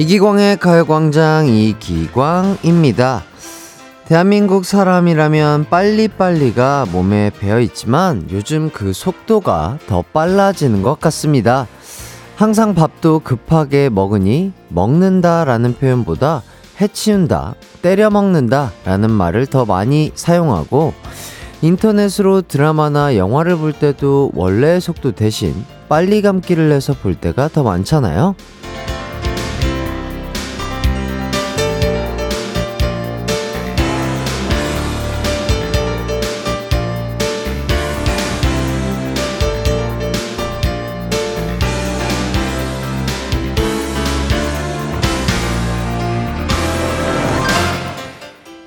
이기광의 0.00 0.56
가요광장 0.56 1.46
이기광입니다. 1.48 3.22
대한민국 4.06 4.64
사람이라면 4.64 5.66
빨리빨리가 5.68 6.86
몸에 6.90 7.30
배어 7.38 7.60
있지만 7.60 8.26
요즘 8.32 8.70
그 8.70 8.94
속도가 8.94 9.76
더 9.86 10.02
빨라지는 10.14 10.80
것 10.80 10.98
같습니다. 11.00 11.66
항상 12.34 12.74
밥도 12.74 13.18
급하게 13.18 13.90
먹으니 13.90 14.54
먹는다 14.68 15.44
라는 15.44 15.74
표현보다 15.74 16.44
해치운다, 16.80 17.56
때려 17.82 18.08
먹는다 18.08 18.72
라는 18.86 19.10
말을 19.10 19.48
더 19.48 19.66
많이 19.66 20.12
사용하고 20.14 20.94
인터넷으로 21.60 22.40
드라마나 22.40 23.16
영화를 23.16 23.58
볼 23.58 23.74
때도 23.74 24.30
원래의 24.34 24.80
속도 24.80 25.12
대신 25.12 25.54
빨리 25.90 26.22
감기를 26.22 26.72
해서 26.72 26.94
볼 26.94 27.16
때가 27.16 27.48
더 27.48 27.62
많잖아요. 27.64 28.34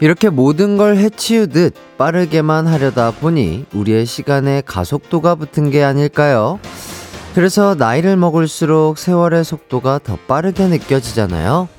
이렇게 0.03 0.27
모든 0.27 0.75
걸 0.75 0.97
해치우듯 0.97 1.97
빠르게만 1.97 2.67
하려다 2.67 3.11
보니 3.11 3.67
우리의 3.73 4.05
시간에 4.05 4.61
가속도가 4.65 5.35
붙은 5.35 5.69
게 5.69 5.81
아닐까요? 5.81 6.59
그래서 7.33 7.73
나이를 7.73 8.17
먹을수록 8.17 8.97
세월의 8.97 9.45
속도가 9.45 10.01
더 10.03 10.17
빠르게 10.27 10.67
느껴지잖아요. 10.67 11.69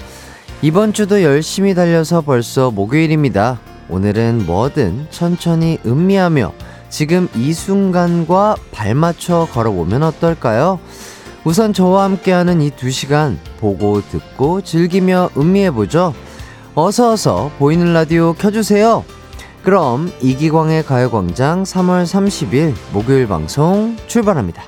이번 0.62 0.94
주도 0.94 1.22
열심히 1.22 1.74
달려서 1.74 2.22
벌써 2.22 2.70
목요일입니다. 2.70 3.60
오늘은 3.90 4.46
뭐든 4.46 5.08
천천히 5.10 5.78
음미하며 5.84 6.54
지금 6.88 7.28
이 7.36 7.52
순간과 7.52 8.56
발맞춰 8.72 9.48
걸어보면 9.52 10.02
어떨까요? 10.02 10.80
우선 11.44 11.74
저와 11.74 12.04
함께하는 12.04 12.62
이 12.62 12.70
두 12.70 12.90
시간 12.90 13.38
보고 13.60 14.00
듣고 14.00 14.62
즐기며 14.62 15.28
음미해보죠. 15.36 16.14
어서 16.76 17.12
어서 17.12 17.52
보이는 17.60 17.92
라디오 17.92 18.32
켜주세요. 18.32 19.04
그럼 19.62 20.10
이기광의 20.20 20.84
가요광장 20.84 21.62
3월 21.62 22.02
30일 22.02 22.74
목요일 22.92 23.28
방송 23.28 23.96
출발합니다. 24.08 24.64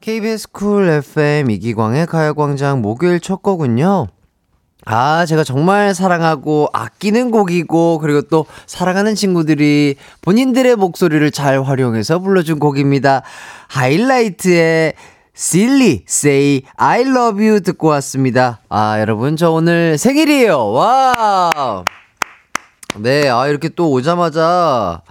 KBS 0.00 0.50
쿨 0.50 0.88
FM 0.88 1.50
이기광의 1.52 2.06
가요광장 2.06 2.82
목요일 2.82 3.20
첫 3.20 3.40
곡은요. 3.40 4.08
아, 4.86 5.24
제가 5.26 5.44
정말 5.44 5.94
사랑하고 5.94 6.68
아끼는 6.72 7.30
곡이고, 7.30 8.00
그리고 8.00 8.20
또 8.22 8.44
사랑하는 8.66 9.14
친구들이 9.14 9.94
본인들의 10.22 10.76
목소리를 10.76 11.30
잘 11.30 11.62
활용해서 11.62 12.18
불러준 12.18 12.58
곡입니다. 12.58 13.22
하이라이트의 13.68 14.92
Silly 15.36 16.04
Say 16.08 16.62
I 16.76 17.00
Love 17.02 17.44
You 17.44 17.60
듣고 17.60 17.88
왔습니다. 17.88 18.60
아, 18.68 19.00
여러분, 19.00 19.36
저 19.36 19.50
오늘 19.50 19.98
생일이에요. 19.98 20.70
와! 20.70 21.84
네, 22.96 23.28
아, 23.28 23.48
이렇게 23.48 23.68
또 23.68 23.90
오자마자, 23.90 25.02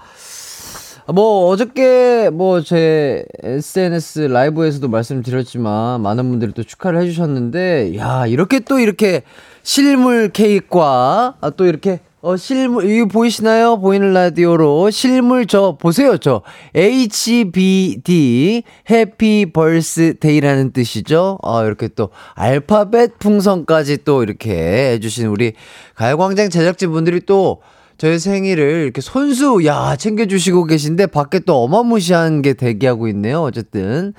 뭐, 1.13 1.49
어저께, 1.49 2.29
뭐, 2.31 2.61
제 2.61 3.25
SNS 3.43 4.21
라이브에서도 4.21 4.87
말씀드렸지만, 4.87 5.99
많은 5.99 6.29
분들이 6.29 6.53
또 6.53 6.63
축하를 6.63 7.01
해주셨는데, 7.01 7.97
야, 7.97 8.25
이렇게 8.25 8.61
또 8.61 8.79
이렇게 8.79 9.23
실물 9.61 10.29
케이크와, 10.29 11.35
아, 11.41 11.49
또 11.49 11.65
이렇게 11.65 11.99
어, 12.25 12.37
실물, 12.37 12.89
이거 12.89 13.05
보이시나요? 13.05 13.81
보이는 13.81 14.13
라디오로 14.13 14.91
실물 14.91 15.45
저, 15.45 15.77
보세요, 15.77 16.17
저. 16.17 16.41
HBD, 16.73 18.63
해피 18.89 19.51
벌스데이라는 19.51 20.71
뜻이죠. 20.71 21.37
어, 21.41 21.65
이렇게 21.65 21.89
또 21.89 22.11
알파벳 22.35 23.19
풍선까지 23.19 24.05
또 24.05 24.23
이렇게 24.23 24.53
해주신 24.93 25.27
우리 25.27 25.51
가요광장 25.95 26.49
제작진분들이 26.49 27.25
또 27.25 27.61
저희 27.97 28.17
생일을 28.17 28.83
이렇게 28.83 29.01
손수, 29.01 29.65
야, 29.65 29.97
챙겨주시고 29.97 30.63
계신데 30.63 31.07
밖에 31.07 31.39
또 31.39 31.61
어마무시한 31.61 32.41
게 32.41 32.53
대기하고 32.53 33.09
있네요. 33.09 33.41
어쨌든. 33.41 34.13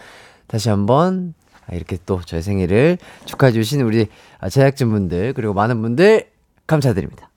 다시 0.47 0.69
한번 0.69 1.32
이렇게 1.72 1.97
또 2.04 2.20
저희 2.26 2.43
생일을 2.43 2.98
축하해 3.25 3.53
주신 3.53 3.81
우리 3.81 4.09
제작진분들, 4.43 5.32
그리고 5.32 5.54
많은 5.54 5.81
분들 5.81 6.26
감사드립니다. 6.66 7.31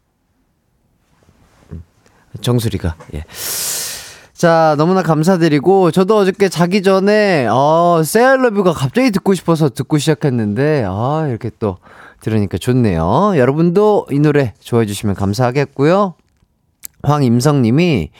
정수리가. 2.41 2.95
예. 3.15 3.23
자, 4.33 4.75
너무나 4.77 5.01
감사드리고, 5.01 5.89
저도 5.89 6.15
어저께 6.17 6.47
자기 6.49 6.83
전에, 6.83 7.47
어, 7.49 8.01
세알러뷰가 8.05 8.73
갑자기 8.73 9.09
듣고 9.09 9.33
싶어서 9.33 9.69
듣고 9.69 9.97
시작했는데, 9.97 10.85
아, 10.87 11.25
이렇게 11.27 11.49
또 11.57 11.77
들으니까 12.21 12.59
좋네요. 12.59 13.33
여러분도 13.35 14.07
이 14.11 14.19
노래 14.19 14.53
좋아해 14.59 14.85
주시면 14.85 15.15
감사하겠고요. 15.15 16.13
황임성 17.01 17.63
님이, 17.63 18.11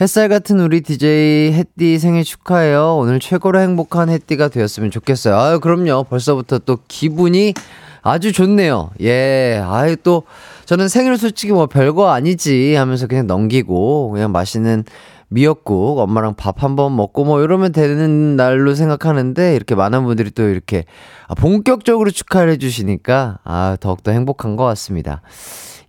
햇살 0.00 0.28
같은 0.28 0.58
우리 0.58 0.80
DJ 0.80 1.52
햇띠 1.52 1.98
생일 1.98 2.24
축하해요. 2.24 2.96
오늘 2.96 3.20
최고로 3.20 3.60
행복한 3.60 4.08
햇띠가 4.08 4.48
되었으면 4.48 4.90
좋겠어요. 4.90 5.36
아유, 5.36 5.60
그럼요. 5.60 6.04
벌써부터 6.04 6.60
또 6.60 6.78
기분이 6.88 7.54
아주 8.02 8.32
좋네요. 8.32 8.90
예. 9.00 9.62
아유, 9.64 9.96
또, 9.96 10.24
저는 10.66 10.88
생일 10.88 11.16
솔직히 11.16 11.52
뭐 11.52 11.66
별거 11.66 12.10
아니지 12.10 12.74
하면서 12.74 13.06
그냥 13.06 13.26
넘기고 13.26 14.10
그냥 14.10 14.32
맛있는 14.32 14.84
미역국 15.32 15.98
엄마랑 15.98 16.34
밥 16.34 16.62
한번 16.62 16.94
먹고 16.94 17.24
뭐 17.24 17.40
이러면 17.42 17.72
되는 17.72 18.36
날로 18.36 18.74
생각하는데 18.74 19.56
이렇게 19.56 19.74
많은 19.74 20.04
분들이 20.04 20.30
또 20.30 20.42
이렇게 20.46 20.84
아, 21.26 21.34
본격적으로 21.34 22.10
축하를 22.10 22.52
해주시니까 22.52 23.38
아 23.42 23.76
더욱더 23.80 24.12
행복한 24.12 24.56
것 24.56 24.64
같습니다. 24.64 25.22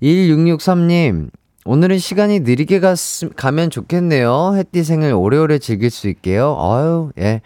1663님 0.01 1.29
오늘은 1.65 1.99
시간이 1.99 2.41
느리게 2.41 2.79
갔, 2.79 2.97
가면 3.35 3.69
좋겠네요. 3.69 4.53
햇띠 4.55 4.83
생일 4.83 5.13
오래오래 5.13 5.59
즐길 5.59 5.89
수 5.89 6.07
있게요. 6.07 6.57
아유 6.59 7.11
예 7.19 7.41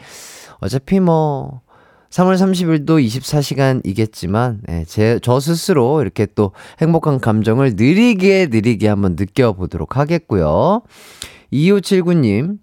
어차피 0.59 0.99
뭐 0.99 1.61
3월 2.09 2.35
30일도 2.35 3.03
24시간이겠지만, 3.05 4.59
예, 4.69 4.85
제, 4.85 5.19
저 5.21 5.39
스스로 5.39 6.01
이렇게 6.01 6.25
또 6.35 6.51
행복한 6.79 7.19
감정을 7.19 7.73
느리게 7.75 8.47
느리게 8.49 8.87
한번 8.87 9.15
느껴보도록 9.19 9.97
하겠고요. 9.97 10.81
2579님, 11.51 12.59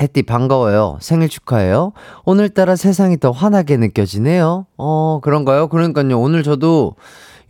햇띠 0.00 0.22
반가워요. 0.22 0.98
생일 1.00 1.28
축하해요. 1.28 1.92
오늘따라 2.24 2.76
세상이 2.76 3.18
더 3.20 3.30
환하게 3.30 3.76
느껴지네요. 3.76 4.66
어, 4.76 5.20
그런가요? 5.22 5.68
그러니까요. 5.68 6.18
오늘 6.18 6.42
저도 6.42 6.96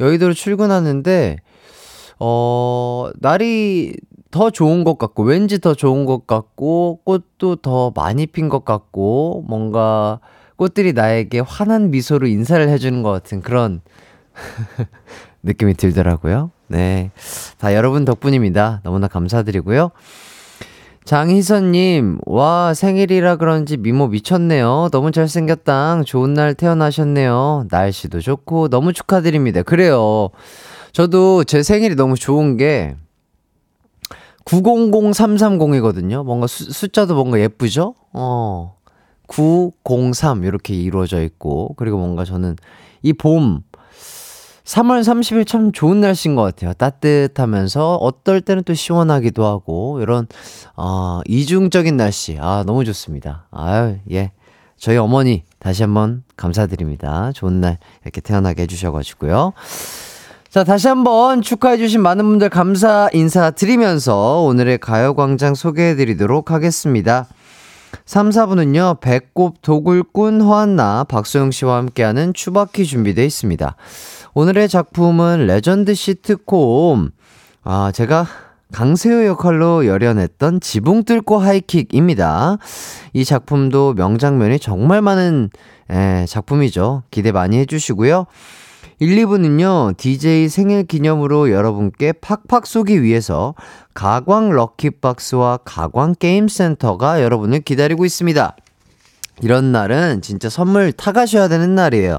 여의도로 0.01 0.35
출근하는데, 0.35 1.39
어, 2.19 3.11
날이 3.21 3.95
더 4.31 4.51
좋은 4.51 4.85
것 4.85 4.99
같고, 4.99 5.23
왠지 5.23 5.61
더 5.61 5.75
좋은 5.75 6.05
것 6.05 6.27
같고, 6.27 7.01
꽃도 7.05 7.57
더 7.57 7.93
많이 7.95 8.27
핀 8.27 8.49
것 8.49 8.65
같고, 8.65 9.45
뭔가, 9.47 10.21
꽃들이 10.63 10.93
나에게 10.93 11.41
환한 11.41 11.91
미소로 11.91 12.29
인사를 12.29 12.69
해주는 12.69 13.03
것 13.03 13.11
같은 13.11 13.41
그런 13.41 13.81
느낌이 15.43 15.75
들더라고요. 15.75 16.53
네. 16.69 17.11
다 17.59 17.75
여러분 17.75 18.05
덕분입니다. 18.05 18.81
너무나 18.85 19.09
감사드리고요. 19.09 19.91
장희선님, 21.05 22.19
와, 22.27 22.75
생일이라 22.75 23.37
그런지 23.37 23.77
미모 23.77 24.07
미쳤네요. 24.07 24.91
너무 24.93 25.11
잘생겼당. 25.11 26.05
좋은 26.05 26.33
날 26.33 26.55
태어나셨네요. 26.55 27.67
날씨도 27.69 28.21
좋고, 28.21 28.69
너무 28.69 28.93
축하드립니다. 28.93 29.63
그래요. 29.63 30.29
저도 30.93 31.43
제 31.43 31.65
생일이 31.65 31.97
너무 31.97 32.15
좋은 32.15 32.57
게, 32.57 32.95
900330이거든요. 34.45 36.25
뭔가 36.25 36.47
수, 36.47 36.71
숫자도 36.73 37.17
뭔가 37.17 37.41
예쁘죠? 37.41 37.97
어. 38.13 38.77
903 39.35 40.45
이렇게 40.45 40.75
이루어져 40.75 41.23
있고 41.23 41.75
그리고 41.77 41.99
뭔가 41.99 42.25
저는 42.25 42.57
이 43.03 43.13
봄 43.13 43.63
3월 44.65 45.01
30일 45.01 45.47
참 45.47 45.73
좋은 45.73 46.01
날씨인 46.01 46.37
것 46.37 46.43
같아요. 46.43 46.73
따뜻하면서 46.75 47.97
어떨 47.97 48.41
때는 48.41 48.63
또 48.63 48.75
시원하기도 48.75 49.45
하고 49.45 49.99
이런 50.01 50.29
어, 50.77 51.21
이중적인 51.27 51.97
날씨 51.97 52.39
아 52.41 52.63
너무 52.67 52.85
좋습니다. 52.85 53.47
아유 53.51 53.97
예 54.13 54.31
저희 54.77 54.97
어머니 54.97 55.43
다시 55.59 55.83
한번 55.83 56.23
감사드립니다. 56.37 57.33
좋은 57.33 57.61
날 57.61 57.79
이렇게 58.03 58.21
태어나게 58.21 58.63
해주셔가지고요. 58.63 59.53
자, 60.49 60.65
다시 60.65 60.87
한번 60.87 61.41
축하해주신 61.41 62.03
많은 62.03 62.25
분들 62.27 62.51
감사 62.51 63.09
인사 63.15 63.51
드리면서 63.51 64.43
오늘의 64.43 64.79
가요광장 64.79 65.55
소개해드리도록 65.55 66.51
하겠습니다. 66.51 67.27
3, 68.05 68.31
4부는요, 68.31 69.01
배꼽 69.01 69.63
도굴꾼 69.63 70.41
허안나, 70.41 71.05
박소영 71.05 71.51
씨와 71.51 71.77
함께하는 71.79 72.35
추바퀴 72.35 72.85
준비되어 72.85 73.25
있습니다. 73.25 73.77
오늘의 74.35 74.69
작품은 74.69 75.47
레전드 75.47 75.95
시트콤. 75.95 77.11
아, 77.65 77.93
제가 77.95 78.27
강세호 78.73 79.27
역할로 79.27 79.87
열연했던 79.87 80.61
지붕 80.61 81.05
뚫고 81.05 81.39
하이킥입니다. 81.39 82.57
이 83.13 83.25
작품도 83.25 83.95
명장면이 83.95 84.59
정말 84.59 85.03
많은 85.03 85.51
에, 85.91 86.25
작품이죠. 86.27 87.03
기대 87.11 87.33
많이 87.33 87.59
해주시고요. 87.59 88.27
1, 88.99 89.17
2부는요, 89.25 89.97
DJ 89.97 90.49
생일 90.49 90.85
기념으로 90.85 91.51
여러분께 91.51 92.13
팍팍 92.13 92.67
쏘기 92.67 93.03
위해서 93.03 93.55
가광 93.95 94.51
럭키박스와 94.51 95.59
가광 95.65 96.15
게임센터가 96.19 97.23
여러분을 97.23 97.61
기다리고 97.61 98.05
있습니다. 98.05 98.57
이런 99.43 99.73
날은 99.73 100.23
진짜 100.23 100.49
선물 100.49 100.93
타가셔야 100.93 101.49
되는 101.49 101.75
날이에요. 101.75 102.19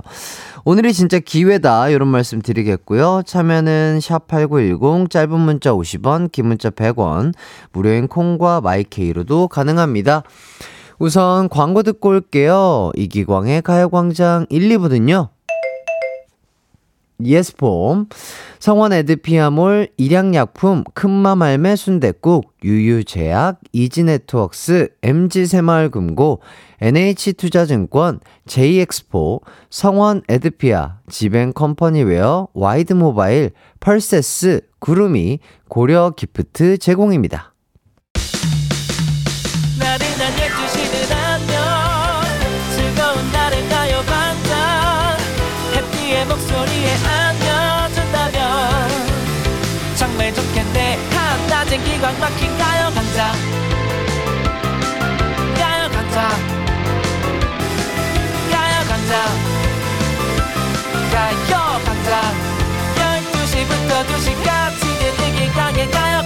오늘이 0.65 0.93
진짜 0.93 1.19
기회다. 1.19 1.89
이런 1.89 2.07
말씀 2.07 2.41
드리겠고요. 2.41 3.23
참여는 3.25 3.99
샵8910, 4.01 5.09
짧은 5.09 5.39
문자 5.39 5.71
50원, 5.73 6.31
긴 6.31 6.47
문자 6.47 6.69
100원, 6.69 7.33
무료인 7.71 8.07
콩과 8.07 8.61
마이케이로도 8.61 9.49
가능합니다. 9.49 10.23
우선 10.99 11.49
광고 11.49 11.83
듣고 11.83 12.09
올게요. 12.09 12.91
이기광의 12.95 13.61
가요광장 13.61 14.45
1, 14.49 14.69
2부는요. 14.69 15.29
예스폼, 17.25 18.07
성원 18.59 18.93
에드피아몰, 18.93 19.89
일양약품, 19.97 20.83
큰맘 20.93 21.41
할매 21.41 21.75
순댓국, 21.75 22.53
유유제약, 22.63 23.59
이지네트웍스, 23.71 24.89
MG새마을금고, 25.01 26.39
NH투자증권, 26.81 28.19
JX포, 28.45 29.41
성원 29.69 30.21
에드피아, 30.27 30.99
지벤컴퍼니웨어, 31.09 32.49
와이드모바일, 32.53 33.51
펄세스, 33.79 34.61
구름이, 34.79 35.39
고려 35.69 36.11
기프트 36.15 36.77
제공입니다. 36.77 37.52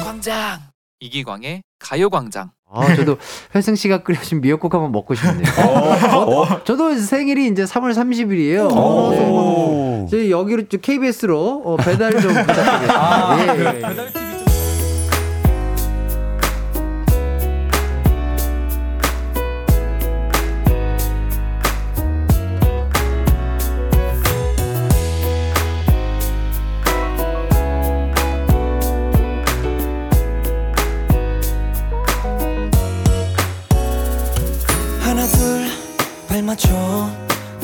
가요광장 0.08 0.60
이기광의 1.02 1.64
가요광장 1.80 2.52
아, 2.72 2.96
저도 2.96 3.18
회승 3.56 3.76
씨가 3.76 4.04
끓여준 4.04 4.40
미역국 4.40 4.74
한번 4.74 4.92
먹고 4.94 5.16
싶네요. 5.16 5.44
어, 5.60 6.42
어, 6.44 6.64
저도 6.64 6.96
생일이 6.98 7.48
이제 7.48 7.64
3월 7.66 7.94
30일이에요. 7.94 8.70
어, 8.72 10.08
저희 10.10 10.32
여기로 10.32 10.64
KBS로 10.82 11.62
어, 11.66 11.78
배달 11.78 12.12
좀 12.22 12.32
부탁드리겠습니다. 12.34 12.94
아, 12.96 13.38
예, 13.40 13.82
예. 14.22 14.27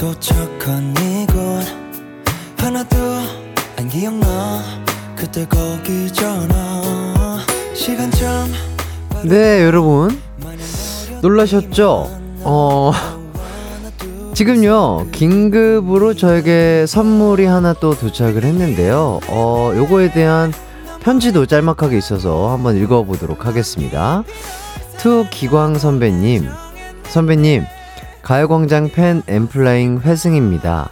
도착한 0.04 0.94
이곳 0.98 1.64
하나도 2.58 2.98
안 3.78 3.88
기억나. 3.88 4.62
그때 5.16 5.46
거기잖아. 5.48 7.40
시간점 7.74 8.52
네 9.24 9.64
여러분. 9.64 10.20
놀라셨죠? 11.22 12.10
어 12.42 12.92
지금요 14.34 15.08
긴급으로 15.14 16.16
저에게 16.16 16.84
선물이 16.86 17.46
하나 17.46 17.72
또 17.72 17.96
도착을 17.96 18.44
했는데요. 18.44 19.22
어 19.30 19.72
요거에 19.74 20.12
대한 20.12 20.52
편지도 21.00 21.46
짤막하게 21.46 21.98
있어서 21.98 22.52
한번 22.52 22.76
읽어보도록 22.76 23.46
하겠습니다. 23.46 24.26
To 24.98 25.26
기광 25.32 25.78
선배님. 25.80 26.50
선배님 27.06 27.64
가요광장 28.24 28.90
팬 28.90 29.22
엠플라잉 29.28 30.00
회승입니다. 30.00 30.90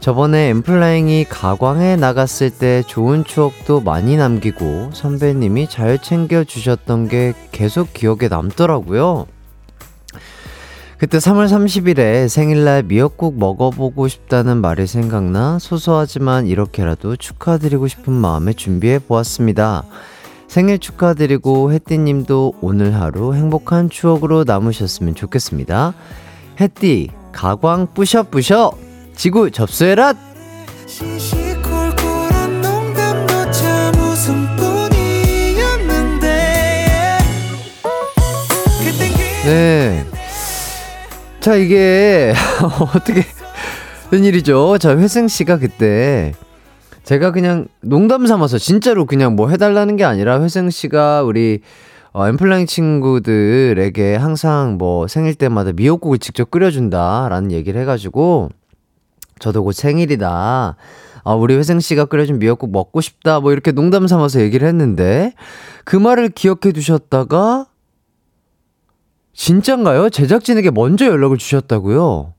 저번에 0.00 0.48
엠플라잉이 0.48 1.26
가광에 1.28 1.96
나갔을 1.96 2.48
때 2.48 2.82
좋은 2.86 3.22
추억도 3.22 3.82
많이 3.82 4.16
남기고 4.16 4.90
선배님이 4.94 5.68
잘 5.68 5.98
챙겨주셨던 5.98 7.08
게 7.08 7.34
계속 7.52 7.92
기억에 7.92 8.28
남더라고요. 8.30 9.26
그때 10.96 11.18
3월 11.18 11.48
30일에 11.48 12.28
생일날 12.28 12.84
미역국 12.84 13.38
먹어보고 13.38 14.08
싶다는 14.08 14.58
말이 14.58 14.86
생각나 14.86 15.58
소소하지만 15.58 16.46
이렇게라도 16.46 17.16
축하드리고 17.16 17.88
싶은 17.88 18.10
마음에 18.14 18.54
준비해 18.54 18.98
보았습니다. 18.98 19.84
생일 20.48 20.78
축하드리고 20.78 21.72
혜띠님도 21.72 22.54
오늘 22.62 22.94
하루 22.94 23.34
행복한 23.34 23.90
추억으로 23.90 24.44
남으셨으면 24.44 25.14
좋겠습니다. 25.14 25.92
햇띠 26.60 27.10
가광 27.32 27.88
뿌셔뿌셔 27.94 28.72
지구 29.16 29.50
접수해라 29.50 30.14
네. 39.44 40.06
자, 41.40 41.54
이게, 41.56 42.32
어떻게, 42.94 43.26
된 44.10 44.24
일이죠? 44.24 44.78
자, 44.78 44.96
회승 44.96 45.28
씨가 45.28 45.58
그때, 45.58 46.32
제가 47.02 47.30
그냥 47.30 47.66
농담 47.82 48.26
삼아서, 48.26 48.56
진짜로 48.56 49.04
그냥 49.04 49.36
뭐 49.36 49.50
해달라는 49.50 49.96
게 49.96 50.04
아니라, 50.04 50.42
회승 50.42 50.70
씨가 50.70 51.24
우리, 51.24 51.60
어, 52.16 52.28
엠플라잉 52.28 52.66
친구들에게 52.66 54.14
항상 54.14 54.78
뭐 54.78 55.08
생일 55.08 55.34
때마다 55.34 55.72
미역국을 55.72 56.18
직접 56.18 56.48
끓여준다라는 56.48 57.50
얘기를 57.50 57.80
해가지고 57.80 58.50
저도 59.40 59.64
곧 59.64 59.72
생일이다. 59.72 60.76
아, 61.24 61.34
우리 61.34 61.56
회생 61.56 61.80
씨가 61.80 62.04
끓여준 62.04 62.38
미역국 62.38 62.70
먹고 62.70 63.00
싶다. 63.00 63.40
뭐 63.40 63.50
이렇게 63.50 63.72
농담 63.72 64.06
삼아서 64.06 64.40
얘기를 64.42 64.68
했는데 64.68 65.32
그 65.84 65.96
말을 65.96 66.28
기억해 66.28 66.70
두셨다가 66.72 67.66
진짠가요? 69.32 70.08
제작진에게 70.10 70.70
먼저 70.70 71.06
연락을 71.06 71.36
주셨다고요? 71.36 72.32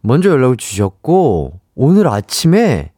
먼저 0.00 0.30
연락을 0.30 0.56
주셨고 0.56 1.60
오늘 1.74 2.08
아침에 2.08 2.92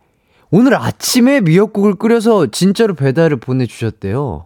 오늘 0.52 0.76
아침에 0.76 1.40
미역국을 1.40 1.96
끓여서 1.96 2.52
진짜로 2.52 2.94
배달을 2.94 3.38
보내 3.38 3.66
주셨대요. 3.66 4.45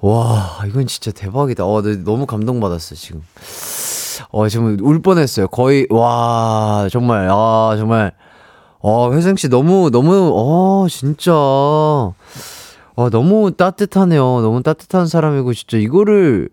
와, 0.00 0.62
이건 0.66 0.86
진짜 0.86 1.10
대박이다. 1.10 1.64
어, 1.66 1.82
네, 1.82 1.96
너무 1.96 2.24
감동받았어, 2.26 2.94
지금. 2.94 3.22
어, 4.30 4.48
지금 4.48 4.78
울 4.80 5.02
뻔했어요. 5.02 5.48
거의, 5.48 5.86
와, 5.90 6.88
정말, 6.90 7.28
아, 7.30 7.74
정말. 7.76 8.12
어, 8.80 9.12
회생 9.12 9.36
씨 9.36 9.48
너무, 9.48 9.90
너무, 9.90 10.30
어, 10.34 10.86
진짜. 10.88 11.32
어, 11.34 12.14
너무 13.10 13.52
따뜻하네요. 13.56 14.22
너무 14.40 14.62
따뜻한 14.62 15.06
사람이고, 15.06 15.52
진짜 15.52 15.76
이거를, 15.76 16.48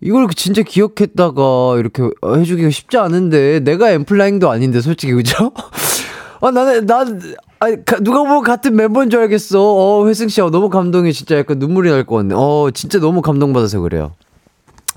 이걸 0.00 0.28
진짜 0.36 0.62
기억했다가 0.62 1.76
이렇게 1.78 2.04
해주기가 2.24 2.70
쉽지 2.70 2.98
않은데, 2.98 3.60
내가 3.60 3.90
엠플라잉도 3.90 4.48
아닌데, 4.48 4.80
솔직히, 4.80 5.12
그죠? 5.12 5.50
아, 6.40 6.50
나는, 6.52 6.86
난, 6.86 7.20
아, 7.60 7.66
누가 8.02 8.20
보면 8.20 8.42
같은 8.42 8.76
멤버인 8.76 9.10
줄 9.10 9.20
알겠어. 9.20 9.60
어, 9.60 10.06
회승 10.06 10.28
씨, 10.28 10.40
어, 10.40 10.50
너무 10.50 10.68
감동이 10.68 11.12
진짜 11.12 11.36
약간 11.36 11.58
눈물이 11.58 11.90
날 11.90 12.04
것 12.04 12.16
같네. 12.16 12.34
어, 12.36 12.70
진짜 12.72 13.00
너무 13.00 13.20
감동받아서 13.20 13.80
그래요. 13.80 14.12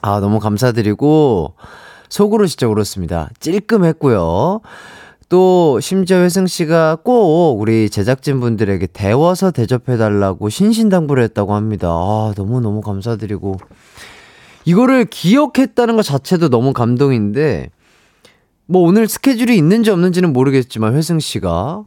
아, 0.02 0.20
너무 0.20 0.40
감사드리고, 0.40 1.54
속으로 2.10 2.46
진짜 2.46 2.68
울었습니다. 2.68 3.30
찔끔했고요. 3.40 4.62
또, 5.30 5.80
심지어 5.80 6.18
회승 6.18 6.46
씨가 6.46 6.98
꼭 7.04 7.60
우리 7.60 7.90
제작진 7.90 8.40
분들에게 8.40 8.86
데워서 8.94 9.50
대접해달라고 9.52 10.50
신신당부를 10.50 11.24
했다고 11.24 11.56
합니다. 11.56 11.88
아, 11.90 12.34
너무너무 12.36 12.82
감사드리고. 12.82 13.58
이거를 14.66 15.06
기억했다는 15.06 15.96
것 15.96 16.04
자체도 16.04 16.50
너무 16.50 16.74
감동인데, 16.74 17.70
뭐 18.68 18.84
오늘 18.84 19.08
스케줄이 19.08 19.58
있는지 19.58 19.90
없는지는 19.90 20.32
모르겠지만, 20.32 20.94
회승 20.96 21.20
씨가 21.20 21.84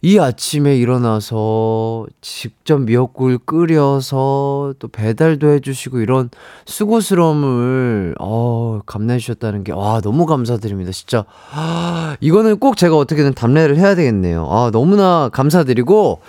이 0.00 0.18
아침에 0.18 0.76
일어나서 0.76 2.06
직접 2.20 2.80
미역국을 2.80 3.38
끓여서 3.38 4.74
또 4.78 4.88
배달도 4.88 5.50
해주시고 5.50 6.00
이런 6.00 6.30
수고스러움을 6.66 8.14
어, 8.20 8.80
감내해 8.86 9.18
주셨다는 9.18 9.64
게 9.64 9.72
와 9.72 10.00
너무 10.00 10.24
감사드립니다. 10.26 10.92
진짜. 10.92 11.24
아, 11.52 12.16
이거는 12.20 12.58
꼭 12.58 12.76
제가 12.76 12.96
어떻게든 12.96 13.34
답례를 13.34 13.76
해야 13.76 13.94
되겠네요. 13.94 14.46
아 14.50 14.70
너무나 14.72 15.28
감사드리고 15.32 16.20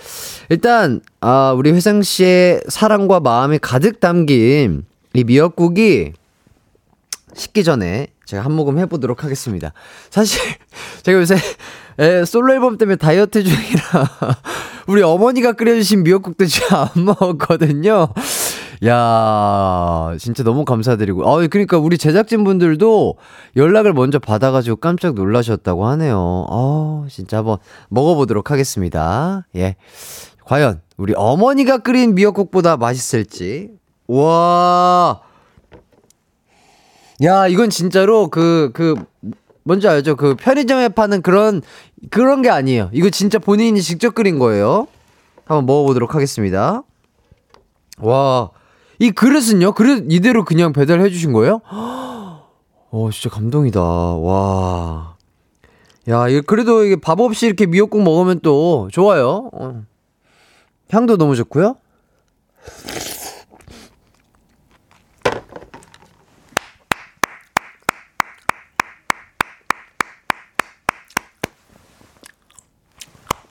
일단 0.48 1.00
아 1.20 1.52
우리 1.56 1.70
회상 1.72 2.02
씨의 2.02 2.62
사랑과 2.68 3.20
마음이 3.20 3.58
가득 3.60 4.00
담긴 4.00 4.84
이 5.14 5.24
미역국이 5.24 6.12
식기 7.34 7.64
전에 7.64 8.08
제가 8.24 8.44
한 8.44 8.52
모금 8.52 8.78
해보도록 8.78 9.22
하겠습니다. 9.24 9.72
사실 10.10 10.40
제가 11.04 11.18
요새 11.20 11.36
에, 11.98 12.24
솔로 12.24 12.52
앨범 12.52 12.78
때문에 12.78 12.96
다이어트 12.96 13.42
중이라 13.42 13.82
우리 14.86 15.02
어머니가 15.02 15.52
끓여주신 15.52 16.02
미역국도 16.02 16.46
제가 16.46 16.90
안 16.94 17.04
먹었거든요. 17.04 18.08
야, 18.84 20.14
진짜 20.18 20.42
너무 20.42 20.64
감사드리고. 20.64 21.28
아, 21.28 21.46
그러니까 21.48 21.78
우리 21.78 21.96
제작진 21.96 22.44
분들도 22.44 23.16
연락을 23.56 23.94
먼저 23.94 24.18
받아가지고 24.18 24.76
깜짝 24.76 25.14
놀라셨다고 25.14 25.86
하네요. 25.86 26.46
아, 26.50 27.06
진짜 27.08 27.38
한번 27.38 27.56
먹어보도록 27.88 28.50
하겠습니다. 28.50 29.46
예. 29.56 29.76
과연 30.44 30.82
우리 30.98 31.14
어머니가 31.16 31.78
끓인 31.78 32.14
미역국보다 32.14 32.76
맛있을지. 32.76 33.70
와. 34.06 35.22
야, 37.24 37.46
이건 37.48 37.70
진짜로 37.70 38.28
그, 38.28 38.70
그, 38.74 38.94
뭔지 39.66 39.88
알죠? 39.88 40.14
그 40.14 40.36
편의점에 40.36 40.90
파는 40.90 41.22
그런, 41.22 41.60
그런 42.10 42.40
게 42.40 42.50
아니에요. 42.50 42.88
이거 42.92 43.10
진짜 43.10 43.40
본인이 43.40 43.82
직접 43.82 44.14
끓인 44.14 44.38
거예요. 44.38 44.86
한번 45.44 45.66
먹어보도록 45.66 46.14
하겠습니다. 46.14 46.84
와, 47.98 48.50
이 49.00 49.10
그릇은요? 49.10 49.72
그릇 49.72 50.04
이대로 50.08 50.44
그냥 50.44 50.72
배달해 50.72 51.10
주신 51.10 51.32
거예요? 51.32 51.62
어, 51.72 53.10
진짜 53.12 53.28
감동이다. 53.34 53.80
와. 53.82 55.16
야, 56.10 56.28
이 56.28 56.40
그래도 56.42 56.84
이게 56.84 56.94
밥 56.94 57.18
없이 57.18 57.46
이렇게 57.46 57.66
미역국 57.66 58.02
먹으면 58.04 58.38
또 58.44 58.88
좋아요. 58.92 59.50
어. 59.52 59.82
향도 60.92 61.16
너무 61.16 61.34
좋고요. 61.34 61.74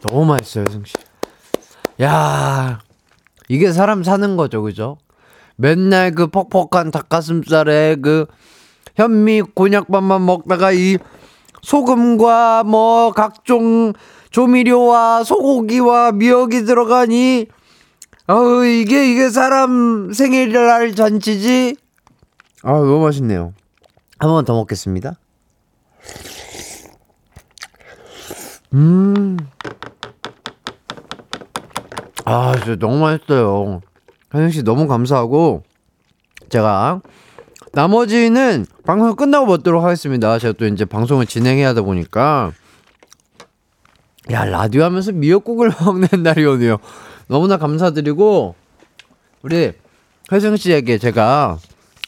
너무 0.07 0.25
맛있어요, 0.25 0.65
승씨. 0.71 0.93
야 2.01 2.79
이게 3.49 3.71
사람 3.71 4.03
사는 4.03 4.35
거죠, 4.37 4.61
그죠? 4.61 4.97
맨날 5.55 6.11
그 6.11 6.27
퍽퍽한 6.27 6.91
닭가슴살에 6.91 7.95
그 8.01 8.25
현미 8.95 9.41
곤약밥만 9.55 10.25
먹다가 10.25 10.71
이 10.73 10.97
소금과 11.61 12.63
뭐 12.65 13.11
각종 13.11 13.93
조미료와 14.31 15.23
소고기와 15.23 16.11
미역이 16.11 16.63
들어가니 16.65 17.47
아우 18.27 18.65
이게 18.65 19.11
이게 19.11 19.29
사람 19.29 20.11
생일날 20.13 20.93
잔치지 20.95 21.77
아 22.63 22.71
너무 22.71 22.99
맛있네요 22.99 23.53
한 24.19 24.29
번 24.29 24.43
더 24.45 24.53
먹겠습니다 24.55 25.13
음 28.73 29.37
아, 32.25 32.53
진짜 32.55 32.75
너무 32.75 32.99
맛있어요. 32.99 33.81
현영 34.31 34.49
씨 34.49 34.63
너무 34.63 34.87
감사하고 34.87 35.63
제가 36.49 37.01
나머지는 37.71 38.65
방송 38.83 39.15
끝나고 39.15 39.45
먹도록 39.45 39.83
하겠습니다. 39.83 40.39
제가 40.39 40.53
또 40.57 40.65
이제 40.65 40.85
방송을 40.85 41.25
진행해야 41.25 41.69
하다 41.69 41.83
보니까 41.83 42.51
야 44.31 44.45
라디오 44.45 44.83
하면서 44.83 45.11
미역국을 45.11 45.71
먹는 45.85 46.23
날이 46.23 46.45
오네요. 46.45 46.77
너무나 47.27 47.57
감사드리고 47.57 48.55
우리 49.43 49.73
혜정 50.31 50.57
씨에게 50.57 50.97
제가 50.97 51.59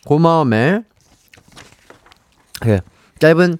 고마움에 0.05 0.81
그 2.61 2.79
짧은 3.19 3.57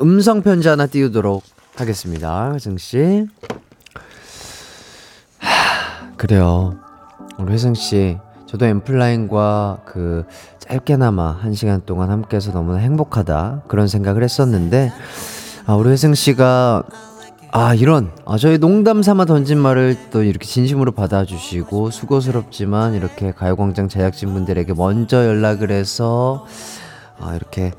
음성 0.00 0.42
편지 0.42 0.68
하나 0.68 0.86
띄우도록 0.86 1.42
하겠습니다. 1.76 2.52
혜정 2.52 2.78
씨. 2.78 3.26
그래요. 6.18 6.74
우리 7.38 7.52
혜승 7.52 7.74
씨, 7.74 8.18
저도 8.46 8.66
엠플라인과 8.66 9.82
그 9.84 10.24
짧게나마 10.58 11.30
한 11.30 11.54
시간 11.54 11.80
동안 11.86 12.10
함께해서 12.10 12.50
너무나 12.50 12.78
행복하다 12.78 13.62
그런 13.68 13.86
생각을 13.86 14.24
했었는데 14.24 14.90
아 15.66 15.76
우리 15.76 15.90
혜승 15.90 16.14
씨가 16.14 16.82
아 17.52 17.74
이런 17.74 18.10
아 18.26 18.36
저희 18.36 18.58
농담 18.58 19.02
삼아 19.02 19.26
던진 19.26 19.58
말을 19.58 19.96
또 20.10 20.24
이렇게 20.24 20.44
진심으로 20.44 20.90
받아주시고 20.90 21.90
수고스럽지만 21.90 22.94
이렇게 22.94 23.30
가요광장 23.30 23.88
제작진 23.88 24.32
분들에게 24.32 24.74
먼저 24.74 25.24
연락을 25.24 25.70
해서 25.70 26.46
아 27.20 27.36
이렇게 27.36 27.70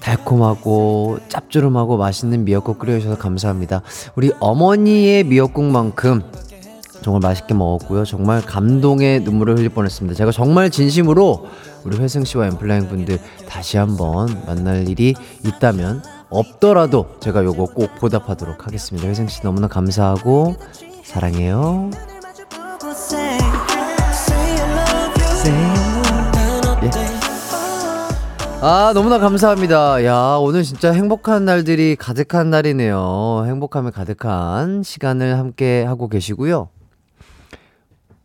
달콤하고 0.00 1.18
짭조름하고 1.28 1.96
맛있는 1.96 2.44
미역국 2.44 2.78
끓여주셔서 2.78 3.18
감사합니다. 3.18 3.82
우리 4.14 4.30
어머니의 4.38 5.24
미역국만큼 5.24 6.22
정말 7.08 7.20
맛있게 7.30 7.54
먹었고요. 7.54 8.04
정말 8.04 8.42
감동의 8.42 9.20
눈물을 9.20 9.56
흘릴 9.56 9.70
뻔했습니다. 9.70 10.14
제가 10.14 10.30
정말 10.30 10.68
진심으로 10.68 11.46
우리 11.84 11.96
회승 11.96 12.22
씨와 12.22 12.48
엠플라잉 12.48 12.88
분들 12.88 13.18
다시 13.48 13.78
한번 13.78 14.28
만날 14.46 14.86
일이 14.86 15.14
있다면 15.42 16.02
없더라도 16.28 17.06
제가 17.20 17.42
요거 17.44 17.68
꼭 17.72 17.94
보답하도록 17.94 18.66
하겠습니다. 18.66 19.08
회승 19.08 19.26
씨 19.26 19.40
너무나 19.42 19.68
감사하고 19.68 20.56
사랑해요. 21.02 21.90
예. 26.82 26.90
아, 28.60 28.92
너무나 28.92 29.18
감사합니다. 29.18 30.04
야, 30.04 30.36
오늘 30.38 30.62
진짜 30.62 30.92
행복한 30.92 31.46
날들이 31.46 31.96
가득한 31.96 32.50
날이네요. 32.50 33.44
행복함에 33.46 33.92
가득한 33.92 34.82
시간을 34.82 35.38
함께 35.38 35.84
하고 35.84 36.08
계시고요. 36.08 36.68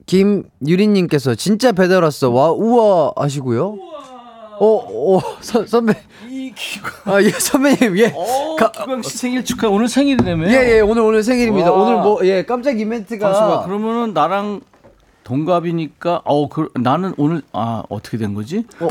김유리님께서 0.05 1.36
진짜 1.36 1.72
배달 1.72 2.03
왔어. 2.03 2.29
와, 2.29 2.51
우와 2.51 3.13
하시고요. 3.15 3.77
어, 4.60 4.65
어, 5.17 5.22
선, 5.41 5.65
선배. 5.67 5.93
아, 7.05 7.22
예, 7.22 7.29
선배님, 7.29 7.98
예. 7.98 8.13
어, 8.15 8.55
가, 8.57 8.72
기광 8.72 9.01
씨 9.01 9.17
생일 9.17 9.43
축하. 9.43 9.67
오늘 9.67 9.88
생일이라며? 9.88 10.48
예, 10.50 10.75
예, 10.75 10.79
오늘, 10.81 11.01
오늘 11.01 11.24
생일입니다. 11.24 11.72
와. 11.72 11.81
오늘 11.81 11.95
뭐, 12.01 12.19
예, 12.24 12.45
깜짝 12.45 12.79
이벤트가. 12.79 13.31
광수가, 13.31 13.65
그러면은 13.65 14.13
나랑 14.13 14.62
동갑이니까, 15.24 16.22
어, 16.25 16.48
그, 16.50 16.69
나는 16.79 17.13
오늘, 17.17 17.41
아, 17.53 17.83
어떻게 17.89 18.17
된 18.17 18.33
거지? 18.36 18.65
어, 18.79 18.88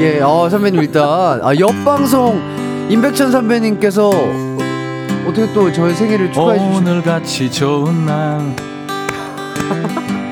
예, 0.00 0.20
어, 0.20 0.48
선배님 0.50 0.80
일단, 0.82 1.04
아, 1.42 1.54
옆방송 1.58 2.88
임백천 2.90 3.30
선배님께서 3.30 4.10
어떻게 5.28 5.52
또 5.52 5.70
저의 5.70 5.94
생일을 5.94 6.32
축하해 6.32 6.58
주시죠? 6.58 6.76
오늘 6.78 7.02
같이 7.02 7.52
좋은 7.52 8.06
날. 8.06 8.56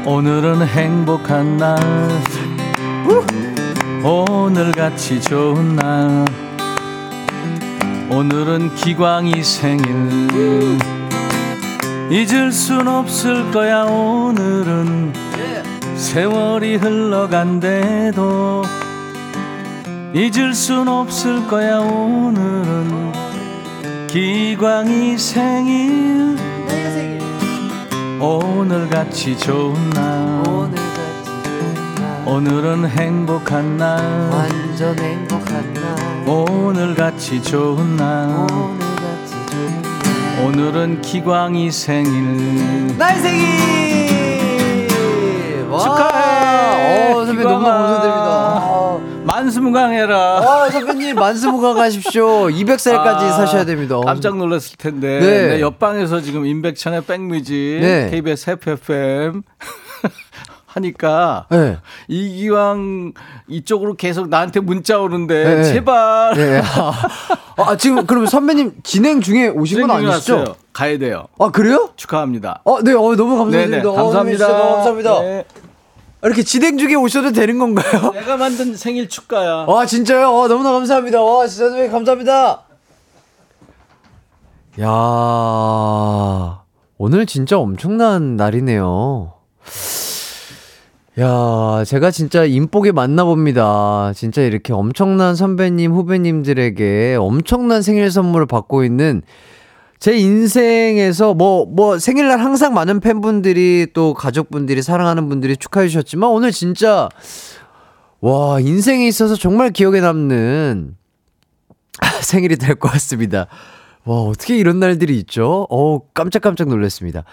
오늘은 0.08 0.64
행복한 0.68 1.56
날. 1.56 1.76
오늘같이 4.04 5.20
좋은 5.20 5.74
날. 5.74 6.24
오늘은 8.08 8.76
기광이 8.76 9.42
생일. 9.42 10.78
잊을 12.08 12.52
순 12.52 12.86
없을 12.86 13.50
거야 13.50 13.82
오늘은. 13.82 15.12
세월이 15.96 16.76
흘러간대도 16.76 18.62
잊을 20.14 20.54
순 20.54 20.86
없을 20.86 21.44
거야 21.48 21.80
오늘은. 21.80 23.10
기광이 24.06 25.18
생일 25.18 26.36
오늘같이 28.20 29.36
좋은 29.36 29.90
날. 29.90 30.42
오늘은 32.26 32.88
행복한 32.88 33.76
날. 33.76 34.00
완전 34.30 34.98
행복한 34.98 35.74
날. 35.74 36.28
오늘같이 36.28 37.42
좋은 37.42 37.96
날. 37.96 38.26
오늘같이 38.28 39.46
좋은 39.50 39.82
날. 39.82 40.44
오늘은 40.46 41.02
기광이 41.02 41.70
생일. 41.70 42.96
날 42.96 43.16
생일! 43.20 44.88
축하해. 45.68 47.12
어, 47.12 47.26
선배 47.26 47.42
너무 47.42 47.64
감사드립니다 47.64 48.25
만수무강해라. 49.26 50.16
아, 50.16 50.70
선배님, 50.70 51.16
만수무강하십시오. 51.16 52.48
200살까지 52.48 53.22
아, 53.22 53.32
사셔야 53.32 53.64
됩니다. 53.64 54.00
깜짝 54.04 54.36
놀랐을 54.36 54.76
텐데. 54.78 55.20
네. 55.20 55.48
네 55.48 55.60
옆방에서 55.60 56.20
지금 56.20 56.46
임백천의 56.46 57.04
백뮤직, 57.04 57.54
네. 57.80 58.08
KBS 58.10 58.50
FFM. 58.62 59.42
하니까 60.76 61.46
네. 61.50 61.78
이기왕 62.06 63.14
이쪽으로 63.48 63.94
계속 63.94 64.28
나한테 64.28 64.60
문자 64.60 65.00
오는데 65.00 65.56
네. 65.56 65.64
제발. 65.64 66.34
네. 66.34 66.60
아, 66.60 66.92
아, 67.56 67.76
지금 67.76 68.06
그러면 68.06 68.28
선배님 68.28 68.74
진행 68.82 69.22
중에 69.22 69.48
오신 69.48 69.80
건 69.80 69.90
아니시죠? 69.90 70.36
왔어요. 70.36 70.56
가야 70.74 70.98
돼요. 70.98 71.28
아 71.38 71.50
그래요? 71.50 71.90
축하합니다. 71.96 72.60
어, 72.64 72.82
네, 72.82 72.92
어, 72.92 73.16
너무 73.16 73.38
감사드립니다. 73.38 73.82
네네, 73.82 73.90
네. 73.90 74.02
감사합니다. 74.02 74.48
어, 74.48 74.74
감사합니다. 74.74 75.20
네. 75.22 75.44
이렇게 76.22 76.42
진행 76.42 76.78
중에 76.78 76.94
오셔도 76.94 77.32
되는 77.32 77.58
건가요? 77.58 78.10
내가 78.14 78.36
만든 78.36 78.74
생일 78.76 79.08
축가야. 79.08 79.66
와 79.68 79.86
진짜요? 79.86 80.34
와 80.34 80.48
너무나 80.48 80.72
감사합니다. 80.72 81.22
와 81.22 81.46
진짜 81.46 81.68
선배님 81.68 81.92
감사합니다. 81.92 82.62
야 84.80 86.62
오늘 86.98 87.26
진짜 87.26 87.58
엄청난 87.58 88.36
날이네요. 88.36 89.32
야, 91.18 91.82
제가 91.86 92.10
진짜 92.10 92.44
인복에 92.44 92.92
만나봅니다. 92.92 94.12
진짜 94.14 94.42
이렇게 94.42 94.74
엄청난 94.74 95.34
선배님, 95.34 95.92
후배님들에게 95.92 97.16
엄청난 97.18 97.80
생일 97.80 98.10
선물을 98.10 98.46
받고 98.46 98.84
있는 98.84 99.22
제 99.98 100.16
인생에서 100.16 101.34
뭐, 101.34 101.64
뭐, 101.66 101.98
생일날 101.98 102.38
항상 102.40 102.74
많은 102.74 103.00
팬분들이 103.00 103.86
또 103.94 104.14
가족분들이 104.14 104.82
사랑하는 104.82 105.28
분들이 105.28 105.56
축하해 105.56 105.88
주셨지만 105.88 106.28
오늘 106.30 106.52
진짜, 106.52 107.08
와, 108.20 108.60
인생에 108.60 109.06
있어서 109.08 109.36
정말 109.36 109.70
기억에 109.70 110.00
남는 110.00 110.96
생일이 112.22 112.56
될 112.56 112.76
것 112.76 112.90
같습니다. 112.92 113.46
와, 114.04 114.20
어떻게 114.20 114.56
이런 114.56 114.78
날들이 114.78 115.18
있죠? 115.20 115.66
어 115.68 115.98
깜짝깜짝 116.14 116.68
놀랐습니다. 116.68 117.24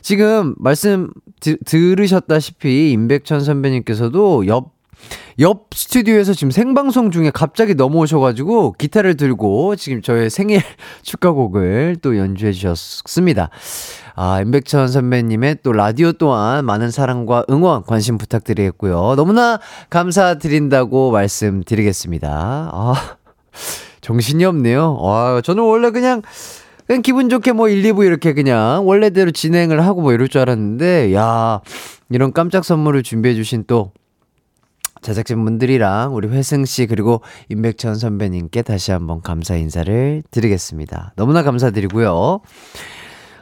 지금 0.00 0.54
말씀 0.58 1.10
드, 1.40 1.58
들으셨다시피 1.64 2.90
임백천 2.92 3.40
선배님께서도 3.44 4.46
옆, 4.46 4.72
옆 5.38 5.68
스튜디오에서 5.74 6.34
지금 6.34 6.50
생방송 6.50 7.10
중에 7.10 7.30
갑자기 7.30 7.74
넘어오셔가지고 7.74 8.72
기타를 8.72 9.16
들고 9.16 9.76
지금 9.76 10.02
저의 10.02 10.30
생일 10.30 10.60
축하곡을 11.02 11.96
또 12.02 12.16
연주해 12.16 12.52
주셨습니다. 12.52 13.50
아, 14.14 14.40
임백천 14.42 14.88
선배님의 14.88 15.58
또 15.62 15.72
라디오 15.72 16.12
또한 16.12 16.64
많은 16.64 16.90
사랑과 16.90 17.44
응원, 17.48 17.84
관심 17.84 18.18
부탁드리겠고요. 18.18 19.14
너무나 19.16 19.58
감사드린다고 19.90 21.10
말씀드리겠습니다. 21.10 22.70
아. 22.72 22.94
정신이 24.02 24.44
없네요. 24.44 24.96
와, 24.96 25.40
저는 25.40 25.62
원래 25.62 25.90
그냥 25.90 26.22
그냥 26.86 27.02
기분 27.02 27.28
좋게 27.28 27.52
뭐 27.52 27.68
1, 27.68 27.82
2부 27.84 28.04
이렇게 28.04 28.34
그냥 28.34 28.86
원래대로 28.86 29.30
진행을 29.30 29.86
하고 29.86 30.02
뭐 30.02 30.12
이럴 30.12 30.28
줄 30.28 30.40
알았는데, 30.40 31.14
야, 31.14 31.60
이런 32.10 32.32
깜짝 32.32 32.64
선물을 32.64 33.02
준비해주신 33.04 33.64
또 33.68 33.92
제작진분들이랑 35.02 36.14
우리 36.14 36.28
회승 36.28 36.64
씨 36.64 36.86
그리고 36.86 37.20
임백천 37.48 37.96
선배님께 37.96 38.62
다시 38.62 38.92
한번 38.92 39.20
감사 39.20 39.56
인사를 39.56 40.22
드리겠습니다. 40.30 41.12
너무나 41.16 41.42
감사드리고요. 41.42 42.40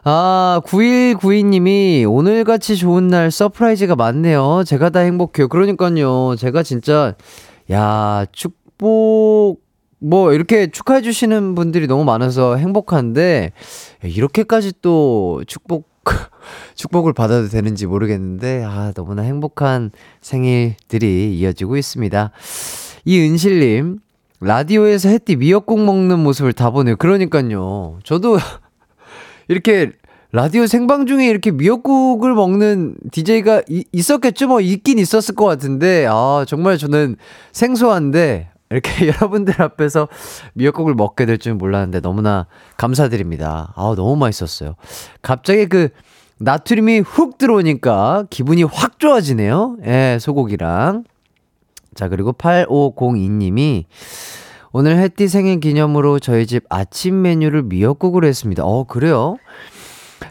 아, 0.03 0.63
9192님이 0.65 2.11
오늘같이 2.11 2.77
좋은 2.77 3.09
날 3.09 3.31
surprise가 3.31 3.97
많네요. 3.97 4.65
제가 4.67 4.91
다 4.91 5.01
행복해요. 5.01 5.49
그러니까요. 5.49 6.37
제가 6.37 6.63
진짜, 6.63 7.15
야, 7.71 8.25
축복, 8.33 9.61
뭐 9.99 10.33
이렇게 10.33 10.71
축하해 10.71 11.03
주시는 11.03 11.55
분들이 11.55 11.87
너무 11.87 12.05
많아서 12.05 12.57
행복한데 12.57 13.53
이렇게까지 14.03 14.73
또 14.81 15.43
축복 15.47 15.91
축복을 16.75 17.13
받아도 17.13 17.49
되는지 17.49 17.87
모르겠는데 17.87 18.65
아 18.67 18.93
너무나 18.95 19.23
행복한 19.23 19.91
생일들이 20.21 21.39
이어지고 21.39 21.77
있습니다. 21.77 22.31
이은실님 23.05 23.99
라디오에서 24.41 25.09
햇띠 25.09 25.37
미역국 25.37 25.81
먹는 25.81 26.19
모습을 26.21 26.53
다 26.53 26.71
보네요. 26.71 26.97
그러니까요. 26.97 27.99
저도 28.05 28.39
이렇게 29.49 29.93
라디오 30.33 30.67
생방 30.67 31.07
중에 31.07 31.27
이렇게 31.27 31.51
미역국을 31.51 32.35
먹는 32.35 32.95
DJ가 33.11 33.63
이, 33.69 33.85
있었겠죠? 33.93 34.47
뭐 34.47 34.61
있긴 34.61 34.99
있었을 34.99 35.35
것 35.35 35.45
같은데 35.45 36.07
아 36.09 36.45
정말 36.47 36.79
저는 36.79 37.17
생소한데 37.53 38.49
이렇게 38.71 39.09
여러분들 39.11 39.61
앞에서 39.61 40.09
미역국을 40.55 40.95
먹게 40.95 41.27
될 41.27 41.37
줄 41.39 41.55
몰랐는데 41.55 42.01
너무나 42.01 42.47
감사드립니다. 42.77 43.73
아, 43.75 43.95
너무 43.97 44.15
맛있었어요. 44.17 44.77
갑자기 45.23 45.67
그 45.67 45.89
나트륨이 46.43 47.01
훅 47.01 47.37
들어오니까 47.37 48.25
기분이 48.31 48.63
확 48.63 48.99
좋아지네요. 48.99 49.77
예, 49.85 50.17
소고기랑. 50.19 51.05
자, 51.95 52.09
그리고 52.09 52.33
8502님이 52.33 53.85
오늘 54.73 54.97
햇띠 54.97 55.29
생일 55.29 55.61
기념으로 55.61 56.19
저희 56.19 56.47
집 56.47 56.65
아침 56.71 57.21
메뉴를 57.21 57.65
미역국으로 57.65 58.27
했습니다. 58.27 58.65
어, 58.65 58.85
그래요? 58.85 59.37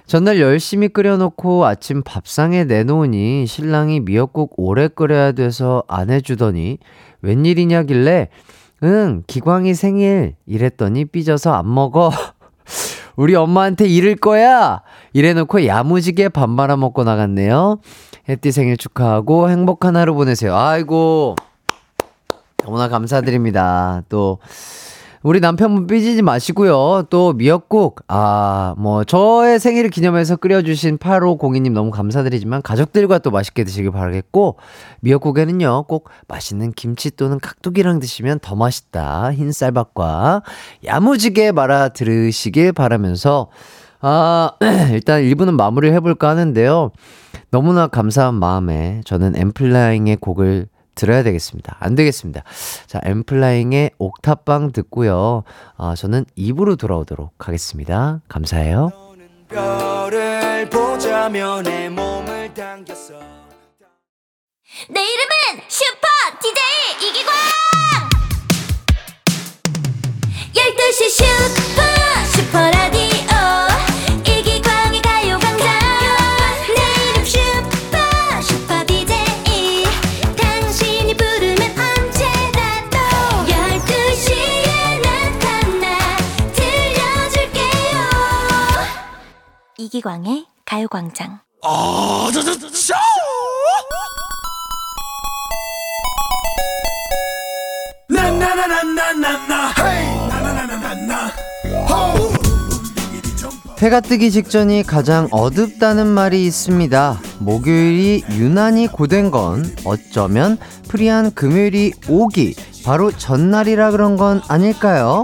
전날 0.07 0.39
열심히 0.39 0.87
끓여놓고 0.87 1.65
아침 1.65 2.01
밥상에 2.01 2.63
내놓으니 2.63 3.45
신랑이 3.45 3.99
미역국 3.99 4.53
오래 4.57 4.87
끓여야 4.87 5.33
돼서 5.33 5.83
안 5.87 6.09
해주더니 6.09 6.79
웬일이냐길래 7.21 8.29
응 8.83 9.23
기광이 9.27 9.73
생일 9.73 10.35
이랬더니 10.45 11.05
삐져서 11.05 11.53
안 11.53 11.73
먹어 11.73 12.11
우리 13.17 13.35
엄마한테 13.35 13.87
이를 13.87 14.15
거야 14.15 14.81
이래놓고 15.13 15.65
야무지게 15.65 16.29
밥 16.29 16.49
말아 16.49 16.77
먹고 16.77 17.03
나갔네요 17.03 17.79
햇띠 18.27 18.51
생일 18.51 18.77
축하하고 18.77 19.49
행복한 19.49 19.95
하루 19.95 20.13
보내세요 20.13 20.55
아이고 20.55 21.35
너무나 22.57 22.87
감사드립니다 22.87 24.03
또 24.09 24.39
우리 25.21 25.41
남편분 25.41 25.87
삐지지 25.87 26.21
마시고요. 26.21 27.03
또 27.09 27.33
미역국, 27.33 28.03
아, 28.07 28.73
뭐, 28.77 29.03
저의 29.03 29.59
생일을 29.59 29.89
기념해서 29.89 30.37
끓여주신 30.37 30.97
8502님 30.97 31.73
너무 31.73 31.91
감사드리지만 31.91 32.61
가족들과 32.61 33.19
또 33.19 33.29
맛있게 33.29 33.65
드시길 33.65 33.91
바라겠고, 33.91 34.55
미역국에는요, 35.01 35.83
꼭 35.89 36.09
맛있는 36.29 36.71
김치 36.71 37.11
또는 37.11 37.37
깍두기랑 37.37 37.99
드시면 37.99 38.39
더 38.39 38.55
맛있다. 38.55 39.33
흰 39.33 39.51
쌀밥과 39.51 40.43
야무지게 40.85 41.51
말아 41.51 41.89
들으시길 41.89 42.71
바라면서, 42.71 43.49
아, 44.01 44.51
일단 44.91 45.21
1부는 45.21 45.55
마무리를 45.55 45.93
해볼까 45.95 46.29
하는데요. 46.29 46.91
너무나 47.51 47.87
감사한 47.87 48.35
마음에 48.35 49.01
저는 49.05 49.35
엠플라잉의 49.35 50.17
곡을 50.17 50.67
들어야 50.95 51.23
되겠습니다. 51.23 51.77
안 51.79 51.95
되겠습니다. 51.95 52.43
자, 52.85 52.99
엠플라잉의 53.03 53.91
옥탑방 53.97 54.71
듣고요. 54.73 55.43
아, 55.77 55.95
저는 55.95 56.25
입으로 56.35 56.75
돌아오도록 56.75 57.47
하겠습니다. 57.47 58.21
감사해요. 58.27 58.91
내 64.89 65.01
이름은 65.01 65.61
슈퍼 65.67 66.07
DJ 66.41 67.09
이기광! 67.09 67.33
12시 70.53 71.09
슈퍼 71.09 71.81
슈퍼라디 72.35 73.08
이기광의 89.89 90.45
가요광장. 90.65 91.39
해가 103.79 104.01
뜨기 104.01 104.29
직전이 104.29 104.83
가장 104.83 105.27
어둡다는 105.31 106.05
말이 106.05 106.45
있습니다. 106.45 107.19
목요일이 107.39 108.25
유난히 108.33 108.85
고된 108.87 109.31
건 109.31 109.65
어쩌면 109.85 110.59
프리한 110.87 111.33
금요일이 111.33 111.93
오기 112.07 112.55
바로 112.85 113.11
전날이라 113.11 113.89
그런 113.91 114.17
건 114.17 114.41
아닐까요? 114.47 115.23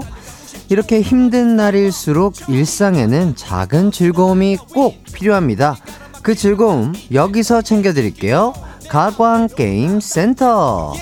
이렇게 0.68 1.00
힘든 1.00 1.56
날일수록 1.56 2.48
일상에는 2.48 3.36
작은 3.36 3.92
즐거움이 3.92 4.56
꼭 4.74 4.96
필요합니다. 5.12 5.76
그 6.22 6.34
즐거움 6.34 6.92
여기서 7.12 7.62
챙겨드릴게요. 7.62 8.52
가광 8.88 9.48
게임 9.48 10.00
센터. 10.00 10.94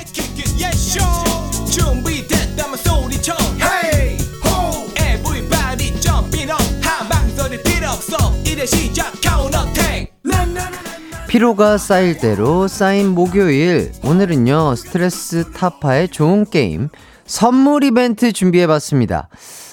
피로가 11.26 11.78
쌓일 11.78 12.18
대로 12.18 12.68
쌓인 12.68 13.08
목요일. 13.08 13.90
오늘은요 14.04 14.76
스트레스 14.76 15.50
타파의 15.52 16.08
좋은 16.10 16.44
게임. 16.44 16.90
선물 17.26 17.84
이벤트 17.84 18.32
준비해봤습니다. 18.32 19.28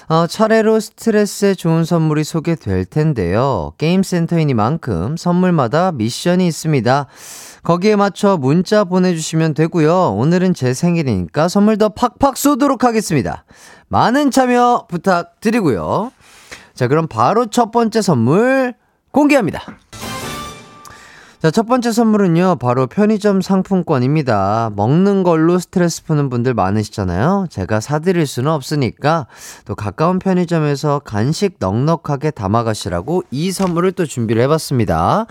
어, 0.07 0.27
차례로 0.27 0.79
스트레스에 0.79 1.53
좋은 1.55 1.85
선물이 1.85 2.23
소개될 2.25 2.85
텐데요. 2.85 3.71
게임센터이니만큼 3.77 5.15
선물마다 5.15 5.93
미션이 5.93 6.47
있습니다. 6.47 7.07
거기에 7.63 7.95
맞춰 7.95 8.35
문자 8.37 8.83
보내주시면 8.83 9.53
되고요. 9.53 10.15
오늘은 10.15 10.53
제 10.53 10.73
생일이니까 10.73 11.47
선물 11.47 11.77
더 11.77 11.89
팍팍 11.89 12.35
쏘도록 12.35 12.83
하겠습니다. 12.83 13.45
많은 13.87 14.31
참여 14.31 14.87
부탁드리고요. 14.89 16.11
자, 16.73 16.87
그럼 16.87 17.07
바로 17.07 17.45
첫 17.45 17.71
번째 17.71 18.01
선물 18.01 18.73
공개합니다. 19.11 19.61
자, 21.41 21.49
첫 21.49 21.65
번째 21.65 21.91
선물은요, 21.91 22.57
바로 22.59 22.85
편의점 22.85 23.41
상품권입니다. 23.41 24.73
먹는 24.75 25.23
걸로 25.23 25.57
스트레스 25.57 26.03
푸는 26.03 26.29
분들 26.29 26.53
많으시잖아요. 26.53 27.47
제가 27.49 27.79
사드릴 27.79 28.27
수는 28.27 28.51
없으니까 28.51 29.25
또 29.65 29.73
가까운 29.73 30.19
편의점에서 30.19 30.99
간식 30.99 31.55
넉넉하게 31.57 32.29
담아가시라고 32.29 33.23
이 33.31 33.51
선물을 33.51 33.93
또 33.93 34.05
준비를 34.05 34.43
해봤습니다. 34.43 35.25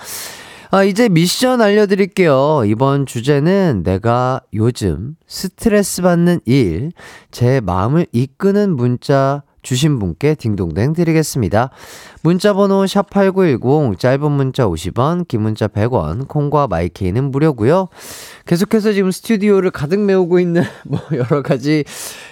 아, 0.73 0.83
이제 0.83 1.09
미션 1.09 1.61
알려드릴게요. 1.61 2.65
이번 2.67 3.07
주제는 3.07 3.85
내가 3.85 4.41
요즘 4.53 5.15
스트레스 5.29 6.03
받는 6.03 6.41
일, 6.45 6.91
제 7.31 7.61
마음을 7.61 8.09
이끄는 8.11 8.75
문자 8.75 9.45
주신 9.63 9.99
분께 9.99 10.35
딩동댕 10.35 10.95
드리겠습니다. 10.95 11.71
문자 12.23 12.53
번호 12.53 12.85
샵8910, 12.85 13.99
짧은 13.99 14.33
문자 14.33 14.67
50원, 14.67 15.27
긴 15.29 15.43
문자 15.43 15.69
100원, 15.69 16.29
콩과 16.29 16.67
마이케이는 16.69 17.31
무료고요 17.31 17.89
계속해서 18.47 18.93
지금 18.93 19.11
스튜디오를 19.11 19.71
가득 19.71 20.01
메우고 20.01 20.41
있는 20.41 20.63
뭐 20.87 21.01
여러 21.13 21.43
가지, 21.43 21.85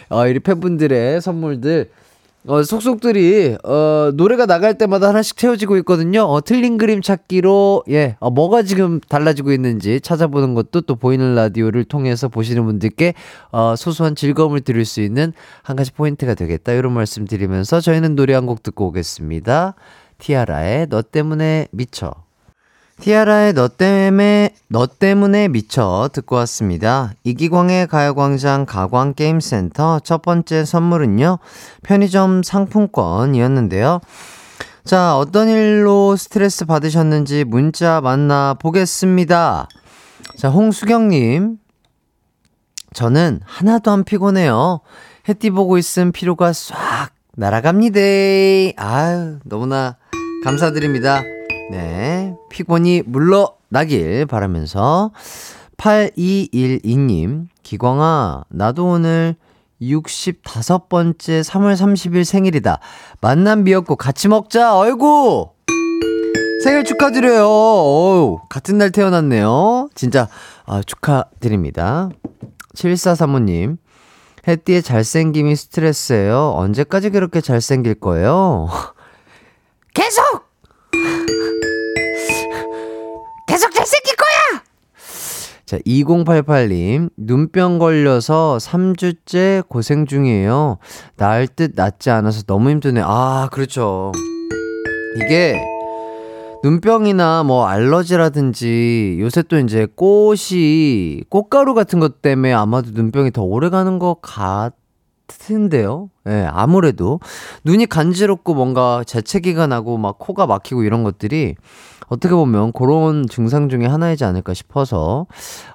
어, 0.08 0.22
우리 0.22 0.40
팬분들의 0.40 1.20
선물들, 1.20 1.90
어, 2.48 2.62
속속들이, 2.62 3.58
어, 3.62 4.10
노래가 4.14 4.46
나갈 4.46 4.78
때마다 4.78 5.08
하나씩 5.08 5.36
채워지고 5.36 5.76
있거든요. 5.78 6.22
어, 6.22 6.40
틀린 6.40 6.78
그림 6.78 7.02
찾기로, 7.02 7.84
예, 7.90 8.16
어, 8.20 8.30
뭐가 8.30 8.62
지금 8.62 9.00
달라지고 9.00 9.52
있는지 9.52 10.00
찾아보는 10.00 10.54
것도 10.54 10.80
또 10.80 10.96
보이는 10.96 11.34
라디오를 11.34 11.84
통해서 11.84 12.28
보시는 12.28 12.64
분들께, 12.64 13.12
어, 13.52 13.74
소소한 13.76 14.14
즐거움을 14.14 14.62
드릴 14.62 14.86
수 14.86 15.02
있는 15.02 15.34
한 15.62 15.76
가지 15.76 15.92
포인트가 15.92 16.32
되겠다. 16.32 16.72
이런 16.72 16.94
말씀 16.94 17.26
드리면서 17.26 17.80
저희는 17.80 18.16
노래 18.16 18.32
한 18.32 18.46
곡 18.48 18.62
듣고 18.62 18.86
오겠습니다. 18.86 19.74
티아라의 20.16 20.86
너 20.88 21.02
때문에 21.02 21.66
미쳐. 21.70 22.27
티아라의 23.00 23.52
너 23.54 23.68
때문에 23.68 24.54
너 24.68 24.86
때문에 24.86 25.48
미쳐 25.48 26.10
듣고 26.12 26.36
왔습니다. 26.36 27.12
이기광의 27.24 27.86
가요광장 27.86 28.66
가광 28.66 29.14
게임센터 29.14 30.00
첫 30.00 30.22
번째 30.22 30.64
선물은요 30.64 31.38
편의점 31.84 32.42
상품권이었는데요. 32.42 34.00
자 34.84 35.16
어떤 35.16 35.48
일로 35.48 36.16
스트레스 36.16 36.64
받으셨는지 36.64 37.44
문자 37.44 38.00
만나 38.00 38.54
보겠습니다. 38.54 39.68
자 40.36 40.48
홍수경님 40.48 41.58
저는 42.94 43.40
하나도 43.44 43.90
안 43.92 44.04
피곤해요. 44.04 44.80
해띠 45.28 45.50
보고 45.50 45.78
있음 45.78 46.10
피로가 46.10 46.52
싹 46.52 47.10
날아갑니다. 47.36 48.00
아유 48.76 49.38
너무나 49.44 49.96
감사드립니다. 50.42 51.22
네. 51.70 52.17
피곤이 52.50 53.02
물러나길 53.06 54.26
바라면서 54.26 55.12
8212님, 55.76 57.46
기광아, 57.62 58.44
나도 58.48 58.86
오늘 58.86 59.36
65번째 59.80 61.42
3월 61.44 61.74
30일 61.74 62.24
생일이다. 62.24 62.80
만남 63.20 63.64
비었고 63.64 63.96
같이 63.96 64.28
먹자. 64.28 64.76
어이구! 64.76 65.50
생일 66.64 66.82
축하드려요. 66.84 67.44
어우, 67.46 68.40
같은 68.48 68.78
날 68.78 68.90
태어났네요. 68.90 69.88
진짜, 69.94 70.28
아, 70.66 70.82
축하드립니다. 70.84 72.10
7435님, 72.74 73.78
햇띠의 74.46 74.82
잘생김이 74.82 75.54
스트레스예요. 75.54 76.54
언제까지 76.56 77.10
그렇게 77.10 77.40
잘생길 77.40 77.94
거예요? 78.00 78.68
계속 79.94 80.48
자, 85.68 85.76
2088님, 85.80 87.10
눈병 87.18 87.78
걸려서 87.78 88.56
3주째 88.58 89.68
고생 89.68 90.06
중이에요. 90.06 90.78
나을 91.18 91.46
듯 91.46 91.72
낫지 91.74 92.08
않아서 92.08 92.42
너무 92.44 92.70
힘드네. 92.70 93.02
아, 93.04 93.50
그렇죠. 93.52 94.10
이게, 95.16 95.60
눈병이나 96.64 97.42
뭐 97.42 97.66
알러지라든지 97.66 99.18
요새 99.20 99.42
또 99.42 99.58
이제 99.58 99.86
꽃이, 99.94 101.24
꽃가루 101.28 101.74
같은 101.74 102.00
것 102.00 102.22
때문에 102.22 102.50
아마도 102.54 102.92
눈병이 102.92 103.32
더 103.32 103.42
오래 103.42 103.68
가는 103.68 103.98
것 103.98 104.22
같은데요? 104.22 106.08
예, 106.28 106.30
네, 106.30 106.48
아무래도. 106.50 107.20
눈이 107.64 107.84
간지럽고 107.84 108.54
뭔가 108.54 109.04
재채기가 109.04 109.66
나고 109.66 109.98
막 109.98 110.18
코가 110.18 110.46
막히고 110.46 110.82
이런 110.84 111.04
것들이 111.04 111.56
어떻게 112.08 112.34
보면 112.34 112.72
그런 112.72 113.26
증상 113.28 113.68
중에 113.68 113.86
하나이지 113.86 114.24
않을까 114.24 114.54
싶어서 114.54 115.26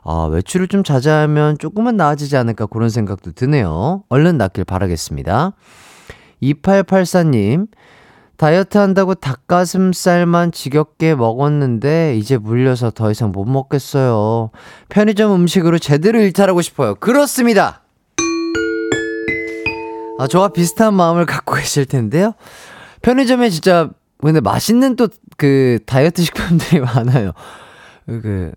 아, 0.04 0.28
외출을 0.32 0.67
좀 0.67 0.84
자제하면 0.84 1.58
조금은 1.58 1.96
나아지지 1.96 2.38
않을까 2.38 2.65
그런 2.65 2.89
생각도 2.89 3.32
드네요. 3.32 4.04
얼른 4.10 4.38
낫길 4.38 4.65
바라겠습니다. 4.65 5.54
2884님, 6.41 7.67
다이어트 8.38 8.78
한다고 8.78 9.13
닭가슴살만 9.15 10.52
지겹게 10.52 11.15
먹었는데 11.15 12.17
이제 12.17 12.38
물려서 12.38 12.91
더 12.91 13.12
이상 13.12 13.32
못 13.32 13.46
먹겠어요. 13.46 14.50
편의점 14.89 15.34
음식으로 15.34 15.78
제대로 15.80 16.19
일탈하고 16.19 16.62
싶어요. 16.62 16.96
그렇습니다. 16.96 17.84
아, 20.19 20.28
저와 20.28 20.50
비슷한 20.50 20.93
마음을 20.93 21.26
갖고 21.26 21.56
계실 21.56 21.86
텐데요. 21.86 22.34
편의점에 23.02 23.50
진짜 23.50 23.89
근데 24.24 24.40
맛있는 24.42 24.96
또 24.96 25.08
그 25.36 25.80
다이어트 25.88 26.22
식품들이 26.22 26.80
많아요. 26.82 27.32
그 28.06 28.52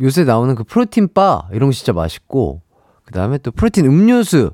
요새 0.00 0.24
나오는 0.24 0.54
그 0.54 0.64
프로틴 0.64 1.08
바 1.12 1.46
이런 1.52 1.68
거 1.68 1.72
진짜 1.74 1.92
맛있고 1.92 2.62
그다음에 3.04 3.38
또 3.38 3.50
protein 3.50 3.84
음료수 3.84 4.52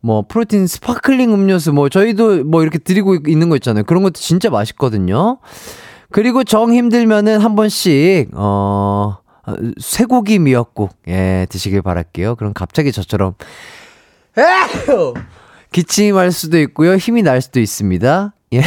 뭐 0.00 0.24
protein 0.28 0.66
sparkling 0.66 1.32
음료수 1.32 1.72
뭐 1.72 1.88
저희도 1.88 2.44
뭐 2.44 2.62
이렇게 2.62 2.78
드리고 2.78 3.16
있는 3.26 3.48
거 3.48 3.56
있잖아요. 3.56 3.84
그런 3.84 4.02
것도 4.02 4.14
진짜 4.14 4.50
맛있거든요. 4.50 5.38
그리고 6.10 6.44
정 6.44 6.72
힘들면은 6.74 7.40
한 7.40 7.56
번씩 7.56 8.30
어 8.34 9.18
쇠고기 9.80 10.38
미역국 10.38 10.90
예 11.08 11.46
드시길 11.48 11.80
바랄게요. 11.82 12.36
그럼 12.36 12.52
갑자기 12.52 12.92
저처럼 12.92 13.34
기침할 15.72 16.32
수도 16.32 16.58
있고요. 16.60 16.96
힘이 16.96 17.22
날 17.22 17.40
수도 17.40 17.60
있습니다. 17.60 18.34
예. 18.54 18.62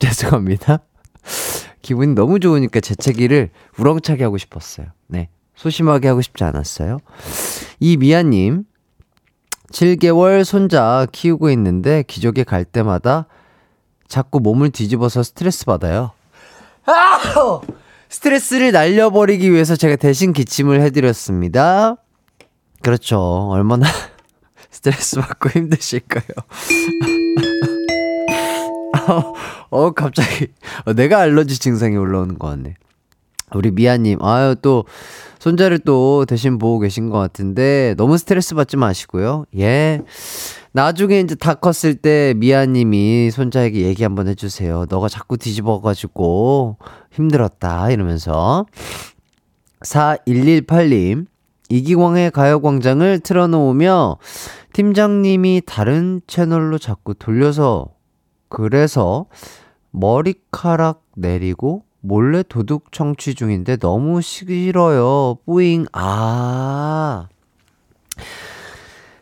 죄송합니다. 0.00 0.80
기분이 1.82 2.14
너무 2.14 2.40
좋으니까 2.40 2.80
재채기를 2.80 3.50
우렁차게 3.78 4.24
하고 4.24 4.38
싶었어요. 4.38 4.88
네. 5.06 5.28
소심하게 5.54 6.08
하고 6.08 6.22
싶지 6.22 6.42
않았어요. 6.44 6.98
이 7.78 7.96
미아님, 7.96 8.64
7개월 9.72 10.44
손자 10.44 11.06
키우고 11.12 11.50
있는데 11.50 12.02
기저귀 12.02 12.44
갈 12.44 12.64
때마다 12.64 13.26
자꾸 14.08 14.40
몸을 14.40 14.70
뒤집어서 14.70 15.22
스트레스 15.22 15.64
받아요. 15.64 16.12
아! 16.86 17.60
스트레스를 18.08 18.72
날려버리기 18.72 19.52
위해서 19.52 19.76
제가 19.76 19.96
대신 19.96 20.32
기침을 20.32 20.80
해드렸습니다. 20.80 21.96
그렇죠. 22.82 23.20
얼마나 23.50 23.86
스트레스 24.70 25.20
받고 25.20 25.50
힘드실까요? 25.50 26.24
어, 29.70 29.90
갑자기. 29.92 30.48
어, 30.84 30.92
내가 30.92 31.20
알러지 31.20 31.58
증상이 31.58 31.96
올라오는 31.96 32.38
것 32.38 32.48
같네. 32.48 32.74
우리 33.54 33.70
미아님, 33.72 34.22
아유, 34.22 34.54
또, 34.62 34.84
손자를 35.40 35.80
또 35.80 36.24
대신 36.26 36.58
보고 36.58 36.78
계신 36.78 37.10
것 37.10 37.18
같은데, 37.18 37.94
너무 37.96 38.16
스트레스 38.16 38.54
받지 38.54 38.76
마시고요. 38.76 39.44
예. 39.58 40.02
나중에 40.72 41.18
이제 41.18 41.34
다 41.34 41.54
컸을 41.54 41.96
때 41.96 42.34
미아님이 42.36 43.32
손자에게 43.32 43.80
얘기 43.80 44.04
한번 44.04 44.28
해주세요. 44.28 44.86
너가 44.88 45.08
자꾸 45.08 45.36
뒤집어가지고 45.36 46.76
힘들었다. 47.10 47.90
이러면서. 47.90 48.66
4118님, 49.84 51.26
이기광의 51.70 52.30
가요광장을 52.30 53.20
틀어놓으며 53.20 54.18
팀장님이 54.72 55.62
다른 55.66 56.20
채널로 56.26 56.78
자꾸 56.78 57.14
돌려서 57.14 57.88
그래서 58.50 59.24
머리카락 59.92 61.02
내리고 61.16 61.84
몰래 62.00 62.42
도둑 62.42 62.92
청취 62.92 63.34
중인데 63.34 63.76
너무 63.76 64.20
싫어요. 64.20 65.38
뿌잉. 65.46 65.86
아. 65.92 67.28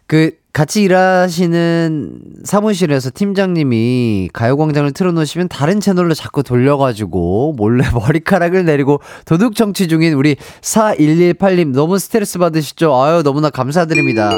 그 0.06 0.32
같이 0.54 0.82
일하시는 0.82 2.20
사무실에서 2.42 3.10
팀장님이 3.14 4.30
가요광장을 4.32 4.90
틀어놓으시면 4.92 5.48
다른 5.48 5.80
채널로 5.80 6.14
자꾸 6.14 6.42
돌려가지고 6.42 7.52
몰래 7.56 7.84
머리카락을 7.94 8.64
내리고 8.64 9.00
도둑 9.24 9.54
청취 9.54 9.86
중인 9.86 10.14
우리 10.14 10.36
4118님 10.62 11.74
너무 11.74 11.98
스트레스 11.98 12.38
받으시죠? 12.38 12.94
아유, 12.96 13.22
너무나 13.22 13.50
감사드립니다. 13.50 14.32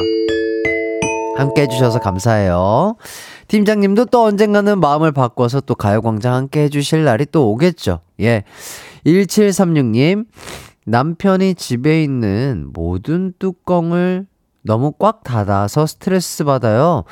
함께 1.36 1.62
해주셔서 1.62 2.00
감사해요. 2.00 2.96
팀장님도 3.50 4.04
또 4.06 4.22
언젠가는 4.22 4.78
마음을 4.78 5.10
바꿔서 5.10 5.60
또 5.60 5.74
가요광장 5.74 6.32
함께 6.32 6.62
해주실 6.62 7.02
날이 7.02 7.26
또 7.32 7.50
오겠죠. 7.50 7.98
예. 8.20 8.44
1736님, 9.04 10.26
남편이 10.86 11.56
집에 11.56 12.04
있는 12.04 12.68
모든 12.72 13.32
뚜껑을 13.40 14.26
너무 14.62 14.92
꽉 14.92 15.24
닫아서 15.24 15.86
스트레스 15.86 16.44
받아요. 16.44 17.02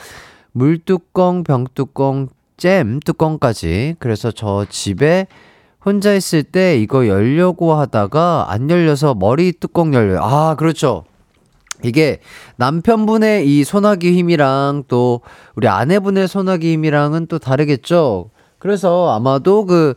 물뚜껑, 0.53 1.43
병뚜껑, 1.43 2.29
잼 2.57 3.01
뚜껑까지. 3.01 3.97
그래서 3.99 4.31
저 4.31 4.65
집에 4.69 5.27
혼자 5.85 6.15
있을 6.15 6.45
때 6.45 6.79
이거 6.79 7.09
열려고 7.09 7.75
하다가 7.75 8.47
안 8.49 8.71
열려서 8.71 9.17
머리 9.17 9.51
뚜껑 9.51 9.93
열려요. 9.93 10.21
아, 10.23 10.55
그렇죠. 10.55 11.03
이게 11.85 12.21
남편분의 12.57 13.47
이 13.49 13.65
소나기 13.65 14.13
힘이랑 14.13 14.85
또 14.89 15.21
우리 15.55 15.69
아내분의 15.69 16.29
소나기 16.29 16.73
힘이랑은 16.73 17.27
또 17.27 17.39
다르겠죠? 17.39 18.31
그래서 18.59 19.15
아마도 19.15 19.65
그, 19.67 19.95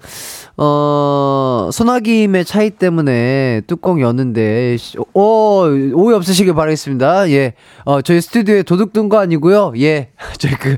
어, 0.56 1.70
소나기임의 1.74 2.46
차이 2.46 2.70
때문에 2.70 3.62
뚜껑 3.66 4.00
여는데, 4.00 4.78
어, 5.16 5.64
오해 5.96 6.16
없으시길 6.16 6.54
바라겠습니다. 6.54 7.32
예. 7.32 7.54
어, 7.86 8.04
저희 8.04 8.22
스튜디오에 8.22 8.62
도둑 8.62 8.94
둔거 8.94 9.18
아니고요. 9.18 9.74
예. 9.78 10.12
저희 10.38 10.54
그, 10.54 10.78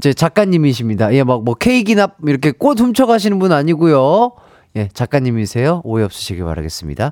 제 0.00 0.14
작가님이십니다. 0.14 1.12
예, 1.14 1.24
막 1.24 1.42
뭐 1.42 1.54
케이크나 1.54 2.08
이렇게 2.24 2.52
꽃 2.52 2.78
훔쳐가시는 2.78 3.40
분 3.40 3.50
아니고요. 3.50 4.30
예, 4.76 4.88
작가님이세요. 4.94 5.82
오해 5.84 6.04
없으시길 6.04 6.44
바라겠습니다. 6.44 7.10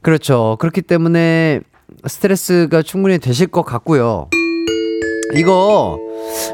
그렇죠. 0.00 0.56
그렇기 0.60 0.80
때문에 0.80 1.60
스트레스가 2.06 2.82
충분히 2.82 3.18
되실 3.18 3.46
것 3.46 3.62
같고요. 3.62 4.28
이거 5.36 5.98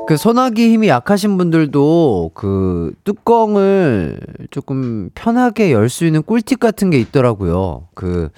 그 0.06 0.16
소나기 0.16 0.70
힘이 0.70 0.88
약하신 0.88 1.38
분들도 1.38 2.32
그 2.34 2.92
뚜껑을 3.04 4.20
조금 4.50 5.10
편하게 5.14 5.72
열 5.72 5.88
수 5.88 6.04
있는 6.04 6.22
꿀팁 6.22 6.60
같은 6.60 6.90
게 6.90 6.98
있더라고요. 6.98 7.88
그 7.94 8.28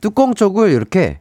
뚜껑 0.00 0.32
쪽을 0.34 0.70
이렇게 0.72 1.18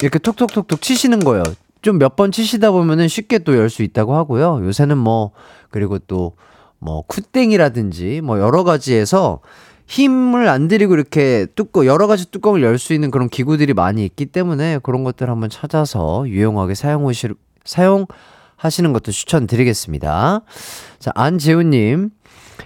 이렇게 0.00 0.18
톡톡톡톡 0.18 0.80
치시는 0.82 1.20
거예요. 1.20 1.44
좀 1.82 1.98
몇 1.98 2.16
번 2.16 2.32
치시다 2.32 2.72
보면은 2.72 3.06
쉽게 3.08 3.38
또 3.40 3.54
열 3.54 3.70
수 3.70 3.82
있다고 3.82 4.14
하고요. 4.16 4.60
요새는 4.64 4.98
뭐 4.98 5.30
그리고 5.70 5.98
또 5.98 6.32
뭐 6.80 7.02
쿠땡이라든지 7.08 8.20
뭐 8.22 8.38
여러 8.38 8.62
가지에서 8.62 9.40
힘을 9.88 10.48
안 10.48 10.68
들이고 10.68 10.94
이렇게 10.94 11.46
뚜껑 11.54 11.86
여러 11.86 12.06
가지 12.06 12.30
뚜껑을 12.30 12.62
열 12.62 12.78
수 12.78 12.92
있는 12.92 13.10
그런 13.10 13.28
기구들이 13.28 13.72
많이 13.74 14.04
있기 14.04 14.26
때문에 14.26 14.78
그런 14.82 15.02
것들 15.02 15.28
한번 15.30 15.48
찾아서 15.50 16.28
유용하게 16.28 16.74
사용하시 16.74 17.28
사용하시는 17.64 18.92
것도 18.92 19.10
추천드리겠습니다. 19.10 20.42
자, 20.98 21.10
안재훈님. 21.14 22.10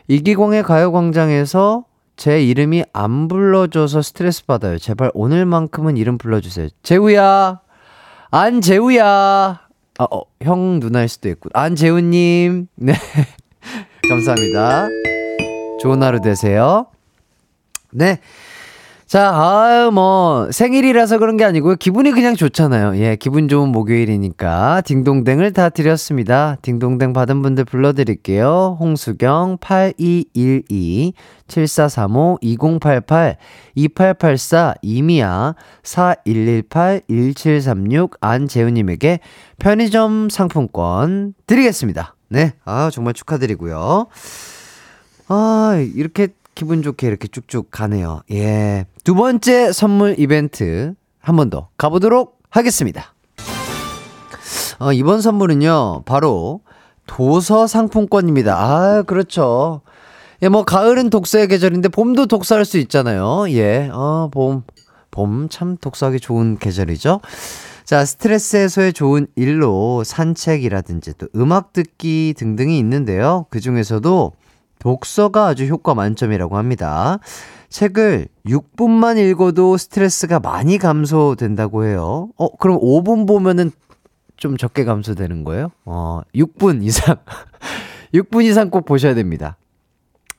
이기광의 0.09 0.63
가요광장에서 0.65 1.85
제 2.17 2.43
이름이 2.45 2.85
안 2.93 3.29
불러줘서 3.29 4.03
스트레스 4.03 4.45
받아요. 4.45 4.79
제발 4.79 5.11
오늘만큼은 5.15 5.97
이름 5.97 6.19
불러주세요. 6.19 6.69
재우야! 6.83 7.61
안재우야! 8.31 9.61
아, 9.99 10.05
어, 10.11 10.23
형 10.43 10.81
누나일 10.81 11.09
수도 11.09 11.29
있고. 11.31 11.51
안재훈님. 11.55 12.67
네. 12.77 12.95
감사합니다. 14.09 14.89
좋은 15.81 16.03
하루 16.03 16.21
되세요. 16.21 16.87
네. 17.93 18.19
자, 19.13 19.31
아유, 19.35 19.91
뭐, 19.91 20.49
생일이라서 20.51 21.19
그런 21.19 21.37
게 21.37 21.45
아니고요. 21.45 21.75
기분이 21.77 22.13
그냥 22.13 22.35
좋잖아요. 22.35 22.97
예, 22.97 23.15
기분 23.17 23.47
좋은 23.47 23.69
목요일이니까. 23.69 24.81
딩동댕을 24.87 25.53
다 25.53 25.69
드렸습니다. 25.69 26.57
딩동댕 26.63 27.13
받은 27.13 27.43
분들 27.43 27.67
불러드릴게요. 27.67 28.79
홍수경, 28.81 29.59
8212, 29.61 31.13
7435, 31.47 32.39
2088, 32.41 33.37
2884, 33.75 34.75
이미야, 34.81 35.57
4118, 35.83 37.03
1736, 37.07 38.17
안재우님에게 38.19 39.21
편의점 39.59 40.31
상품권 40.31 41.35
드리겠습니다. 41.47 42.15
네. 42.31 42.55
아, 42.65 42.89
정말 42.91 43.13
축하드리고요. 43.13 44.07
아, 45.29 45.87
이렇게 45.95 46.29
기분 46.55 46.83
좋게 46.83 47.07
이렇게 47.07 47.29
쭉쭉 47.29 47.71
가네요. 47.71 48.23
예. 48.31 48.87
두 49.05 49.15
번째 49.15 49.73
선물 49.73 50.17
이벤트 50.19 50.95
한 51.21 51.37
번 51.37 51.51
더 51.51 51.69
가보도록 51.79 52.39
하겠습니다. 52.51 53.15
어, 54.79 54.93
이번 54.93 55.21
선물은요, 55.21 56.03
바로 56.05 56.61
도서 57.07 57.67
상품권입니다. 57.67 58.57
아, 58.59 59.03
그렇죠. 59.03 59.83
예, 60.43 60.49
뭐, 60.49 60.65
가을은 60.65 61.09
독서의 61.11 61.47
계절인데, 61.47 61.89
봄도 61.91 62.27
독서할 62.27 62.65
수 62.65 62.79
있잖아요. 62.79 63.45
예, 63.51 63.89
어, 63.93 64.29
봄. 64.33 64.65
봄 65.13 65.49
참 65.51 65.77
독서하기 65.77 66.19
좋은 66.21 66.59
계절이죠. 66.59 67.21
자, 67.85 68.05
스트레스 68.05 68.57
해소에 68.57 68.91
좋은 68.93 69.27
일로 69.37 70.03
산책이라든지 70.05 71.15
또 71.19 71.29
음악 71.37 71.73
듣기 71.73 72.35
등등이 72.37 72.79
있는데요. 72.79 73.47
그 73.51 73.61
중에서도 73.61 74.33
독서가 74.83 75.47
아주 75.47 75.67
효과 75.67 75.95
만점이라고 75.95 76.57
합니다. 76.57 77.21
책을 77.69 78.27
6분만 78.47 79.17
읽어도 79.17 79.77
스트레스가 79.77 80.41
많이 80.41 80.77
감소된다고 80.77 81.85
해요. 81.85 82.29
어, 82.37 82.55
그럼 82.57 82.81
5분 82.81 83.29
보면은 83.29 83.71
좀 84.37 84.57
적게 84.57 84.85
감소되는 84.85 85.45
거예요? 85.45 85.71
어, 85.85 86.23
6분 86.35 86.83
이상. 86.83 87.15
6분 88.13 88.43
이상 88.45 88.71
꼭 88.71 88.85
보셔야 88.85 89.15
됩니다. 89.15 89.57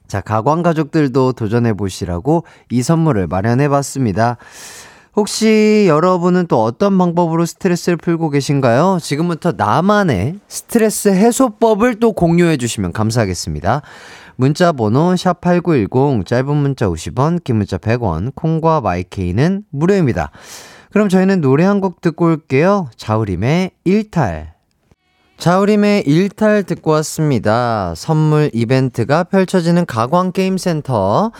자, 0.08 0.19
가광 0.19 0.62
가족들도 0.62 1.32
도전해 1.32 1.73
보시라고 1.73 2.43
이 2.69 2.84
선물을 2.84 3.27
마련해 3.27 3.69
봤습니다. 3.69 4.36
혹시 5.15 5.86
여러분은 5.88 6.47
또 6.47 6.63
어떤 6.63 6.97
방법으로 6.97 7.45
스트레스를 7.45 7.97
풀고 7.97 8.29
계신가요? 8.32 8.97
지금부터 8.99 9.53
나만의 9.56 10.39
스트레스 10.47 11.10
해소법을 11.10 11.99
또 11.99 12.12
공유해 12.12 12.58
주시면 12.58 12.91
감사하겠습니다. 12.91 13.84
문자 14.36 14.72
번호 14.72 15.13
샵8910 15.13 16.26
짧은 16.26 16.56
문자 16.56 16.88
50원 16.88 17.43
긴 17.43 17.58
문자 17.58 17.78
100원 17.78 18.34
콩과 18.36 18.82
마이케이는 18.82 19.63
무료입니다. 19.72 20.32
그럼 20.91 21.10
저희는 21.10 21.41
노래 21.41 21.63
한 21.65 21.82
곡 21.82 22.02
듣고 22.02 22.26
올게요. 22.26 22.89
자우림의 22.98 23.72
일탈 23.84 24.54
자우림의 25.38 26.04
일탈 26.08 26.63
듣고 26.63 26.91
왔습니다. 26.91 27.93
선물 27.96 28.50
이벤트가 28.54 29.24
펼쳐지는 29.24 29.86
가광게임센터 29.86 31.32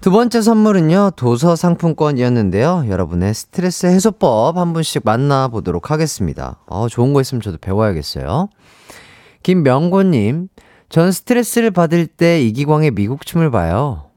두 0.00 0.10
번째 0.10 0.42
선물은요, 0.42 1.12
도서 1.16 1.56
상품권이었는데요. 1.56 2.84
여러분의 2.88 3.32
스트레스 3.34 3.86
해소법 3.86 4.56
한 4.58 4.72
분씩 4.74 5.02
만나보도록 5.04 5.90
하겠습니다. 5.90 6.58
어, 6.66 6.88
좋은 6.88 7.14
거 7.14 7.20
있으면 7.22 7.40
저도 7.40 7.56
배워야겠어요. 7.58 8.48
김명곤님, 9.42 10.48
전 10.88 11.12
스트레스를 11.12 11.70
받을 11.70 12.06
때 12.06 12.40
이기광의 12.42 12.92
미국 12.92 13.26
춤을 13.26 13.50
봐요. 13.50 14.10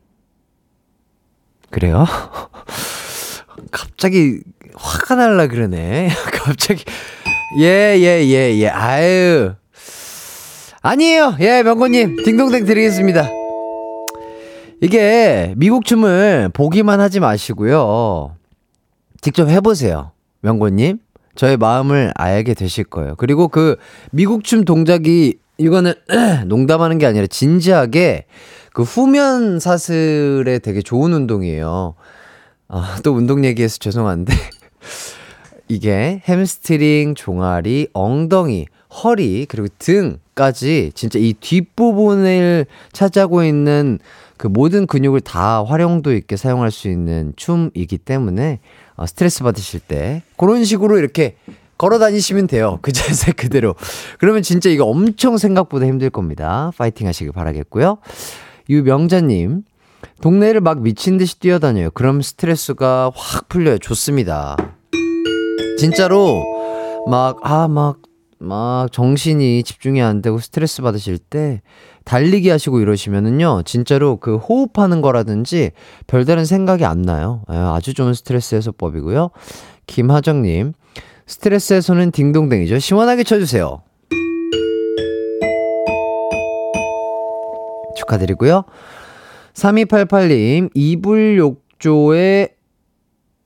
그래요? 1.70 2.06
갑자기 3.72 4.40
화가 4.76 5.16
날라 5.16 5.48
그러네. 5.48 6.10
갑자기 6.34 6.84
예, 7.60 7.96
예, 7.98 8.26
예, 8.26 8.60
예. 8.60 8.68
아유. 8.68 9.54
아니에요. 10.82 11.38
예, 11.40 11.64
명고님. 11.64 12.24
딩동댕 12.24 12.66
드리겠습니다. 12.66 13.28
이게 14.82 15.54
미국 15.58 15.86
춤을 15.86 16.50
보기만 16.54 17.00
하지 17.00 17.20
마시고요. 17.20 18.36
직접 19.22 19.50
해보세요. 19.50 20.12
명고님. 20.42 21.00
저의 21.36 21.58
마음을 21.58 22.12
알게 22.16 22.54
되실 22.54 22.84
거예요. 22.84 23.16
그리고 23.16 23.48
그 23.48 23.78
미국 24.12 24.44
춤 24.44 24.66
동작이 24.66 25.38
이거는 25.58 25.94
농담하는 26.48 26.98
게 26.98 27.06
아니라 27.06 27.28
진지하게 27.28 28.26
그 28.74 28.84
후면 28.84 29.60
사슬에 29.60 30.60
되게 30.60 30.82
좋은 30.82 31.14
운동이에요. 31.14 31.96
아, 32.68 33.00
또 33.04 33.14
운동 33.14 33.44
얘기해서 33.46 33.78
죄송한데. 33.80 34.34
이게 35.68 36.22
햄스트링, 36.28 37.16
종아리, 37.16 37.88
엉덩이, 37.94 38.68
허리, 39.04 39.46
그리고 39.50 39.68
등, 39.80 40.20
까지 40.38 40.92
진짜 40.94 41.18
이 41.18 41.34
뒷부분을 41.34 42.68
차지하고 42.94 43.44
있는 43.44 43.98
그 44.38 44.46
모든 44.46 44.86
근육을 44.86 45.22
다 45.22 45.64
활용도 45.64 46.14
있게 46.14 46.38
사용할 46.38 46.70
수 46.70 46.88
있는 46.88 47.34
춤이기 47.36 47.98
때문에 47.98 48.60
어, 48.96 49.08
스트레스 49.08 49.42
받으실 49.44 49.80
때 49.80 50.22
그런 50.38 50.64
식으로 50.64 51.00
이렇게 51.00 51.36
걸어 51.78 52.00
다니시면 52.00 52.48
돼요. 52.48 52.80
그 52.82 52.92
자세 52.92 53.32
그대로. 53.32 53.76
그러면 54.20 54.42
진짜 54.42 54.70
이거 54.70 54.86
엄청 54.86 55.38
생각보다 55.38 55.86
힘들 55.86 56.10
겁니다. 56.10 56.72
파이팅 56.78 57.08
하시길 57.08 57.32
바라겠고요. 57.32 57.98
유명자님, 58.70 59.64
동네를 60.22 60.62
막 60.62 60.82
미친 60.82 61.18
듯이 61.18 61.40
뛰어다녀요. 61.40 61.92
그럼 61.92 62.22
스트레스가 62.22 63.12
확 63.16 63.50
풀려요. 63.50 63.78
좋습니다. 63.78 64.58
진짜로 65.78 66.44
막, 67.08 67.38
아, 67.44 67.68
막, 67.68 68.00
막 68.40 68.92
정신이 68.92 69.64
집중이 69.64 70.02
안 70.02 70.22
되고 70.22 70.40
스트레스 70.40 70.82
받으실 70.82 71.18
때 71.18 71.62
달리기 72.04 72.50
하시고 72.50 72.80
이러시면은요, 72.80 73.64
진짜로 73.66 74.18
그 74.18 74.38
호흡하는 74.38 75.02
거라든지 75.02 75.72
별다른 76.08 76.46
생각이 76.46 76.86
안 76.86 77.02
나요. 77.02 77.44
예, 77.52 77.56
아주 77.56 77.94
좋은 77.94 78.14
스트레스 78.14 78.56
해소법이고요. 78.56 79.30
김하정님, 79.88 80.74
스트레스 81.28 81.74
해소는 81.74 82.12
딩동댕이죠. 82.12 82.80
시원하게 82.80 83.24
쳐주세요. 83.24 83.82
축하드리고요. 87.98 88.64
3288님, 89.54 90.70
이불 90.74 91.38
욕조에, 91.38 92.50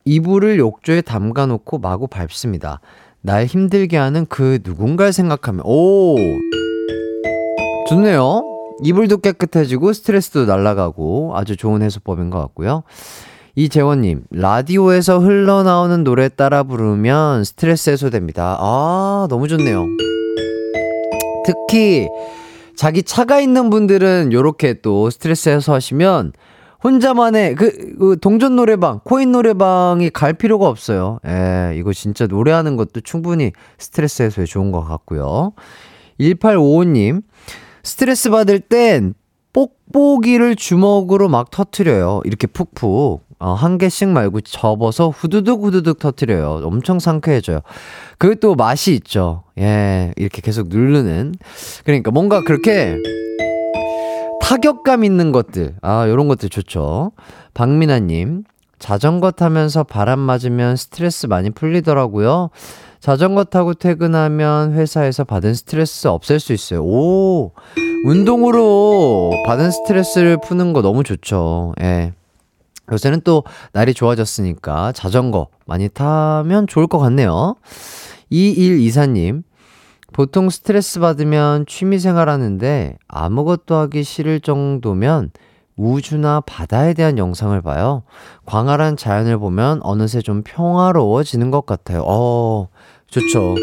이불을 0.05 0.59
욕조에 0.59 1.01
담가 1.01 1.45
놓고 1.45 1.79
마구 1.79 2.07
밟습니다. 2.07 2.81
날 3.21 3.45
힘들게 3.45 3.97
하는 3.97 4.25
그 4.27 4.59
누군가를 4.63 5.13
생각하면, 5.13 5.63
오! 5.65 6.15
좋네요. 7.87 8.43
이불도 8.83 9.17
깨끗해지고 9.17 9.93
스트레스도 9.93 10.45
날아가고 10.45 11.33
아주 11.35 11.55
좋은 11.55 11.81
해소법인 11.81 12.29
것 12.29 12.39
같고요. 12.39 12.83
이재원님, 13.55 14.23
라디오에서 14.31 15.19
흘러나오는 15.19 16.03
노래 16.03 16.29
따라 16.29 16.63
부르면 16.63 17.43
스트레스 17.43 17.89
해소됩니다. 17.89 18.57
아, 18.59 19.27
너무 19.29 19.47
좋네요. 19.47 19.85
특히, 21.45 22.07
자기 22.77 23.03
차가 23.03 23.41
있는 23.41 23.69
분들은 23.69 24.31
요렇게 24.31 24.81
또 24.81 25.09
스트레스 25.09 25.49
해소하시면 25.49 26.31
혼자만의 26.83 27.55
그, 27.55 27.95
그 27.99 28.17
동전 28.19 28.55
노래방, 28.55 29.01
코인 29.03 29.33
노래방이 29.33 30.09
갈 30.11 30.33
필요가 30.33 30.67
없어요. 30.67 31.19
예, 31.27 31.73
이거 31.75 31.91
진짜 31.93 32.27
노래하는 32.27 32.77
것도 32.77 33.01
충분히 33.01 33.51
스트레스 33.77 34.23
해소에 34.23 34.45
좋은 34.45 34.71
것 34.71 34.81
같고요. 34.83 35.51
1855님, 36.19 37.21
스트레스 37.83 38.29
받을 38.29 38.59
땐 38.61 39.13
뽁뽁이를 39.53 40.55
주먹으로 40.55 41.27
막 41.27 41.51
터트려요. 41.51 42.21
이렇게 42.23 42.47
푹푹. 42.47 43.30
어, 43.41 43.54
한 43.54 43.80
개씩 43.80 44.10
말고 44.10 44.41
접어서 44.41 45.10
후두둑 45.10 45.63
후두둑 45.63 45.97
터트려요. 45.97 46.62
엄청 46.63 46.99
상쾌해져요. 46.99 47.62
그것도 48.19 48.54
맛이 48.54 48.93
있죠. 48.93 49.43
예, 49.58 50.13
이렇게 50.15 50.41
계속 50.43 50.67
누르는. 50.67 51.34
그러니까 51.84 52.12
뭔가 52.12 52.43
그렇게 52.43 52.95
타격감 54.41 55.04
있는 55.04 55.32
것들. 55.32 55.73
아, 55.82 56.08
요런 56.08 56.27
것들 56.27 56.49
좋죠. 56.49 57.13
박민아님, 57.56 58.43
자전거 58.77 59.32
타면서 59.32 59.86
바람 59.86 60.19
맞으면 60.19 60.75
스트레스 60.75 61.25
많이 61.25 61.49
풀리더라고요. 61.49 62.51
자전거 62.99 63.43
타고 63.45 63.73
퇴근하면 63.73 64.73
회사에서 64.73 65.23
받은 65.23 65.56
스트레스 65.56 66.08
없앨 66.08 66.39
수 66.39 66.54
있어요. 66.54 66.84
오, 66.84 67.54
운동으로 68.06 69.32
받은 69.47 69.71
스트레스를 69.71 70.38
푸는 70.43 70.73
거 70.73 70.84
너무 70.84 71.04
좋죠. 71.04 71.73
예. 71.82 72.13
요새는 72.91 73.21
또 73.23 73.43
날이 73.73 73.93
좋아졌으니까 73.93 74.91
자전거 74.91 75.47
많이 75.65 75.89
타면 75.89 76.67
좋을 76.67 76.88
것 76.88 76.99
같네요. 76.99 77.56
2124님, 78.32 79.43
보통 80.13 80.49
스트레스 80.49 80.99
받으면 80.99 81.65
취미 81.67 81.99
생활 81.99 82.30
하는데 82.30 82.97
아무것도 83.08 83.75
하기 83.75 84.04
싫을 84.04 84.41
정도면 84.41 85.32
우주나 85.77 86.41
바다에 86.41 86.93
대한 86.93 87.17
영상을 87.17 87.60
봐요. 87.62 88.04
광활한 88.45 88.97
자연을 88.97 89.38
보면 89.39 89.80
어느새 89.84 90.21
좀 90.21 90.43
평화로워지는 90.43 91.49
것 91.49 91.65
같아요. 91.65 92.04
어, 92.06 92.67
좋죠. 93.08 93.56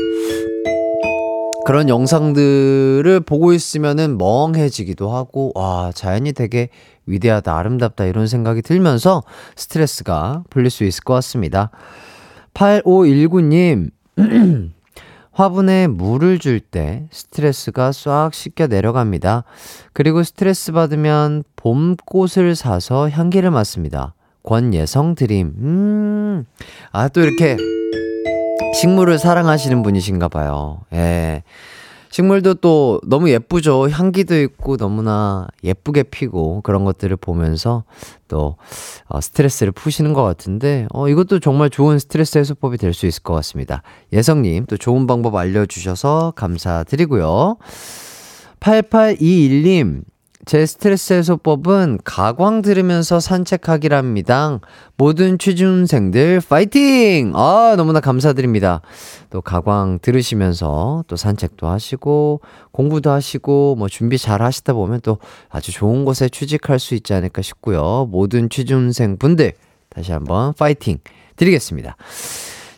그런 1.68 1.90
영상들을 1.90 3.20
보고 3.26 3.52
있으면은 3.52 4.16
멍해지기도 4.16 5.14
하고, 5.14 5.52
와, 5.54 5.92
자연이 5.94 6.33
되게 6.33 6.70
위대하다, 7.04 7.54
아름답다, 7.54 8.07
이런 8.07 8.26
생각이 8.26 8.62
들면서 8.62 9.22
스트레스가 9.54 10.44
풀릴 10.48 10.70
수 10.70 10.85
있을 10.85 11.04
것 11.04 11.12
같습니다. 11.12 11.70
8519님, 12.54 13.90
화분에 15.33 15.88
물을 15.88 16.38
줄 16.38 16.61
때 16.61 17.07
스트레스가 17.11 17.92
싹 17.92 18.33
씻겨 18.33 18.68
내려갑니다. 18.68 19.44
그리고 19.92 20.22
스트레스 20.22 20.72
받으면 20.72 21.44
봄꽃을 21.57 22.57
사서 22.57 23.11
향기를 23.11 23.50
맡습니다. 23.50 24.14
권예성 24.42 25.16
드림. 25.16 25.52
음, 25.59 26.46
아, 26.92 27.09
또 27.09 27.20
이렇게 27.20 27.59
식물을 28.79 29.19
사랑하시는 29.19 29.83
분이신가 29.83 30.29
봐요. 30.29 30.81
예. 30.93 31.43
식물도 32.11 32.55
또 32.55 33.01
너무 33.07 33.29
예쁘죠. 33.29 33.91
향기도 33.91 34.41
있고 34.41 34.77
너무나 34.77 35.47
예쁘게 35.62 36.05
피고 36.05 36.62
그런 36.62 36.85
것들을 36.85 37.17
보면서 37.17 37.85
또 38.29 38.57
어, 39.09 39.21
스트레스를 39.21 39.73
푸시는 39.73 40.14
것 40.14 40.23
같은데 40.23 40.87
어, 40.93 41.09
이것도 41.09 41.41
정말 41.41 41.71
좋은 41.71 41.99
스트레스 41.99 42.38
해소법이 42.38 42.79
될 42.79 42.95
수 42.95 43.07
있을 43.07 43.23
것 43.25 43.35
같습니다. 43.35 43.83
예성님 44.12 44.67
또 44.67 44.77
좋은 44.77 45.07
방법 45.07 45.35
알려주셔서 45.35 46.33
감사드리고요. 46.37 47.57
8821님 48.61 50.03
제 50.46 50.64
스트레스 50.64 51.12
해소법은 51.12 51.98
가광 52.05 52.62
들으면서 52.62 53.20
산책하기랍니다. 53.20 54.61
모든 54.96 55.37
취준생들 55.37 56.40
파이팅! 56.48 57.33
아, 57.35 57.74
너무나 57.77 58.01
감사드립니다. 58.01 58.81
또 59.31 59.40
가광 59.40 59.98
들으시면서 60.01 61.05
또 61.07 61.16
산책도 61.16 61.66
하시고 61.66 62.40
공부도 62.70 63.11
하시고 63.11 63.74
뭐 63.77 63.88
준비 63.88 64.16
잘 64.16 64.40
하시다 64.40 64.72
보면 64.72 65.01
또 65.03 65.18
아주 65.51 65.72
좋은 65.72 66.05
곳에 66.05 66.29
취직할 66.29 66.79
수 66.79 66.94
있지 66.94 67.12
않을까 67.14 67.42
싶고요. 67.42 68.09
모든 68.11 68.48
취준생 68.48 69.18
분들 69.18 69.53
다시 69.90 70.12
한번 70.12 70.55
파이팅 70.55 70.98
드리겠습니다. 71.37 71.96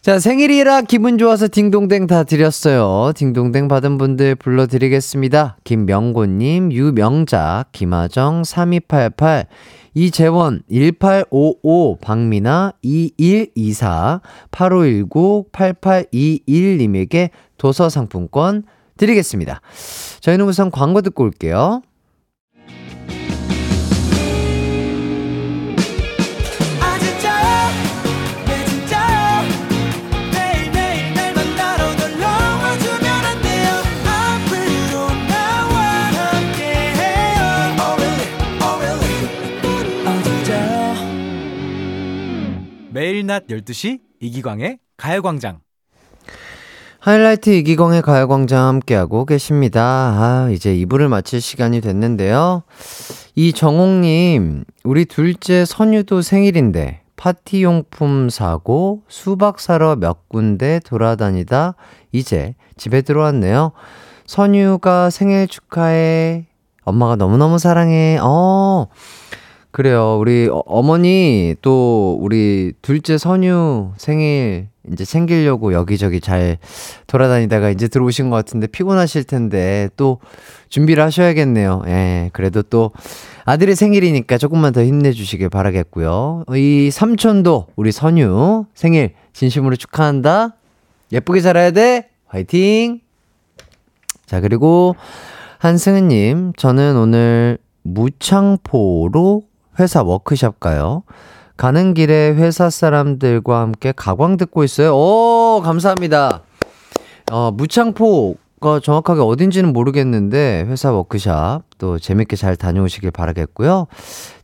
자, 0.02 0.18
생일이라 0.18 0.80
기분 0.82 1.18
좋아서 1.18 1.46
딩동댕 1.46 2.06
다 2.06 2.24
드렸어요. 2.24 3.12
딩동댕 3.14 3.68
받은 3.68 3.98
분들 3.98 4.34
불러드리겠습니다. 4.36 5.58
김명곤님, 5.64 6.72
유명작, 6.72 7.70
김하정, 7.72 8.42
3288, 8.42 9.44
이재원, 9.92 10.62
1855, 10.70 11.98
박미나, 12.00 12.72
2124, 12.80 14.22
8519, 14.50 15.44
8821님에게 15.52 17.28
도서상품권 17.58 18.62
드리겠습니다. 18.96 19.60
저희는 20.20 20.46
우선 20.46 20.70
광고 20.70 21.02
듣고 21.02 21.24
올게요. 21.24 21.82
매일 43.20 43.26
낮 43.26 43.46
12시 43.48 44.00
이기광의 44.20 44.78
가요광장 44.96 45.60
하이라이트 47.00 47.50
이기광의 47.50 48.00
가요광장 48.02 48.66
함께하고 48.66 49.26
계십니다. 49.26 49.82
아, 49.82 50.48
이제 50.50 50.74
2부를 50.76 51.08
마칠 51.08 51.40
시간이 51.40 51.82
됐는데요. 51.82 52.62
이정옥님, 53.34 54.64
우리 54.84 55.04
둘째 55.04 55.64
선유도 55.66 56.22
생일인데, 56.22 57.02
파티용품 57.16 58.30
사고 58.30 59.02
수박 59.08 59.60
사러 59.60 59.96
몇 59.96 60.28
군데 60.28 60.80
돌아다니다 60.86 61.74
이제 62.12 62.54
집에 62.78 63.02
들어왔네요. 63.02 63.72
선유가 64.26 65.10
생일 65.10 65.46
축하해. 65.46 66.46
엄마가 66.84 67.16
너무너무 67.16 67.58
사랑해. 67.58 68.18
어, 68.22 68.86
그래요. 69.72 70.18
우리 70.20 70.48
어- 70.48 70.62
어머니 70.66 71.54
또 71.62 72.18
우리 72.20 72.72
둘째 72.82 73.18
선유 73.18 73.92
생일 73.98 74.66
이제 74.90 75.04
챙기려고 75.04 75.72
여기저기 75.72 76.20
잘 76.20 76.58
돌아다니다가 77.06 77.70
이제 77.70 77.86
들어오신 77.86 78.30
것 78.30 78.36
같은데 78.36 78.66
피곤하실 78.66 79.24
텐데 79.24 79.88
또 79.96 80.18
준비를 80.70 81.04
하셔야겠네요. 81.04 81.82
예. 81.86 82.30
그래도 82.32 82.62
또 82.62 82.90
아들의 83.44 83.76
생일이니까 83.76 84.38
조금만 84.38 84.72
더 84.72 84.82
힘내주시길 84.84 85.48
바라겠고요. 85.50 86.44
이 86.56 86.90
삼촌도 86.92 87.66
우리 87.76 87.92
선유 87.92 88.64
생일 88.74 89.12
진심으로 89.32 89.76
축하한다. 89.76 90.56
예쁘게 91.12 91.40
자라야 91.40 91.70
돼. 91.70 92.08
화이팅! 92.26 93.00
자, 94.26 94.40
그리고 94.40 94.94
한승은님, 95.58 96.52
저는 96.56 96.96
오늘 96.96 97.58
무창포로 97.82 99.42
회사 99.80 100.02
워크샵 100.02 100.60
가요. 100.60 101.02
가는 101.56 101.94
길에 101.94 102.30
회사 102.30 102.70
사람들과 102.70 103.60
함께 103.60 103.92
가광 103.94 104.36
듣고 104.36 104.62
있어요. 104.62 104.94
오, 104.94 105.60
감사합니다. 105.62 106.42
어, 107.32 107.50
무창포가 107.50 108.80
정확하게 108.82 109.20
어딘지는 109.20 109.72
모르겠는데, 109.72 110.66
회사 110.68 110.92
워크샵 110.92 111.62
또 111.78 111.98
재밌게 111.98 112.36
잘 112.36 112.56
다녀오시길 112.56 113.10
바라겠고요. 113.10 113.86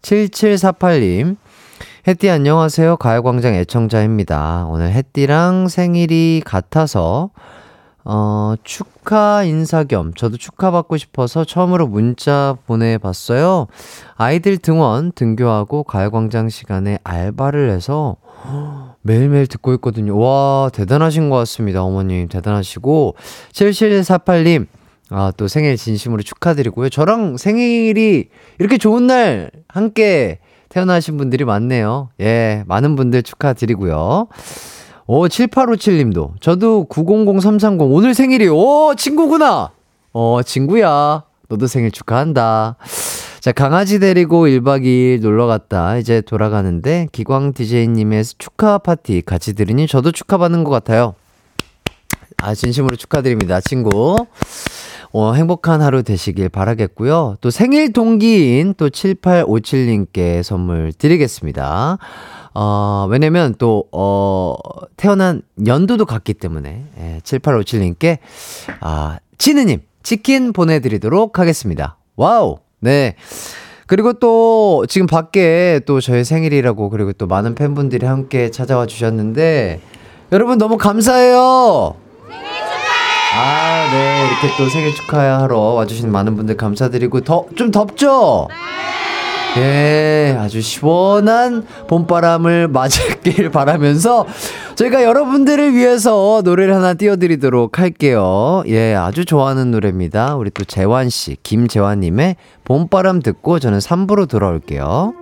7748님, 0.03 1.37
햇띠 2.09 2.31
안녕하세요. 2.31 2.97
가요광장 2.97 3.55
애청자입니다. 3.55 4.67
오늘 4.69 4.93
햇띠랑 4.93 5.69
생일이 5.69 6.43
같아서 6.45 7.31
어, 8.09 8.55
축하 8.63 9.43
인사 9.43 9.83
겸 9.83 10.15
저도 10.15 10.37
축하받고 10.37 10.97
싶어서 10.97 11.45
처음으로 11.45 11.89
문자 11.89 12.57
보내봤어요. 12.67 13.67
아이들 14.15 14.59
등원, 14.59 15.11
등교하고 15.11 15.83
가요광장 15.83 16.49
시간에 16.49 17.01
알바를 17.03 17.69
해서 17.71 18.17
매일매일 19.03 19.49
듣고 19.49 19.75
있거든요. 19.75 20.17
와, 20.17 20.71
대단하신 20.73 21.31
것 21.31 21.37
같습니다. 21.39 21.83
어머님, 21.83 22.29
대단하시고. 22.29 23.17
7748님, 23.53 24.67
아, 25.11 25.33
또 25.37 25.49
생일 25.49 25.77
진심으로 25.77 26.23
축하드리고요. 26.23 26.89
저랑 26.91 27.37
생일이 27.37 28.29
이렇게 28.61 28.79
좋은 28.79 29.09
날 29.09 29.51
함께 29.67 30.39
태어나신 30.69 31.17
분들이 31.17 31.45
많네요. 31.45 32.11
예, 32.21 32.63
많은 32.67 32.95
분들 32.95 33.25
축하드리고요. 33.25 34.29
오, 35.09 35.29
7857님도. 35.29 36.41
저도 36.41 36.87
900330. 36.89 37.93
오늘 37.93 38.15
생일이, 38.15 38.49
오, 38.49 38.95
친구구나! 38.97 39.71
어, 40.13 40.41
친구야. 40.45 41.23
너도 41.49 41.69
생일 41.69 41.93
축하한다. 41.93 42.77
자, 43.39 43.53
강아지 43.53 44.01
데리고 44.01 44.49
1박 44.49 44.83
2일 44.83 45.21
놀러 45.21 45.47
갔다. 45.47 45.97
이제 45.97 46.21
돌아가는데, 46.21 47.07
기광 47.13 47.53
DJ님의 47.53 48.25
축하 48.39 48.79
파티 48.79 49.23
같이 49.23 49.55
들으니 49.55 49.87
저도 49.87 50.11
축하받는 50.11 50.65
것 50.65 50.71
같아요. 50.71 51.15
아, 52.39 52.55
진심으로 52.55 52.97
축하드립니다, 52.97 53.61
친구. 53.61 54.17
어, 55.13 55.33
행복한 55.35 55.83
하루 55.83 56.03
되시길 56.03 56.49
바라겠고요. 56.49 57.37
또 57.41 57.51
생일 57.51 57.93
동기인 57.93 58.75
또 58.77 58.91
7857님께 58.91 60.43
선물 60.43 60.93
드리겠습니다. 60.93 61.99
어, 62.59 63.07
왜냐면 63.11 63.55
또, 63.59 63.85
어, 63.93 64.55
태어난 64.97 65.43
연도도 65.67 66.07
같기 66.07 66.33
때문에, 66.33 66.87
예, 66.99 67.21
7857님께, 67.23 68.17
아, 68.81 69.19
치느님, 69.37 69.83
치킨 70.03 70.55
보내드리도록 70.55 71.39
하겠습니다. 71.39 71.99
Wow! 72.17 72.61
네. 72.81 73.15
그리고 73.87 74.15
또, 74.15 74.87
지금 74.89 75.07
밖에 75.07 75.83
또 75.85 76.01
저의 76.01 76.25
생일이라고, 76.25 76.89
그리고 76.89 77.13
또 77.13 77.27
많은 77.27 77.55
팬분들이 77.55 78.07
함께 78.07 78.51
찾아와 78.51 78.87
주셨는데, 78.87 79.83
여러분 80.33 80.57
너무 80.57 80.79
감사해요! 80.79 81.95
아, 83.35 83.91
네. 83.93 84.29
이렇게 84.29 84.57
또 84.57 84.71
생일 84.71 84.95
축하하러 84.95 85.59
와주신 85.59 86.11
많은 86.11 86.37
분들 86.37 86.57
감사드리고, 86.57 87.21
더, 87.21 87.45
좀 87.55 87.71
덥죠? 87.71 88.49
예, 89.57 90.37
아주 90.39 90.61
시원한 90.61 91.65
봄바람을 91.89 92.69
맞을길 92.69 93.51
바라면서 93.51 94.27
저희가 94.75 95.03
여러분들을 95.03 95.75
위해서 95.75 96.43
노래를 96.45 96.75
하나 96.75 96.93
띄워드리도록 96.93 97.79
할게요. 97.79 98.63
예, 98.67 98.95
아주 98.95 99.25
좋아하는 99.25 99.71
노래입니다. 99.71 100.37
우리 100.37 100.51
또 100.51 100.65
재환씨, 100.65 101.39
김재환님의 101.43 102.37
봄바람 102.65 103.23
듣고 103.23 103.59
저는 103.59 103.79
3부로 103.79 104.29
돌아올게요. 104.29 105.15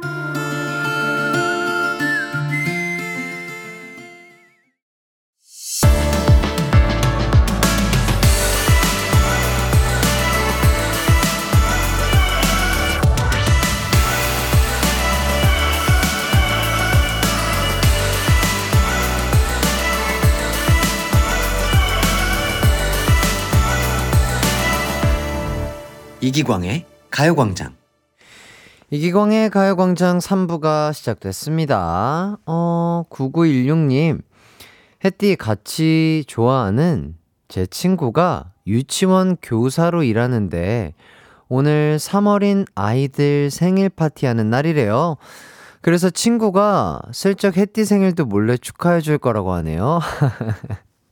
이기광의 26.35 26.85
가요광장. 27.13 27.77
이기광의 28.91 29.51
가요광장 29.51 30.19
3부가 30.19 30.93
시작됐습니다. 30.93 32.39
어, 32.45 33.05
9916님. 33.09 34.21
햇띠 35.05 35.37
같이 35.37 36.25
좋아하는 36.27 37.15
제 37.47 37.67
친구가 37.67 38.51
유치원 38.67 39.37
교사로 39.43 40.03
일하는데 40.03 40.95
오늘 41.49 41.99
3월인 42.01 42.67
아이들 42.75 43.49
생일 43.53 43.89
파티하는 43.89 44.51
날이래요. 44.51 45.19
그래서 45.83 46.11
친구가 46.11 47.01
슬쩍 47.13 47.57
햇띠 47.57 47.85
생일도 47.85 48.25
몰래 48.25 48.57
축하해 48.57 49.03
줄 49.03 49.19
거라고 49.19 49.53
하네요. 49.53 50.01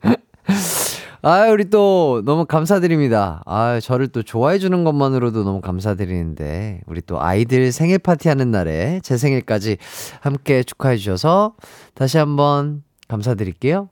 아, 1.22 1.48
우리 1.50 1.70
또 1.70 2.22
너무 2.24 2.46
감사드립니다. 2.46 3.42
아, 3.46 3.78
저를 3.80 4.08
또 4.08 4.22
좋아해 4.22 4.58
주는 4.58 4.82
것만으로도 4.82 5.44
너무 5.44 5.60
감사드리는데 5.60 6.80
우리 6.86 7.00
또 7.00 7.20
아이들 7.22 7.70
생일 7.70 7.98
파티 7.98 8.28
하는 8.28 8.50
날에 8.50 9.00
제 9.04 9.16
생일까지 9.16 9.76
함께 10.20 10.64
축하해 10.64 10.96
주셔서 10.96 11.54
다시 11.94 12.18
한번 12.18 12.82
감사드릴게요. 13.08 13.88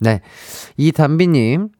네. 0.00 0.20
이 0.76 0.92
담비 0.92 1.28
님 1.28 1.70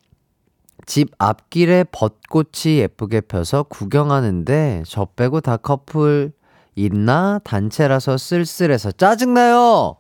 집 0.86 1.10
앞길에 1.18 1.84
벚꽃이 1.90 2.78
예쁘게 2.78 3.22
펴서 3.22 3.64
구경하는데 3.64 4.84
저 4.86 5.04
빼고 5.04 5.40
다 5.40 5.56
커플 5.56 6.32
있나 6.76 7.40
단체라서 7.42 8.16
쓸쓸해서 8.16 8.92
짜증나요. 8.92 9.96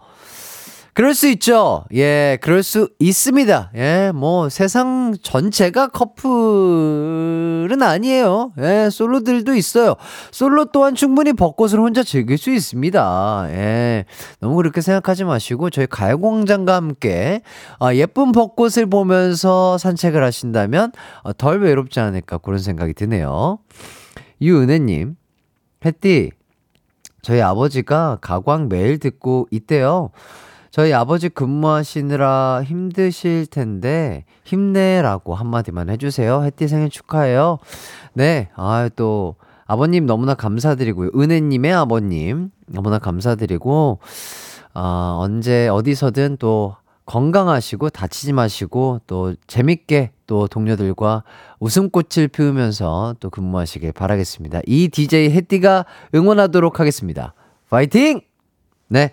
그럴 0.96 1.12
수 1.12 1.28
있죠. 1.28 1.84
예, 1.92 2.38
그럴 2.40 2.62
수 2.62 2.88
있습니다. 2.98 3.72
예, 3.76 4.12
뭐 4.14 4.48
세상 4.48 5.14
전체가 5.20 5.88
커플은 5.88 7.82
아니에요. 7.82 8.52
예, 8.58 8.88
솔로들도 8.90 9.54
있어요. 9.56 9.96
솔로 10.30 10.64
또한 10.64 10.94
충분히 10.94 11.34
벚꽃을 11.34 11.78
혼자 11.78 12.02
즐길 12.02 12.38
수 12.38 12.50
있습니다. 12.50 13.46
예, 13.50 14.06
너무 14.40 14.56
그렇게 14.56 14.80
생각하지 14.80 15.24
마시고 15.24 15.68
저희 15.68 15.86
가요광장과 15.86 16.74
함께 16.74 17.42
아, 17.78 17.94
예쁜 17.94 18.32
벚꽃을 18.32 18.86
보면서 18.88 19.76
산책을 19.76 20.24
하신다면 20.24 20.92
어, 21.24 21.34
덜 21.34 21.60
외롭지 21.60 22.00
않을까 22.00 22.38
그런 22.38 22.58
생각이 22.58 22.94
드네요. 22.94 23.58
유은혜님, 24.40 25.16
햇띠, 25.84 26.30
저희 27.20 27.42
아버지가 27.42 28.16
가광 28.22 28.70
매일 28.70 28.98
듣고 28.98 29.46
있대요. 29.50 30.10
저희 30.76 30.92
아버지 30.92 31.30
근무하시느라 31.30 32.62
힘드실 32.62 33.46
텐데 33.46 34.26
힘내라고 34.44 35.34
한마디만 35.34 35.88
해주세요. 35.88 36.44
햇띠 36.44 36.68
생일 36.68 36.90
축하해요. 36.90 37.60
네, 38.12 38.50
아또 38.54 39.36
아버님 39.64 40.04
너무나 40.04 40.34
감사드리고요. 40.34 41.12
은혜님의 41.16 41.72
아버님 41.72 42.50
너무나 42.66 42.98
감사드리고 42.98 44.00
어, 44.74 45.16
언제 45.18 45.66
어디서든 45.68 46.36
또 46.38 46.76
건강하시고 47.06 47.88
다치지 47.88 48.34
마시고 48.34 49.00
또 49.06 49.34
재밌게 49.46 50.10
또 50.26 50.46
동료들과 50.46 51.24
웃음꽃을 51.58 52.28
피우면서 52.28 53.16
또 53.18 53.30
근무하시길 53.30 53.92
바라겠습니다. 53.92 54.60
이 54.66 54.88
DJ 54.88 55.30
햇띠가 55.30 55.86
응원하도록 56.14 56.78
하겠습니다. 56.78 57.32
파이팅! 57.70 58.20
네. 58.88 59.12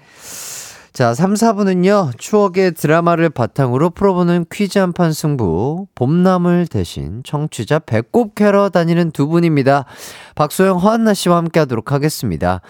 자, 0.93 1.15
3, 1.15 1.33
4부는요, 1.33 2.11
추억의 2.19 2.73
드라마를 2.73 3.31
바탕으로 3.31 3.89
풀어보는 3.89 4.45
퀴즈 4.51 4.77
한판 4.77 5.11
승부, 5.11 5.87
봄나물 5.95 6.67
대신 6.67 7.23
청취자 7.23 7.79
배꼽 7.79 8.35
캐러 8.35 8.69
다니는 8.69 9.09
두 9.09 9.27
분입니다. 9.27 9.85
박소영, 10.35 10.77
허안나 10.77 11.15
씨와 11.15 11.37
함께 11.37 11.59
하도록 11.61 11.91
하겠습니다. 11.91 12.61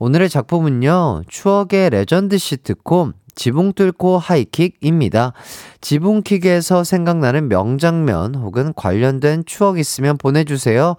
오늘의 0.00 0.28
작품은요, 0.28 1.22
추억의 1.28 1.90
레전드 1.90 2.36
시트콤, 2.36 3.12
지붕 3.36 3.72
뚫고 3.74 4.18
하이킥입니다. 4.18 5.32
지붕킥에서 5.80 6.82
생각나는 6.82 7.48
명장면 7.48 8.34
혹은 8.34 8.72
관련된 8.74 9.44
추억 9.46 9.78
있으면 9.78 10.18
보내주세요. 10.18 10.96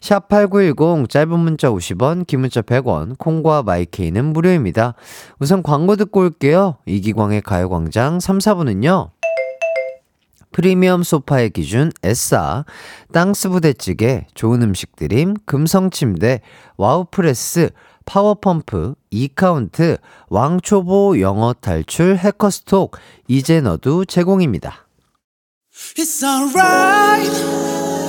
샵8910 0.00 1.08
짧은 1.08 1.38
문자 1.38 1.70
50원, 1.70 2.26
긴 2.26 2.40
문자 2.40 2.62
100원, 2.62 3.18
콩과 3.18 3.62
마이케이는 3.62 4.32
무료입니다. 4.32 4.94
우선 5.38 5.62
광고 5.62 5.96
듣고 5.96 6.20
올게요. 6.20 6.76
이기광의 6.86 7.42
가요광장 7.42 8.20
3, 8.20 8.38
4부는요. 8.38 9.10
프리미엄 10.50 11.02
소파의 11.02 11.50
기준 11.50 11.92
에싸, 12.02 12.64
땅스 13.12 13.50
부대찌개, 13.50 14.26
좋은 14.34 14.62
음식 14.62 14.96
드림, 14.96 15.34
금성침대, 15.44 16.40
와우프레스, 16.76 17.70
파워펌프, 18.06 18.94
이카운트, 19.10 19.98
왕초보 20.30 21.20
영어 21.20 21.52
탈출 21.52 22.16
해커스톡, 22.16 22.96
이제 23.28 23.60
너도 23.60 24.06
제공입니다. 24.06 24.86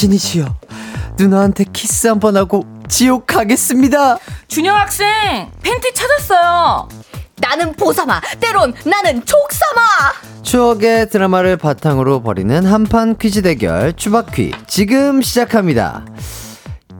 신이시여, 0.00 0.44
누나한테 1.16 1.64
키스 1.72 2.06
한 2.06 2.20
번 2.20 2.36
하고 2.36 2.66
지옥 2.86 3.26
가겠습니다. 3.26 4.18
준영 4.46 4.76
학생 4.76 5.50
팬티 5.62 5.94
찾았어요. 5.94 6.86
나는 7.36 7.72
보사마, 7.72 8.20
때론 8.38 8.74
나는 8.84 9.24
족사마. 9.24 9.80
추억의 10.42 11.08
드라마를 11.08 11.56
바탕으로 11.56 12.22
벌이는 12.22 12.66
한판 12.66 13.16
퀴즈 13.16 13.40
대결 13.40 13.94
추바퀴 13.94 14.52
지금 14.66 15.22
시작합니다. 15.22 16.04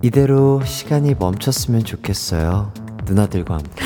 이대로 0.01 0.63
시간이 0.65 1.17
멈췄으면 1.19 1.85
좋겠어요. 1.85 2.73
누나들과 3.05 3.55
함께. 3.57 3.85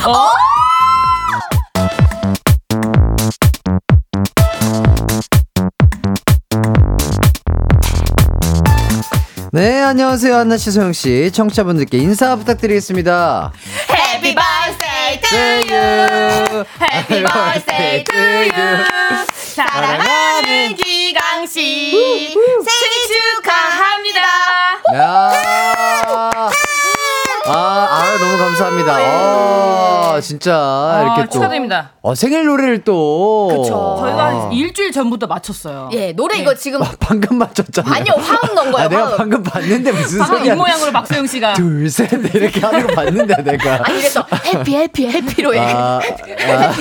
네, 9.53 9.82
안녕하세요. 9.82 10.32
한나 10.36 10.57
씨, 10.57 10.70
소영 10.70 10.92
씨. 10.92 11.30
청취자분들께 11.32 11.98
인사 11.98 12.36
부탁드리겠습니다. 12.36 13.53
Happy 13.90 14.32
birthday 14.32 15.20
to 15.20 15.74
you. 15.74 16.64
Happy 16.80 17.24
birthday 17.24 18.05
to 18.05 18.16
you. 18.16 18.86
사랑하는 19.34 20.76
기강 20.76 21.46
씨 21.48 22.30
생일 22.32 23.34
축하합니다. 23.34 24.20
야. 24.94 25.79
아, 27.47 27.53
아, 27.53 28.18
너무 28.18 28.38
감사합니다. 28.38 28.97
아, 28.97 30.20
진짜 30.20 31.01
이렇게 31.05 31.22
아, 31.22 31.24
또 31.24 31.30
축하드립니다. 31.30 31.91
어, 32.03 32.14
생일 32.14 32.47
노래를 32.47 32.84
또 32.84 33.49
그쵸. 33.49 33.97
저희가 34.01 34.22
아, 34.22 34.26
한 34.26 34.53
일주일 34.53 34.93
전부터 34.93 35.26
맞췄어요. 35.26 35.91
예, 35.93 36.12
노래 36.12 36.38
이거 36.38 36.55
지금 36.55 36.80
방금 36.99 37.38
맞췄잖아. 37.38 37.97
아니요 37.97 38.14
화음 38.18 38.55
넣은 38.55 38.72
거예요. 38.72 38.86
아, 38.86 38.88
내가 38.88 39.07
화음. 39.09 39.16
방금 39.16 39.43
봤는데 39.43 39.93
무슨 39.93 40.18
방금 40.18 40.38
소리야? 40.38 40.53
입 40.55 40.57
모양으로 40.57 40.93
박소영 40.93 41.26
씨가 41.26 41.55
둘, 41.55 41.88
셋 41.91 42.11
이렇게 42.34 42.61
하는 42.61 42.86
거 42.86 42.95
봤는데 42.95 43.43
내가. 43.43 43.74
아니 43.84 43.99
그래서 43.99 44.24
해피 44.45 44.76
해피 44.76 45.07
해피로 45.09 45.55
해. 45.55 45.61
아, 45.61 46.01
아, 46.01 46.72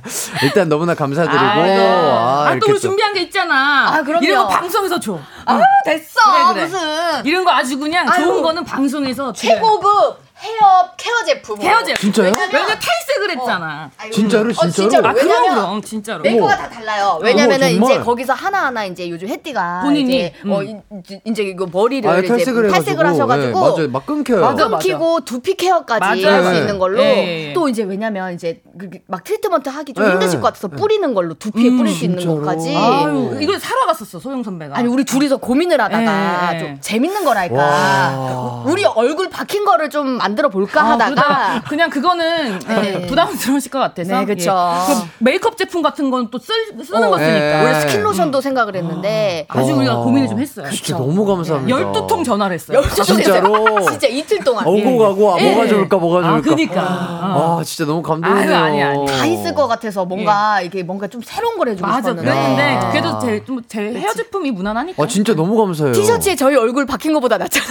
일단 0.42 0.68
너무나 0.68 0.94
감사드리고 0.94 1.38
아이고. 1.38 1.82
아, 1.82 2.46
아, 2.46 2.50
또 2.50 2.56
이렇게 2.56 2.72
우리 2.72 2.80
준비한 2.80 3.14
게 3.14 3.22
있잖아. 3.22 3.94
아, 3.96 4.02
그럼요. 4.02 4.24
이런 4.24 4.42
거 4.42 4.48
방송에서 4.48 4.98
줘. 5.00 5.18
아 5.46 5.60
됐어 5.84 6.20
그래, 6.52 6.54
그래. 6.54 6.64
무슨 6.66 7.26
이런 7.26 7.44
거 7.44 7.50
아주 7.52 7.78
그냥 7.78 8.08
아유. 8.08 8.24
좋은 8.24 8.42
거는 8.42 8.64
방송에서. 8.64 9.32
최고급 9.32 10.18
헤어 10.42 10.90
케어 10.96 11.24
제품. 11.26 11.60
헤어 11.60 11.82
제품. 11.84 12.00
진짜요? 12.00 12.32
왜냐면 12.52 12.78
탈색을 12.78 13.30
했잖아. 13.36 13.90
아이고. 13.98 14.14
진짜로, 14.14 14.48
어, 14.50 14.52
진짜로? 14.52 14.72
진짜로. 14.72 15.08
아, 15.08 15.12
그럼 15.12 15.48
그럼 15.54 15.82
진짜로. 15.82 16.22
메이커가 16.22 16.56
다 16.56 16.68
달라요. 16.70 17.18
왜냐면은 17.22 17.66
어머, 17.68 17.74
정말? 17.78 17.92
이제 17.96 18.04
거기서 18.04 18.32
하나하나 18.32 18.84
이제 18.86 19.08
요즘 19.10 19.28
혜띠가 19.28 19.82
본인이, 19.84 20.16
이제 20.16 20.32
어 20.48 20.60
음. 20.62 20.82
이- 21.10 21.20
이제 21.26 21.42
이거 21.42 21.66
머리를 21.70 22.08
아, 22.10 22.18
이제 22.18 22.28
탈색을. 22.28 22.68
탈색을 22.70 23.06
하셔 23.06 23.26
가지고 23.26 23.60
네, 23.60 23.70
맞아요. 23.70 23.88
막 23.90 24.06
끊겨요. 24.06 24.40
맞아, 24.40 24.64
맞아. 24.68 24.76
끊기고 24.78 25.20
두피 25.26 25.54
care까지 25.56 26.00
맞아요. 26.24 26.34
할수 26.36 26.50
네. 26.52 26.58
있는 26.58 26.78
걸로 26.78 27.02
예, 27.02 27.04
예, 27.04 27.48
예. 27.48 27.52
또 27.52 27.68
이제 27.68 27.82
왜냐면 27.82 28.32
이제 28.34 28.62
그- 28.78 28.88
막 29.08 29.22
트리트먼트 29.24 29.68
하기 29.68 29.92
좀 29.92 30.04
네, 30.04 30.10
힘드실 30.12 30.38
네. 30.38 30.40
것 30.40 30.46
같아서 30.48 30.68
뿌리는 30.68 31.12
걸로 31.14 31.34
두피에 31.34 31.68
음, 31.68 31.76
뿌릴 31.78 31.92
수 31.92 32.04
있는 32.04 32.18
진짜로? 32.18 32.40
것까지 32.40 32.74
아유, 32.76 33.36
이걸 33.40 33.58
사러 33.60 33.84
갔었어, 33.86 34.18
소영 34.18 34.42
선배가. 34.42 34.76
아니 34.76 34.88
우리 34.88 35.04
둘이서 35.04 35.36
고민을 35.36 35.80
하다가 35.80 36.50
예, 36.52 36.56
예. 36.56 36.58
좀 36.60 36.78
재밌는 36.80 37.24
거랄까 37.24 37.56
와. 37.56 38.62
우리 38.66 38.84
얼굴 38.84 39.28
박힌 39.28 39.64
거를 39.64 39.90
좀 39.90 40.18
만들어 40.30 40.48
볼까 40.48 40.80
아, 40.82 40.84
하다가 40.92 41.62
그냥 41.68 41.90
그거는 41.90 42.58
네. 42.60 43.06
부담스러우실 43.06 43.70
것 43.70 43.78
같아서 43.80 44.20
네, 44.20 44.24
그쵸. 44.24 44.50
예. 44.50 44.94
그 44.94 45.24
메이크업 45.24 45.56
제품 45.56 45.82
같은 45.82 46.10
건 46.10 46.20
또 46.30 46.38
쓰는 46.38 47.02
어, 47.04 47.10
거 47.10 47.18
쓰니까 47.18 47.60
예. 47.60 47.64
원래 47.64 47.80
스킨 47.80 48.02
로션도 48.02 48.40
생각을 48.40 48.76
했는데 48.76 49.46
아 49.48 49.64
주 49.64 49.74
우리가 49.74 49.98
와. 49.98 50.04
고민을 50.04 50.28
좀 50.28 50.38
했어요. 50.38 50.68
진짜 50.70 50.96
너무 50.96 51.24
감사합니다. 51.24 51.76
12통 51.76 52.24
전화를 52.24 52.54
했어요. 52.54 52.78
열두 52.78 53.02
진짜로? 53.02 53.80
진짜 53.88 54.06
이틀 54.06 54.38
동안 54.44 54.66
오고 54.66 54.98
가고 54.98 55.34
아, 55.34 55.40
예. 55.40 55.50
뭐가 55.50 55.66
좋을까 55.68 55.96
뭐가 55.96 56.20
좋을까. 56.22 56.36
아, 56.36 56.40
그니까. 56.40 56.80
아, 56.82 57.62
진짜 57.64 57.90
너무 57.90 58.02
감동이네요. 58.02 58.54
아유, 58.54 58.64
아니, 58.64 58.82
아니. 58.82 59.06
다 59.06 59.24
있을 59.26 59.54
것 59.54 59.66
같아서 59.66 60.04
뭔가 60.04 60.60
이게 60.60 60.82
뭔가 60.82 61.06
좀 61.08 61.20
새로운 61.24 61.56
걸 61.58 61.70
해주고 61.70 61.86
맞아, 61.86 62.10
싶었는데 62.10 62.30
그랬는데 62.30 62.62
아. 62.76 62.90
그래도 62.90 63.18
제, 63.20 63.44
좀 63.44 63.60
제 63.66 63.80
헤어 63.80 64.12
제품이 64.12 64.50
무난하니까. 64.52 65.02
아, 65.02 65.06
진짜 65.06 65.34
너무 65.34 65.56
감사해요. 65.56 65.92
티셔츠에 65.94 66.36
저희 66.36 66.56
얼굴 66.56 66.86
박힌 66.86 67.12
것보다 67.14 67.38
낫잖아요. 67.38 67.70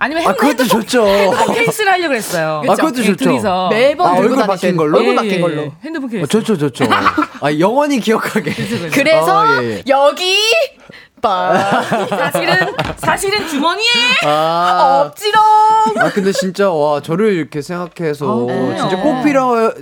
아니면 0.00 0.22
아, 0.26 0.28
핸드 0.28 0.62
그것도 0.64 0.64
좋죠. 0.68 1.06
핸드폰 1.06 1.54
케이스를 1.54 1.92
하려고 1.92 2.08
그랬어요. 2.10 2.62
아, 2.68 2.74
그것도 2.76 3.00
예, 3.00 3.04
좋죠. 3.06 3.24
둘이서. 3.24 3.68
매번 3.68 4.06
아, 4.06 4.14
들고 4.14 4.40
얼굴 4.40 4.56
때 4.58 4.72
걸로? 4.74 4.96
얼굴 4.98 5.12
예, 5.12 5.16
박힌 5.16 5.32
예, 5.32 5.40
걸로. 5.40 5.62
예. 5.62 5.72
핸드폰 5.82 6.08
케이스. 6.08 6.22
어, 6.22 6.26
좋죠, 6.26 6.56
좋죠. 6.56 6.84
아, 7.40 7.58
영원히 7.58 7.98
기억하게. 7.98 8.54
그래서 8.92 9.44
아, 9.44 9.62
예, 9.62 9.70
예. 9.70 9.82
여기 9.88 10.36
빠 11.20 11.82
사실은 12.08 12.54
사실은 12.96 13.48
주머니에 13.48 13.84
아, 14.24 15.02
억지로 15.08 15.40
아, 15.98 16.10
근데 16.14 16.30
진짜, 16.30 16.70
와, 16.70 17.02
저를 17.02 17.32
이렇게 17.34 17.60
생각해서 17.60 18.44
네. 18.46 18.76
진짜 18.76 18.96
꼭 19.02 19.24
필요 19.24 19.72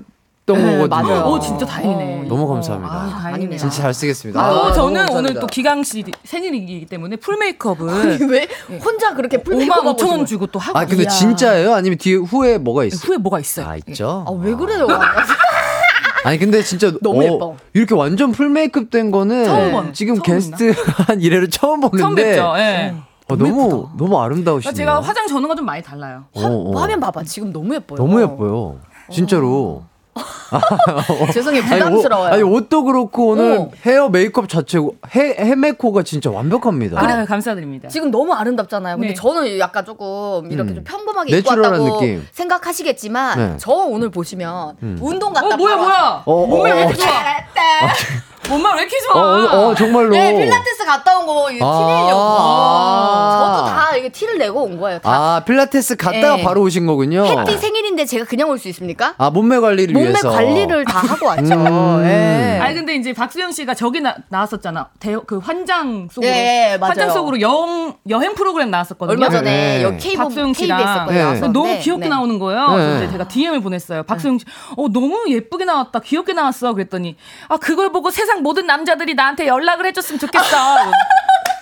했던 0.48 0.78
거거든요. 0.78 0.88
맞아요. 1.08 1.24
오 1.26 1.40
진짜 1.40 1.66
다행이네. 1.66 2.26
너무 2.28 2.46
감사합니다. 2.46 2.94
아, 2.94 3.08
다행이네. 3.22 3.56
진짜 3.56 3.82
잘 3.82 3.92
쓰겠습니다. 3.94 4.40
아, 4.40 4.44
아, 4.68 4.72
저는 4.72 4.76
너무 4.76 4.88
오늘 4.88 5.00
감사합니다. 5.06 5.40
또 5.40 5.46
기강 5.48 5.82
씨 5.82 6.04
생일이기 6.24 6.86
때문에 6.86 7.16
full 7.16 7.36
메이크업을 7.38 8.28
왜 8.30 8.48
혼자 8.84 9.14
그렇게 9.14 9.42
full 9.42 9.54
5만 9.54 9.58
메이크업 9.58 9.96
5천 9.96 10.08
원 10.10 10.26
주고 10.26 10.46
또 10.46 10.58
하고. 10.58 10.78
아, 10.78 10.86
근데 10.86 11.02
이야. 11.02 11.08
진짜예요? 11.10 11.74
아니면 11.74 11.98
뒤에 11.98 12.16
후에 12.16 12.58
뭐가 12.58 12.84
있어요? 12.84 13.00
후에 13.08 13.16
뭐가 13.18 13.40
있어요? 13.40 13.66
아, 13.66 13.76
있죠? 13.76 14.24
아 14.26 14.30
왜 14.32 14.54
그래요? 14.54 14.86
아니 16.24 16.38
근데 16.38 16.62
진짜 16.62 16.92
너무 17.02 17.20
어, 17.20 17.24
예뻐. 17.24 17.56
이렇게 17.72 17.94
완전 17.94 18.32
full 18.32 18.48
메이크업 18.48 18.90
된 18.90 19.10
거는 19.10 19.44
처음 19.44 19.72
본, 19.72 19.92
지금 19.92 20.14
처음 20.16 20.22
게스트 20.22 20.74
한 21.06 21.20
이래로 21.20 21.48
처음 21.48 21.80
보는데 21.80 22.00
처음 22.00 22.14
뵙죠. 22.14 22.54
예. 22.58 22.94
어, 23.28 23.34
너무 23.36 23.88
너무 23.96 24.20
아름다우시네요. 24.20 24.74
제가 24.74 25.00
화장 25.00 25.26
전후가 25.26 25.54
좀 25.56 25.64
많이 25.66 25.82
달라요. 25.82 26.24
어, 26.34 26.40
어. 26.44 26.78
화 26.80 26.86
면 26.86 27.00
봐봐 27.00 27.24
지금 27.24 27.52
너무 27.52 27.74
예뻐요. 27.74 27.96
너무 27.98 28.20
예뻐요. 28.22 28.78
진짜로. 29.10 29.84
죄송해요 31.32 31.62
아니, 31.62 31.70
부담스러워요. 31.78 32.28
옷, 32.30 32.32
아니 32.32 32.42
옷 32.42 32.68
도 32.68 32.82
그렇고 32.84 33.28
오늘 33.28 33.58
어. 33.58 33.70
헤어 33.84 34.08
메이크업 34.08 34.48
자체고 34.48 34.96
해 35.14 35.36
헤메코가 35.38 36.02
진짜 36.02 36.30
완벽합니다. 36.30 37.00
아, 37.00 37.24
감사드립니다. 37.24 37.88
지금 37.88 38.10
너무 38.10 38.32
아름답잖아요. 38.34 38.96
근데 38.96 39.08
네. 39.08 39.14
저는 39.14 39.58
약간 39.58 39.84
조금 39.84 40.50
이렇게 40.50 40.70
음. 40.70 40.74
좀 40.76 40.84
평범하게 40.84 41.36
입고 41.38 41.50
왔다고 41.50 42.00
느낌. 42.00 42.26
생각하시겠지만 42.32 43.38
네. 43.38 43.56
저 43.58 43.70
오늘 43.72 44.10
보시면 44.10 44.76
음. 44.82 44.98
운동 45.00 45.32
갔다 45.32 45.54
어 45.54 45.56
뭐야 45.56 45.76
뭐야? 45.76 46.22
어, 46.24 46.46
몸매 46.46 46.70
어, 46.72 46.74
왜 46.74 46.82
어, 46.82 46.86
이렇게 46.88 46.94
좋아? 46.96 47.08
몸매 48.48 48.68
왜 48.74 48.80
이렇게 48.82 48.96
어, 49.10 49.12
좋아? 49.12 49.22
어, 49.22 49.66
어, 49.70 49.74
정말로. 49.74 50.10
네, 50.10 50.32
필라테스 50.36 50.84
갔다 50.84 51.18
온거 51.18 51.50
이거 51.50 51.66
아. 51.66 51.78
티내려고. 51.78 52.20
아. 52.20 53.54
저도 53.56 53.66
다 53.70 53.96
이게 53.96 54.08
티를 54.08 54.38
내고 54.38 54.62
온 54.62 54.78
거예요. 54.78 54.98
다. 55.00 55.10
아, 55.36 55.40
필라테스 55.44 55.96
갔다가 55.96 56.36
네. 56.36 56.42
바로 56.44 56.62
오신 56.62 56.86
거군요. 56.86 57.24
해띠 57.26 57.58
생일인데 57.58 58.04
제가 58.04 58.24
그냥 58.24 58.48
올 58.50 58.56
수 58.58 58.68
있습니까? 58.68 59.14
아, 59.18 59.28
몸매 59.30 59.58
관리를 59.58 59.92
몸매 59.92 60.08
위해서. 60.08 60.30
관리를 60.30 60.84
다 60.84 61.00
하고 61.00 61.26
왔죠. 61.26 61.54
음. 61.54 62.02
예. 62.06 62.58
아니 62.62 62.74
근데 62.74 62.94
이제 62.94 63.12
박수영 63.12 63.52
씨가 63.52 63.74
저기 63.74 64.00
나, 64.00 64.16
나왔었잖아. 64.28 64.88
대, 64.98 65.14
그 65.26 65.38
환장 65.38 66.08
속으로. 66.10 66.30
네, 66.32 66.78
맞아요. 66.78 66.90
환장 66.90 67.10
속으로 67.10 67.40
여행 67.40 67.94
여행 68.08 68.34
프로그램 68.34 68.70
나왔었거든요. 68.70 69.12
얼마 69.12 69.28
전에 69.28 69.50
네. 69.78 69.82
여기 69.82 69.98
케이블 69.98 70.24
박소영 70.24 70.52
씨랑 70.54 70.78
KBS 70.78 71.04
거에 71.06 71.40
네. 71.40 71.48
너무 71.48 71.78
귀엽게 71.80 72.04
네. 72.04 72.08
나오는 72.08 72.38
거예요. 72.38 72.70
네. 72.76 72.76
그래서 72.96 73.12
제가 73.12 73.28
DM을 73.28 73.60
보냈어요. 73.60 74.02
박소영 74.04 74.38
씨, 74.38 74.44
어 74.76 74.88
너무 74.88 75.24
예쁘게 75.28 75.64
나왔다, 75.64 76.00
귀엽게 76.00 76.32
나왔어. 76.32 76.72
그랬더니 76.72 77.16
아 77.48 77.56
그걸 77.58 77.90
보고 77.92 78.10
세상 78.10 78.35
모든 78.42 78.66
남자들이 78.66 79.14
나한테 79.14 79.46
연락을 79.46 79.86
해줬으면 79.86 80.18
좋겠어. 80.18 80.46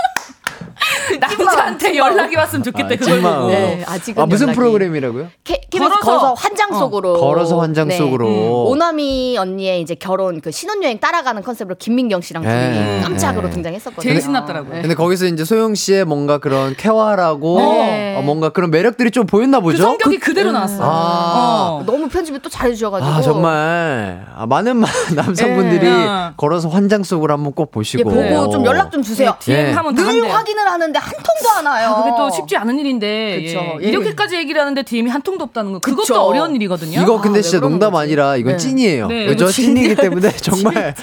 남자한테 1.20 1.96
연락이 1.96 2.36
왔으면 2.36 2.62
좋겠대. 2.62 2.94
아, 2.94 2.98
그걸. 2.98 3.20
보고. 3.22 3.48
네, 3.48 3.84
아직은 3.86 4.22
아, 4.22 4.26
무슨 4.26 4.46
연락이. 4.48 4.58
프로그램이라고요? 4.58 5.28
KBS 5.44 5.78
걸어서, 5.78 6.00
걸어서. 6.00 6.34
환장 6.34 6.72
어. 6.72 6.78
속으로 6.78 7.20
걸어서 7.20 7.60
환장 7.60 7.88
네. 7.88 7.96
속으로. 7.96 8.64
오나미 8.68 9.36
언니의 9.38 9.80
이제 9.80 9.94
결혼 9.94 10.40
그 10.40 10.50
신혼여행 10.50 10.98
따라가는 11.00 11.42
컨셉으로 11.42 11.76
김민경 11.78 12.20
씨랑 12.20 12.42
둘이 12.42 12.54
네. 12.54 13.00
깜짝으로 13.02 13.48
네. 13.48 13.54
등장했었거든요. 13.54 14.02
제일 14.10 14.20
신났더라고요. 14.22 14.82
근데 14.82 14.94
거기서 14.94 15.26
이제 15.26 15.44
소영 15.44 15.74
씨의 15.74 16.04
뭔가 16.04 16.38
그런 16.38 16.74
쾌활하고 16.76 17.58
네. 17.58 18.16
어, 18.18 18.22
뭔가 18.22 18.48
그런 18.50 18.70
매력들이 18.70 19.10
좀 19.10 19.26
보였나 19.26 19.58
그 19.58 19.64
보죠? 19.64 19.82
성격이 19.82 20.18
그, 20.18 20.34
대로 20.34 20.52
나왔어요. 20.52 20.82
아. 20.82 21.68
어. 21.80 21.82
너무 21.86 22.08
편집을 22.08 22.40
또 22.40 22.48
잘해주셔가지고 22.48 23.10
아 23.10 23.20
정말 23.20 24.26
아, 24.34 24.46
많은 24.46 24.76
마- 24.78 24.88
남성분들이 25.14 25.88
네. 25.88 26.30
걸어서 26.36 26.68
환장 26.68 27.02
속으로 27.02 27.32
한번 27.32 27.52
꼭 27.52 27.68
예, 27.68 27.72
보시고 27.72 28.10
보고 28.10 28.50
좀 28.50 28.64
연락 28.64 28.90
좀 28.90 29.02
주세요. 29.02 29.34
DM 29.40 29.66
예. 29.68 29.72
하면 29.72 29.94
다 29.94 30.02
늘. 30.10 30.28
확인을 30.32 30.66
하는 30.70 30.83
데 30.92 30.98
한 30.98 31.12
통도 31.12 31.50
안 31.58 31.66
와요. 31.66 31.88
아, 31.96 32.02
그게 32.02 32.16
또 32.16 32.30
쉽지 32.30 32.56
않은 32.56 32.78
일인데 32.78 33.42
그쵸. 33.42 33.58
예. 33.80 33.84
예. 33.84 33.88
이렇게까지 33.90 34.36
얘기를 34.36 34.60
하는데 34.60 34.82
DM이 34.82 35.10
한 35.10 35.22
통도 35.22 35.44
없다는 35.44 35.72
거 35.72 35.78
그것도 35.78 36.02
그쵸. 36.02 36.14
어려운 36.20 36.54
일이거든요. 36.54 37.00
이거 37.02 37.20
근데 37.20 37.38
아, 37.40 37.42
진짜 37.42 37.60
농담 37.60 37.92
거지? 37.92 38.02
아니라 38.04 38.36
이건 38.36 38.52
네. 38.52 38.56
찐이에요. 38.58 39.06
네, 39.08 39.26
그죠? 39.26 39.48
찐이기 39.48 39.94
때문에 39.96 40.30
정말 40.38 40.94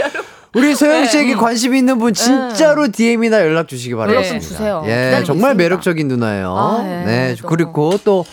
우리 0.54 0.76
소영 0.76 1.06
씨에게 1.06 1.36
관심 1.36 1.74
있는 1.76 1.98
분 1.98 2.14
진짜로 2.14 2.92
DM이나 2.92 3.40
연락 3.42 3.68
주시기 3.68 3.96
바랍니다. 3.96 4.28
연락 4.28 4.30
좀 4.30 4.40
주세요. 4.50 4.84
예, 4.86 5.12
정말 5.26 5.52
있습니다. 5.52 5.54
매력적인 5.54 6.08
누나예요. 6.10 6.56
아, 6.58 6.82
예. 6.84 7.06
네, 7.06 7.36
너무. 7.36 7.48
그리고 7.56 7.98
또 8.04 8.26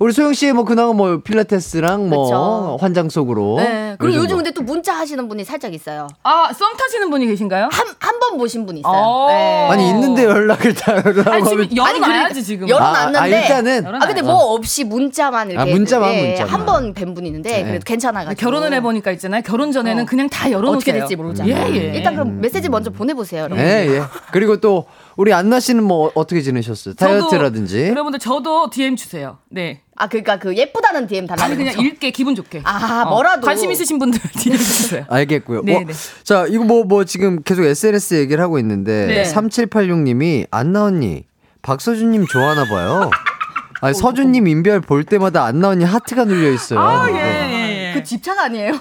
우리 0.00 0.14
소영 0.14 0.32
씨의 0.32 0.54
뭐 0.54 0.64
근황은 0.64 0.96
뭐 0.96 1.20
필라테스랑 1.22 2.08
뭐 2.08 2.24
그쵸. 2.24 2.78
환장 2.80 3.10
속으로. 3.10 3.56
네. 3.58 3.96
그리고 3.98 4.14
요즘 4.14 4.22
요즘 4.24 4.36
뭐. 4.36 4.42
근데 4.42 4.50
또 4.52 4.62
문자 4.62 4.94
하시는 4.94 5.28
분이 5.28 5.44
살짝 5.44 5.74
있어요. 5.74 6.06
아, 6.22 6.50
썸 6.54 6.74
타시는 6.78 7.10
분이 7.10 7.26
계신가요? 7.26 7.68
한 7.70 7.86
한 8.00 8.18
번 8.20 8.36
보신 8.38 8.66
분 8.66 8.76
있어요. 8.76 8.92
어. 8.94 9.28
네. 9.28 9.68
아니 9.70 9.88
있는데 9.90 10.24
연락을 10.24 10.74
달라고 10.74 11.20
아니, 11.30 11.42
하면 11.42 11.44
지금 11.68 11.76
열어놔야지 11.76 12.00
그러니까 12.00 12.40
지금. 12.42 12.68
열어놨는데 12.68 13.18
아, 13.18 13.22
아, 13.22 13.26
일단은 13.26 13.84
열어놔. 13.84 13.98
아 14.02 14.06
근데 14.06 14.22
뭐 14.22 14.34
없이 14.54 14.84
문자만 14.84 15.50
이렇게 15.50 15.70
아, 15.70 15.74
문자만, 15.74 16.14
예, 16.14 16.26
문자만. 16.28 16.52
한번 16.52 16.92
뵌 16.94 17.14
분이 17.14 17.26
있는데 17.28 17.50
네. 17.50 17.64
그래도 17.64 17.84
괜찮아 17.84 18.24
가지고 18.24 18.40
결혼을 18.40 18.72
해 18.74 18.80
보니까 18.82 19.10
있잖아요. 19.12 19.42
결혼 19.42 19.72
전에는 19.72 20.02
어. 20.02 20.06
그냥 20.06 20.28
다 20.28 20.50
열어 20.50 20.62
놓으세요. 20.70 20.76
어떻게 20.76 20.92
될지 20.92 21.16
모르잖아요. 21.16 21.54
예, 21.54 21.76
예. 21.76 21.96
일단 21.96 22.14
그럼 22.14 22.40
메시지 22.40 22.68
먼저 22.68 22.90
보내 22.90 23.14
보세요. 23.14 23.44
여러분. 23.44 23.58
예, 23.64 23.86
예. 23.88 24.02
그리고 24.32 24.58
또 24.60 24.86
우리 25.16 25.32
안나 25.32 25.60
씨는 25.60 25.84
뭐 25.84 26.10
어떻게 26.14 26.40
지내셨어요? 26.40 26.94
다이어트라든지. 26.94 27.88
여러분들 27.88 28.18
저도 28.20 28.70
DM 28.70 28.96
주세요. 28.96 29.38
네. 29.48 29.82
아 29.96 30.08
그러니까 30.08 30.38
그 30.38 30.56
예쁘다는 30.56 31.06
DM 31.06 31.26
달라는 31.26 31.44
아니 31.44 31.56
그냥 31.56 31.74
거죠. 31.76 31.86
읽게 31.86 32.10
기분 32.10 32.34
좋게. 32.34 32.62
아, 32.64 33.02
어, 33.06 33.10
뭐라도. 33.10 33.46
관심 33.46 33.70
있으신 33.70 33.98
분들 33.98 34.18
DM 34.38 34.56
주세요. 34.56 35.04
알겠고요. 35.08 35.62
네, 35.64 35.72
뭐, 35.74 35.84
네. 35.84 35.92
자, 36.24 36.46
이거 36.48 36.64
뭐, 36.64 36.84
뭐, 36.84 37.04
지금 37.04 37.42
계속 37.42 37.64
SNS 37.64 38.14
얘기를 38.14 38.42
하고 38.42 38.58
있는데, 38.58 39.06
네. 39.06 39.22
3786님이, 39.24 40.46
안나 40.50 40.84
언니, 40.84 41.24
박서준님 41.62 42.26
좋아하나 42.26 42.64
봐요. 42.64 43.10
아니, 43.82 43.94
서준님 43.94 44.46
인별 44.46 44.80
볼 44.80 45.04
때마다 45.04 45.44
안나 45.44 45.68
언니 45.68 45.84
하트가 45.84 46.24
눌려 46.24 46.50
있어요. 46.50 46.80
아, 46.80 47.08
예, 47.08 47.12
네. 47.12 47.20
예, 47.20 47.88
예. 47.90 47.92
그 47.94 48.02
집착 48.04 48.38
아니에요? 48.38 48.72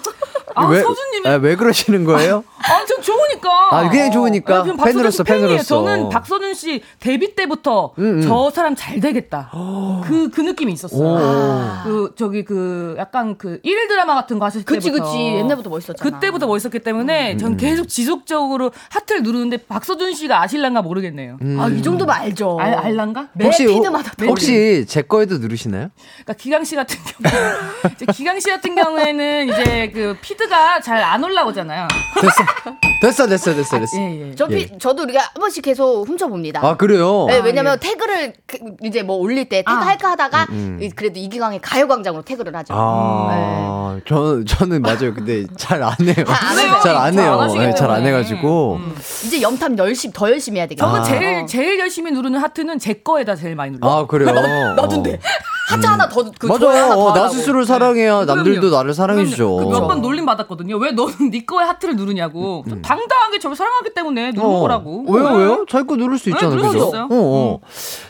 아, 0.60 0.68
왜, 0.68 0.82
서준님이 0.82 1.28
아, 1.28 1.36
왜 1.36 1.55
그러시는 1.55 2.03
거예요? 2.05 2.43
아, 2.57 2.86
전 2.86 3.01
좋으니까. 3.01 3.49
아, 3.72 3.89
그냥 3.89 4.12
좋으니까. 4.12 4.62
어, 4.62 4.64
박서준 4.64 4.78
팬으로서. 4.86 5.24
팬으로서. 5.24 5.64
저는 5.64 6.10
박서준 6.10 6.53
씨 6.53 6.82
데뷔 6.99 7.34
때부터 7.36 7.93
음, 7.97 8.18
음. 8.18 8.22
저 8.22 8.49
사람 8.51 8.76
잘 8.76 8.99
되겠다. 8.99 9.51
그, 10.05 10.30
그 10.30 10.41
느낌이 10.41 10.74
있었어요. 10.74 11.01
오. 11.01 11.84
그, 11.84 12.14
저기 12.18 12.43
그, 12.43 12.95
약간 12.97 13.38
그, 13.38 13.60
일일 13.64 13.88
드라마 13.88 14.16
같은 14.16 14.39
거 14.39 14.45
하실 14.45 14.66
그치 14.66 14.89
때부터. 14.89 15.05
그치 15.05 15.18
옛날부터 15.18 15.70
멋있었잖아. 15.70 16.10
그때부터 16.10 16.47
멋있었기 16.47 16.80
때문에 16.80 17.34
음. 17.34 17.38
전 17.38 17.57
계속 17.57 17.88
지속적으로 17.88 18.72
하트를 18.89 19.24
누르는데 19.24 19.57
박서준 19.57 20.14
씨가 20.14 20.41
아실란가 20.41 20.82
모르겠네요. 20.82 21.38
아이 21.60 21.82
정도면 21.82 22.14
알죠. 22.16 22.57
알, 22.60 22.74
알란가? 22.74 23.30
매 23.34 23.45
혹시, 23.45 23.66
피드마다 23.66 24.12
네, 24.18 24.28
혹시 24.28 24.86
제 24.88 25.01
거에도 25.01 25.38
누르시나요? 25.38 25.89
그러니까 26.24 26.34
기강 26.34 26.64
씨 26.64 26.76
같은 26.76 26.97
경우 27.05 27.34
이제 27.95 28.05
기강 28.14 28.39
씨 28.39 28.49
같은 28.49 28.76
경우에는 28.76 29.49
이제 29.49 29.91
그 29.93 30.18
피드 30.22 30.49
가 30.50 30.80
잘 30.82 31.02
안 31.04 31.24
올라오잖아요. 31.24 31.88
됐어, 33.02 33.28
됐어, 33.28 33.54
됐어, 33.56 33.80
됐어. 33.80 33.97
예, 33.97 34.30
예. 34.32 34.36
저 34.36 34.45
피, 34.47 34.68
저도 34.78 35.04
우리가 35.04 35.22
한 35.22 35.30
번씩 35.39 35.64
계속 35.64 36.06
훔쳐봅니다. 36.08 36.60
아, 36.66 36.76
그래요? 36.76 37.26
네, 37.30 37.39
왜냐면 37.39 37.80
태그를 37.80 38.34
그, 38.45 38.58
이제 38.84 39.04
뭐 39.04 39.16
올릴 39.16 39.47
때 39.47 39.58
태그 39.60 39.72
아. 39.72 39.76
할까 39.86 40.12
하다가 40.12 40.47
음, 40.50 40.78
음. 40.80 40.84
이- 40.84 40.89
그래도 40.89 41.20
이기광의 41.20 41.60
가요광장으로 41.62 42.24
태그를 42.24 42.54
하죠. 42.58 42.74
아, 42.76 43.97
저, 44.06 44.43
저는 44.45 44.82
맞아요. 44.82 45.14
근데 45.14 45.45
잘 45.58 45.82
안 45.82 45.93
해요. 46.02 46.14
잘안 46.26 46.82
잘안 46.82 47.20
해요. 47.20 47.39
하시기 47.39 47.60
네, 47.64 47.74
잘안 47.76 48.04
때문에. 48.04 48.10
해가지고. 48.18 48.80
이제 49.26 49.41
염탐 49.41 49.78
열심히 49.78 50.14
더 50.14 50.30
열심히 50.30 50.60
해야 50.60 50.68
되겠다. 50.68 50.86
저는 50.86 51.00
아. 51.00 51.04
제일 51.04 51.47
제일 51.47 51.80
열심히 51.80 52.12
누르는 52.12 52.39
하트는 52.39 52.80
제 52.80 52.93
거에다 52.95 53.36
제일 53.36 53.56
많이 53.56 53.72
눌러. 53.72 53.89
아, 53.89 54.06
그래요? 54.08 54.30
나도인데 54.76 55.20
하트 55.70 55.86
하나 55.86 56.10
더 56.10 56.24
그, 56.38 56.47
맞아요. 56.47 56.70
하나 56.84 56.95
더 56.95 57.06
어, 57.06 57.14
나. 57.14 57.30
스스로 57.30 57.64
사랑해야 57.64 58.26
남들도 58.26 58.70
나를 58.72 58.93
사랑해주죠. 58.93 59.56
그 59.58 59.64
몇번 59.66 60.02
놀림 60.02 60.26
받 60.26 60.38
았거든요. 60.39 60.77
왜 60.77 60.91
너는 60.91 61.31
네 61.31 61.45
거에 61.45 61.65
하트를 61.65 61.95
누르냐고. 61.95 62.63
좀 62.69 62.81
당당하게 62.81 63.39
저를 63.39 63.55
사랑하기 63.55 63.93
때문에 63.93 64.31
누른 64.31 64.43
어. 64.47 64.59
거라고. 64.59 65.05
왜요, 65.07 65.29
네. 65.29 65.37
왜요? 65.37 65.65
자기 65.69 65.87
거 65.87 65.95
누를 65.95 66.17
수 66.17 66.29
있잖아요. 66.29 66.55
누를 66.55 66.69
수 66.69 66.73
그죠? 66.73 66.87
있어요. 66.87 67.03
어, 67.03 67.07
어. 67.11 67.59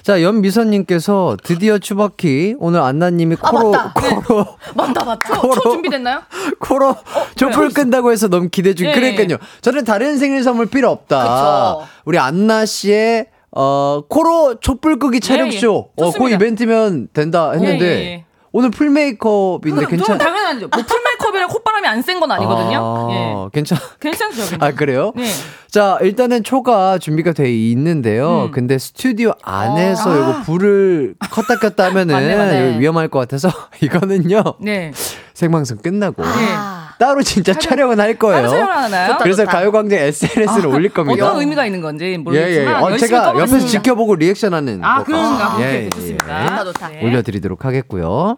자, 0.03 0.21
연미선님께서 0.21 1.37
드디어 1.43 1.77
추바키 1.77 2.55
오늘 2.59 2.81
안나님이 2.81 3.35
코로, 3.35 3.71
맞다. 3.71 3.93
코로, 3.93 4.45
맞다 4.75 5.05
맞다. 5.05 5.41
초, 5.41 5.49
초 5.53 5.71
준비됐나요? 5.71 6.21
코로 6.59 6.95
촛불 7.35 7.69
끈다고 7.69 8.11
해서 8.11 8.27
너무 8.27 8.49
기대 8.49 8.73
중. 8.73 8.87
예, 8.87 8.91
그러니까요. 8.93 9.37
저는 9.61 9.85
다른 9.85 10.17
생일 10.17 10.43
선물 10.43 10.65
필요 10.65 10.89
없다. 10.89 11.21
그쵸. 11.21 11.87
우리 12.05 12.17
안나 12.17 12.65
씨의 12.65 13.27
어, 13.51 14.01
코로 14.07 14.59
촛불 14.59 14.99
끄기 14.99 15.19
촬영쇼. 15.19 15.89
예, 15.99 16.03
어, 16.03 16.11
그. 16.11 16.29
이벤트면 16.29 17.09
된다 17.13 17.51
했는데. 17.51 17.85
예, 17.85 17.89
예, 17.89 18.11
예. 18.11 18.25
오늘 18.51 18.71
풀 18.71 18.89
메이크업인데 18.89 19.75
그럼 19.85 19.89
괜찮 19.91 20.17
당연하죠. 20.17 20.69
뭐 20.73 20.83
풀메이크업이랑 20.83 21.49
콧바람이 21.49 21.87
안 21.87 22.01
센 22.01 22.19
건 22.19 22.31
아니거든요. 22.31 22.79
아, 22.81 23.07
예. 23.11 23.49
괜찮. 23.53 23.77
괜찮죠. 23.99 24.35
괜찮죠. 24.37 24.65
아 24.65 24.71
그래요? 24.71 25.11
네. 25.15 25.25
자 25.69 25.97
일단은 26.01 26.43
초가 26.43 26.97
준비가 26.97 27.31
돼 27.33 27.53
있는데요. 27.53 28.45
음. 28.45 28.51
근데 28.51 28.77
스튜디오 28.79 29.33
안에서 29.43 30.11
아. 30.11 30.15
이거 30.15 30.41
불을 30.43 31.15
껐다 31.19 31.59
켰다 31.61 31.85
하면은 31.85 32.13
맞네, 32.15 32.35
맞네. 32.37 32.79
위험할 32.79 33.07
것 33.09 33.19
같아서 33.19 33.49
이거는요 33.81 34.41
네. 34.61 34.91
생방송 35.35 35.77
끝나고 35.77 36.23
아, 36.25 36.78
따로 36.99 37.23
진짜 37.23 37.53
촬영은 37.53 37.99
할 37.99 38.13
거예요. 38.15 38.49
좋다. 38.49 39.17
그래서 39.19 39.43
좋다. 39.45 39.51
가요광장 39.53 39.97
SNS를 39.99 40.67
올릴 40.67 40.89
겁니다. 40.89 41.25
어떤 41.25 41.39
의미가 41.41 41.65
있는 41.65 41.79
건지 41.81 42.03
예, 42.05 42.11
예. 42.11 42.17
모르겠지만 42.17 42.83
어, 42.83 42.97
제가 42.97 43.33
옆에서. 43.39 43.59
지켜보고 43.65 44.15
리액션하는 44.15 44.81
아. 44.83 45.03
그런가? 45.03 45.55
예, 45.61 45.63
오케이 45.63 45.85
예, 45.85 45.89
좋습니다. 45.89 46.41
예. 46.43 46.47
좋다, 46.49 46.63
좋다. 46.65 46.87
네. 46.89 47.05
올려드리도록 47.05 47.63
하겠고요. 47.65 48.37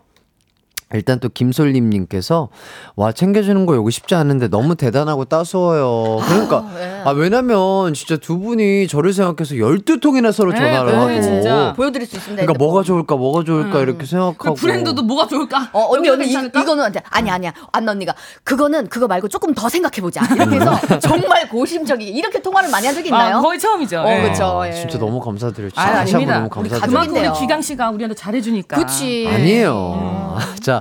일단 0.93 1.19
또 1.19 1.29
김솔님님께서 1.29 2.49
와 2.95 3.11
챙겨주는 3.11 3.65
거 3.65 3.75
요거 3.75 3.89
쉽지 3.89 4.15
않은데 4.15 4.47
너무 4.47 4.75
대단하고 4.75 5.25
따스워요. 5.25 6.17
그러니까 6.27 6.69
네. 6.75 7.01
아 7.05 7.11
왜냐면 7.11 7.93
진짜 7.93 8.17
두 8.17 8.39
분이 8.39 8.87
저를 8.87 9.13
생각해서 9.13 9.55
12통이나 9.55 10.31
서로 10.31 10.51
네, 10.51 10.57
전화를 10.59 10.91
네, 10.91 10.97
하고 10.97 11.21
진짜. 11.21 11.73
보여드릴 11.75 12.07
수 12.07 12.15
있습니다. 12.17 12.43
그러니까. 12.43 12.63
뭐가 12.63 12.83
좋을까 12.83 13.15
뭐가 13.15 13.43
좋을까 13.43 13.79
이렇게 13.79 13.99
그 13.99 14.05
생각하고 14.05 14.55
브랜드도 14.55 15.01
뭐가 15.03 15.27
좋을까? 15.27 15.69
어, 15.73 15.87
언니, 15.89 16.09
언니, 16.09 16.27
이? 16.27 16.31
이거는 16.31 16.81
안 16.83 16.91
돼. 16.91 17.01
아니, 17.09 17.29
아니야. 17.29 17.53
안나 17.71 17.91
언니가. 17.91 18.13
그거는 18.43 18.87
그거 18.87 19.07
말고 19.07 19.27
조금 19.27 19.53
더 19.53 19.69
생각해 19.69 20.01
보자. 20.01 20.21
이렇게 20.35 20.55
해서 20.57 20.99
정말 20.99 21.47
고심적이게 21.49 22.11
이렇게 22.11 22.41
통화를 22.41 22.69
많이 22.69 22.85
한 22.87 22.95
적이 22.95 23.09
있나요? 23.09 23.37
아, 23.37 23.41
거의 23.41 23.59
처음이죠. 23.59 23.99
어, 24.01 24.09
예. 24.11 24.29
그쵸. 24.29 24.61
아, 24.61 24.67
예. 24.67 24.73
진짜 24.73 24.97
너무 24.97 25.19
감사드려요. 25.19 25.69
진짜 25.69 25.81
아, 25.81 25.99
아닙니다. 25.99 26.35
너무 26.37 26.49
감사드려요. 26.49 26.81
그만큼 26.87 27.15
우리. 27.17 27.39
기강 27.39 27.61
씨가 27.61 27.89
우리한테 27.91 28.15
잘해주니까. 28.15 28.77
그치. 28.77 29.27
아니에요. 29.31 30.37
자, 30.61 30.80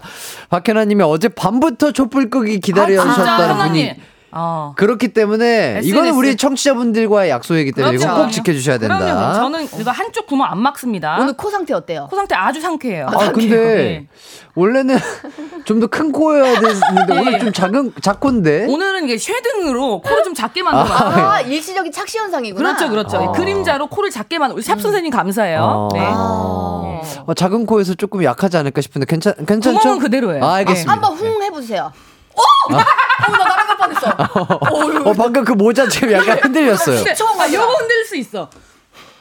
박현아님이 0.51 1.03
어제 1.05 1.28
밤부터 1.28 1.92
촛불 1.92 2.30
끄기 2.30 2.53
아, 2.57 2.59
진짜 2.62 2.82
기다려주셨다는 2.82 3.55
현아님. 3.55 3.88
분이 3.88 4.03
어. 4.33 4.74
그렇기 4.76 5.09
때문에 5.09 5.47
SNS. 5.78 5.89
이거는 5.89 6.14
우리 6.14 6.37
청취자분들과의 6.37 7.31
약속이기 7.31 7.72
때문에 7.72 7.97
이거 7.97 8.05
그렇죠. 8.05 8.22
꼭 8.22 8.31
지켜주셔야 8.31 8.78
된다. 8.78 8.99
그럼요. 8.99 9.35
저는 9.35 9.68
이거 9.81 9.91
한쪽 9.91 10.26
구멍 10.26 10.47
안 10.51 10.59
막습니다. 10.61 11.18
오늘 11.20 11.33
코 11.35 11.51
상태 11.51 11.74
어때요? 11.74 12.07
코 12.11 12.16
상태 12.16 12.35
아주 12.35 12.61
상쾌해요. 12.61 13.07
아 13.09 13.33
근데 13.33 13.49
네. 13.49 14.07
원래는 14.55 14.97
좀 15.64 15.81
더 15.81 15.87
큰 15.89 16.12
코여야 16.12 16.61
되는데 16.61 16.81
네. 17.09 17.18
오늘 17.20 17.39
좀 17.41 17.53
작은 17.53 17.93
작콘데. 18.03 18.66
오늘은 18.68 19.05
이게 19.05 19.18
shading으로 19.18 20.01
코를 20.01 20.22
좀 20.24 20.35
작게 20.35 20.62
만들어요. 20.62 20.99
아, 21.28 21.41
일시적인 21.41 21.91
착시 21.93 22.18
현상이구나. 22.18 22.76
그렇죠, 22.76 22.91
그렇죠. 22.91 23.16
아. 23.18 23.33
그림자로 23.33 23.89
코를 23.89 24.11
작게 24.11 24.39
만들. 24.39 24.57
우리 24.57 24.62
샵 24.62 24.81
선생님 24.81 25.11
감사해요. 25.11 25.89
아. 25.93 25.95
네. 25.95 26.01
아. 26.05 27.01
어, 27.26 27.35
작은 27.35 27.66
코에서 27.66 27.95
조금 27.95 28.22
약하지 28.22 28.57
않을까 28.57 28.81
싶은데 28.81 29.07
괜찮 29.07 29.35
괜찮죠? 29.47 29.78
구멍은 29.81 29.99
그대로예요. 30.03 30.45
아, 30.45 30.55
알겠습니다. 30.57 30.93
한번 30.93 31.14
흥 31.14 31.43
해보세요. 31.43 31.93
어? 32.41 32.74
어, 32.74 33.30
나 33.30 33.38
날아갈 33.45 33.76
뻔했어. 33.76 34.09
어 35.09 35.12
방금 35.14 35.45
그 35.45 35.53
모자 35.53 35.88
지금 35.88 36.12
약간 36.12 36.38
흔들렸어요. 36.38 37.05
근데, 37.05 37.12
아, 37.12 37.53
요거 37.53 37.72
흔들 37.74 38.05
수 38.05 38.16
있어. 38.16 38.49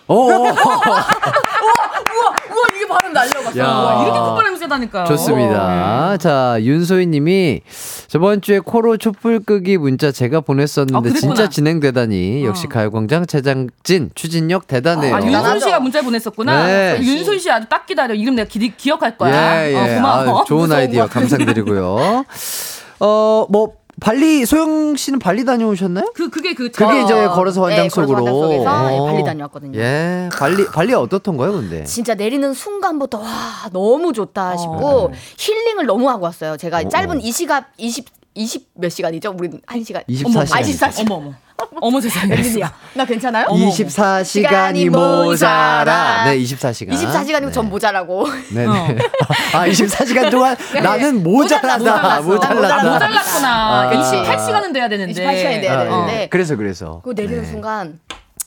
어, 0.07 0.15
어, 0.15 0.25
어. 0.25 0.49
우와, 0.49 2.35
우와, 2.49 2.67
이게 2.75 2.87
발음 2.87 3.13
날려갔어. 3.13 3.59
야. 3.59 3.67
와, 3.67 4.03
이렇게 4.03 4.19
콧바람이 4.19 4.57
세다니까요. 4.57 5.05
좋습니다. 5.05 6.17
자, 6.17 6.57
윤소희 6.59 7.05
님이 7.05 7.61
저번 8.07 8.41
주에 8.41 8.57
코로 8.57 8.97
촛불 8.97 9.39
끄기 9.39 9.77
문자 9.77 10.11
제가 10.11 10.41
보냈었는데 10.41 11.09
아. 11.09 11.13
진짜 11.13 11.47
진행되다니 11.47 12.43
역시 12.43 12.65
가요광장 12.65 13.27
제작진 13.27 14.09
추진력 14.15 14.65
대단해요. 14.65 15.15
아, 15.15 15.21
윤솔 15.21 15.61
씨가 15.61 15.79
문자 15.79 16.01
보냈었구나. 16.01 16.65
네. 16.65 16.99
윤솔 17.01 17.39
씨 17.39 17.51
아주 17.51 17.67
딱 17.69 17.85
기다려. 17.85 18.15
이름 18.15 18.33
내가 18.33 18.47
기, 18.47 18.75
기억할 18.75 19.15
거야. 19.15 19.63
예, 19.67 19.73
예. 19.73 19.77
어, 19.77 19.95
고마워. 19.95 20.41
아, 20.41 20.43
좋은 20.45 20.71
아이디어 20.71 21.03
거. 21.03 21.09
감사드리고요. 21.11 22.25
어, 22.99 23.45
뭐 23.49 23.73
발리 24.01 24.45
소영 24.45 24.95
씨는 24.95 25.19
발리 25.19 25.43
다녀오셨나요? 25.43 26.11
그 26.15 26.29
그게 26.29 26.53
그 26.53 26.69
그게 26.71 26.85
저- 26.85 26.99
이제 27.01 27.13
걸어서 27.27 27.63
환장 27.63 27.83
네, 27.83 27.89
걸어서 27.89 28.07
속으로. 28.07 28.25
환장 28.25 28.33
속에서 28.41 28.93
예, 28.93 28.97
어. 28.97 29.05
발리 29.05 29.23
다녀왔거든요. 29.23 29.79
예, 29.79 30.29
발리 30.37 30.65
발리 30.67 30.93
어떻던가요, 30.93 31.51
근데? 31.51 31.83
진짜 31.83 32.15
내리는 32.15 32.53
순간부터 32.53 33.19
와 33.19 33.25
너무 33.73 34.13
좋다 34.13 34.55
싶고 34.57 35.11
힐링을 35.37 35.85
너무 35.85 36.09
하고 36.09 36.23
왔어요. 36.25 36.55
제가 36.57 36.87
짧은 36.87 37.21
이 37.21 37.31
시간 37.31 37.65
20 37.77 38.05
20 38.35 38.69
몇 38.75 38.87
시간이죠? 38.89 39.35
우리는 39.37 39.59
한 39.65 39.83
시간. 39.83 40.01
24 40.07 40.29
어머, 40.39 40.45
시간. 40.45 40.57
아, 40.59 40.61
24시간. 40.65 41.11
어머 41.11 41.15
어머. 41.15 41.33
어머 41.81 41.99
세상에. 42.01 42.35
웬일이야? 42.35 42.73
나 42.93 43.05
괜찮아요? 43.05 43.45
24시간이 43.47 44.25
시간이 44.25 44.89
모자라. 44.89 46.25
네, 46.25 46.37
24시간. 46.39 46.89
24시간이면 46.91 47.53
전 47.53 47.69
모자라고. 47.69 48.27
네, 48.53 48.65
네. 48.65 48.67
아, 49.53 49.67
24시간 49.67 50.31
동안 50.31 50.55
나는 50.81 51.23
모자라다. 51.23 51.77
모자랐어. 51.77 52.21
모자라다. 52.23 52.75
아, 52.75 52.93
모자랐구나. 52.93 53.89
아. 53.89 53.91
28시간은 53.91 54.73
돼야 54.73 54.89
되는데. 54.89 55.13
28시간이 55.13 55.61
돼야 55.61 55.79
아, 55.79 55.83
되는데. 55.83 56.21
예. 56.23 56.27
그래서 56.29 56.55
그래서. 56.55 57.01
그 57.03 57.13
내리는 57.15 57.41
네. 57.43 57.47
순간 57.49 57.99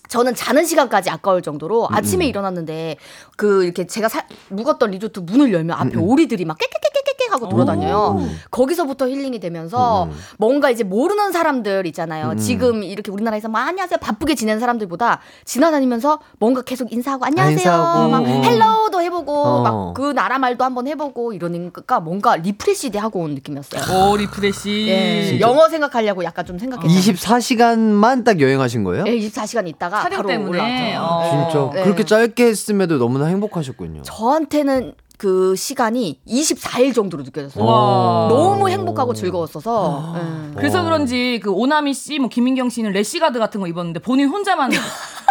저는 0.08 0.34
자는 0.34 0.66
시간까지 0.66 1.08
아까울 1.08 1.40
정도로 1.40 1.86
음, 1.86 1.94
아침에 1.94 2.26
일어났는데 2.26 2.96
그 3.36 3.64
이렇게 3.64 3.86
제가 3.86 4.10
사, 4.10 4.22
묵었던 4.50 4.90
리조트 4.90 5.20
문을 5.20 5.52
열면 5.54 5.74
음, 5.74 5.80
앞에 5.88 5.96
오리들이 5.98 6.44
막 6.44 6.58
깨깨깨깨깨 6.58 7.01
하고 7.32 7.48
돌아다녀요. 7.48 8.20
거기서부터 8.50 9.08
힐링이 9.08 9.40
되면서 9.40 10.04
음, 10.04 10.12
뭔가 10.38 10.70
이제 10.70 10.84
모르는 10.84 11.32
사람들 11.32 11.86
있잖아요. 11.86 12.36
지금 12.36 12.82
이렇게 12.82 13.10
우리나라에서 13.10 13.48
막 13.48 13.66
안녕하세요 13.68 13.98
바쁘게 13.98 14.34
지내는 14.34 14.60
사람들보다 14.60 15.20
지나다니면서 15.44 16.20
뭔가 16.38 16.62
계속 16.62 16.92
인사하고 16.92 17.24
안녕하세요. 17.24 17.56
인사하고, 17.56 18.08
막 18.10 18.22
어. 18.22 18.26
hello도 18.26 19.00
해보고 19.02 19.32
어. 19.42 19.62
막 19.92 20.02
그 20.02 20.12
나라 20.12 20.38
말도 20.38 20.64
한번 20.64 20.86
해보고 20.86 21.32
이러니까 21.32 22.00
뭔가 22.00 22.36
refreshed 22.36 22.96
하고 22.98 23.20
온 23.20 23.34
느낌이었어요. 23.34 23.82
오 24.10 24.16
refresh. 24.16 24.86
예, 24.88 25.40
영어 25.40 25.68
생각하려고 25.68 26.24
약간 26.24 26.44
좀 26.44 26.58
생각했어요. 26.58 26.98
24시간만 26.98 28.24
딱 28.24 28.40
여행하신 28.40 28.84
거예요? 28.84 29.04
예, 29.06 29.18
24시간 29.18 29.66
있다가 29.68 30.02
촬영 30.02 30.16
바로 30.18 30.28
때문에. 30.28 30.50
올라왔죠. 30.96 31.02
어. 31.02 31.50
진짜 31.50 31.70
네. 31.74 31.82
그렇게 31.84 32.04
짧게 32.04 32.44
했음에도 32.46 32.98
너무나 32.98 33.26
행복하셨군요. 33.26 34.02
저한테는 34.02 34.94
그 35.18 35.54
시간이 35.56 36.20
24일 36.26 36.94
정도로 36.94 37.22
느껴졌어요. 37.22 37.64
와. 37.64 38.28
너무 38.28 38.68
행복하고 38.68 39.14
즐거웠어서. 39.14 40.14
예. 40.16 40.54
그래서 40.56 40.82
그런지 40.82 41.40
그 41.42 41.50
오나미 41.50 41.94
씨, 41.94 42.18
뭐 42.18 42.28
김민경 42.28 42.68
씨는 42.70 42.92
래시가드 42.92 43.38
같은 43.38 43.60
거 43.60 43.66
입었는데 43.66 44.00
본인 44.00 44.28
혼자만 44.28 44.70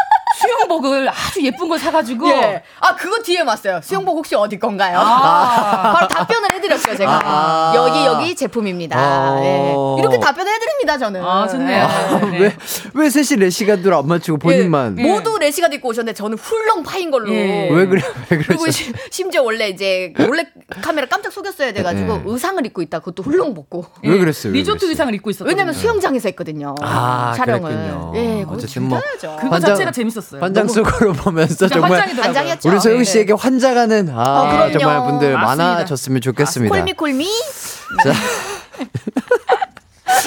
수영복을 0.42 1.10
아주 1.10 1.42
예쁜 1.44 1.70
걸 1.70 1.80
사가지고. 1.80 2.28
예. 2.30 2.64
아, 2.80 2.96
그거 2.96 3.22
뒤에 3.22 3.42
왔어요. 3.42 3.80
수영복 3.84 4.18
혹시 4.18 4.36
어디 4.36 4.58
건가요? 4.60 5.00
아. 5.00 5.94
바로 5.94 6.08
답변을 6.08 6.54
해드렸죠, 6.54 6.96
제가. 6.96 7.22
아. 7.24 7.74
여기, 7.76 8.06
여기 8.06 8.36
제품입니다. 8.36 8.98
아. 8.98 9.40
예. 9.44 9.74
이렇게 10.00 10.20
답변을 10.20 10.52
해드립니다, 10.52 10.98
저는. 10.98 11.24
아, 11.24 11.48
좋네요. 11.48 11.88
예. 12.24 12.26
네. 12.30 12.40
왜, 12.40 12.56
왜 12.94 13.10
셋이 13.10 13.40
래시가드로 13.40 13.98
안 13.98 14.08
맞추고 14.08 14.40
본인만. 14.40 14.98
예. 15.00 15.04
모두 15.04 15.38
래시가드 15.40 15.68
입고 15.68 15.90
오셨는데 15.90 16.14
저는 16.16 16.38
훌렁 16.38 16.84
파인 16.84 17.12
걸로. 17.12 17.32
예. 17.34 17.70
왜 17.72 17.86
그래, 17.86 18.02
왜 18.30 18.38
그리고 18.38 18.62
그러죠? 18.64 18.72
시- 18.72 18.94
심지어 19.12 19.44
원래 19.44 19.70
이제 19.70 20.14
몰래 20.18 20.46
카메라 20.82 21.08
깜짝 21.08 21.32
속였어야 21.32 21.72
돼가지고 21.74 22.18
네. 22.18 22.24
의상을 22.26 22.66
입고 22.66 22.82
있다 22.82 23.00
그것도 23.00 23.24
훌렁 23.24 23.54
벗고 23.54 23.86
왜 24.04 24.18
그랬어요? 24.18 24.54
왜 24.54 24.60
리조트 24.60 24.80
그랬어요? 24.80 24.90
의상을 24.92 25.16
입고 25.16 25.30
있었거든요. 25.30 25.52
왜냐면 25.56 25.74
수영장에서 25.74 26.30
했거든요 26.30 26.76
아, 26.82 27.34
촬영을 27.36 27.62
그랬군요. 27.62 28.14
예 28.16 28.44
그거 28.44 28.56
어쨌든 28.56 28.84
뭐. 28.84 29.02
그거 29.40 29.60
자체가 29.60 29.92
재밌었어요. 29.92 30.31
환장 30.40 30.68
너무 30.68 30.74
속으로 30.74 31.14
보면서 31.24 31.68
정말. 31.68 32.02
환장이었죠. 32.02 32.70
우리 32.70 32.80
소영 32.80 33.00
네. 33.00 33.04
씨에게 33.04 33.34
환장하는 33.34 34.10
아, 34.14 34.66
어. 34.68 34.72
정말 34.72 35.02
분들 35.10 35.34
맞습니다. 35.34 35.66
많아졌으면 35.66 36.22
좋겠습니다. 36.22 36.76
call 36.76 36.88
me 36.88 36.94
call 36.94 37.16
me 37.16 37.28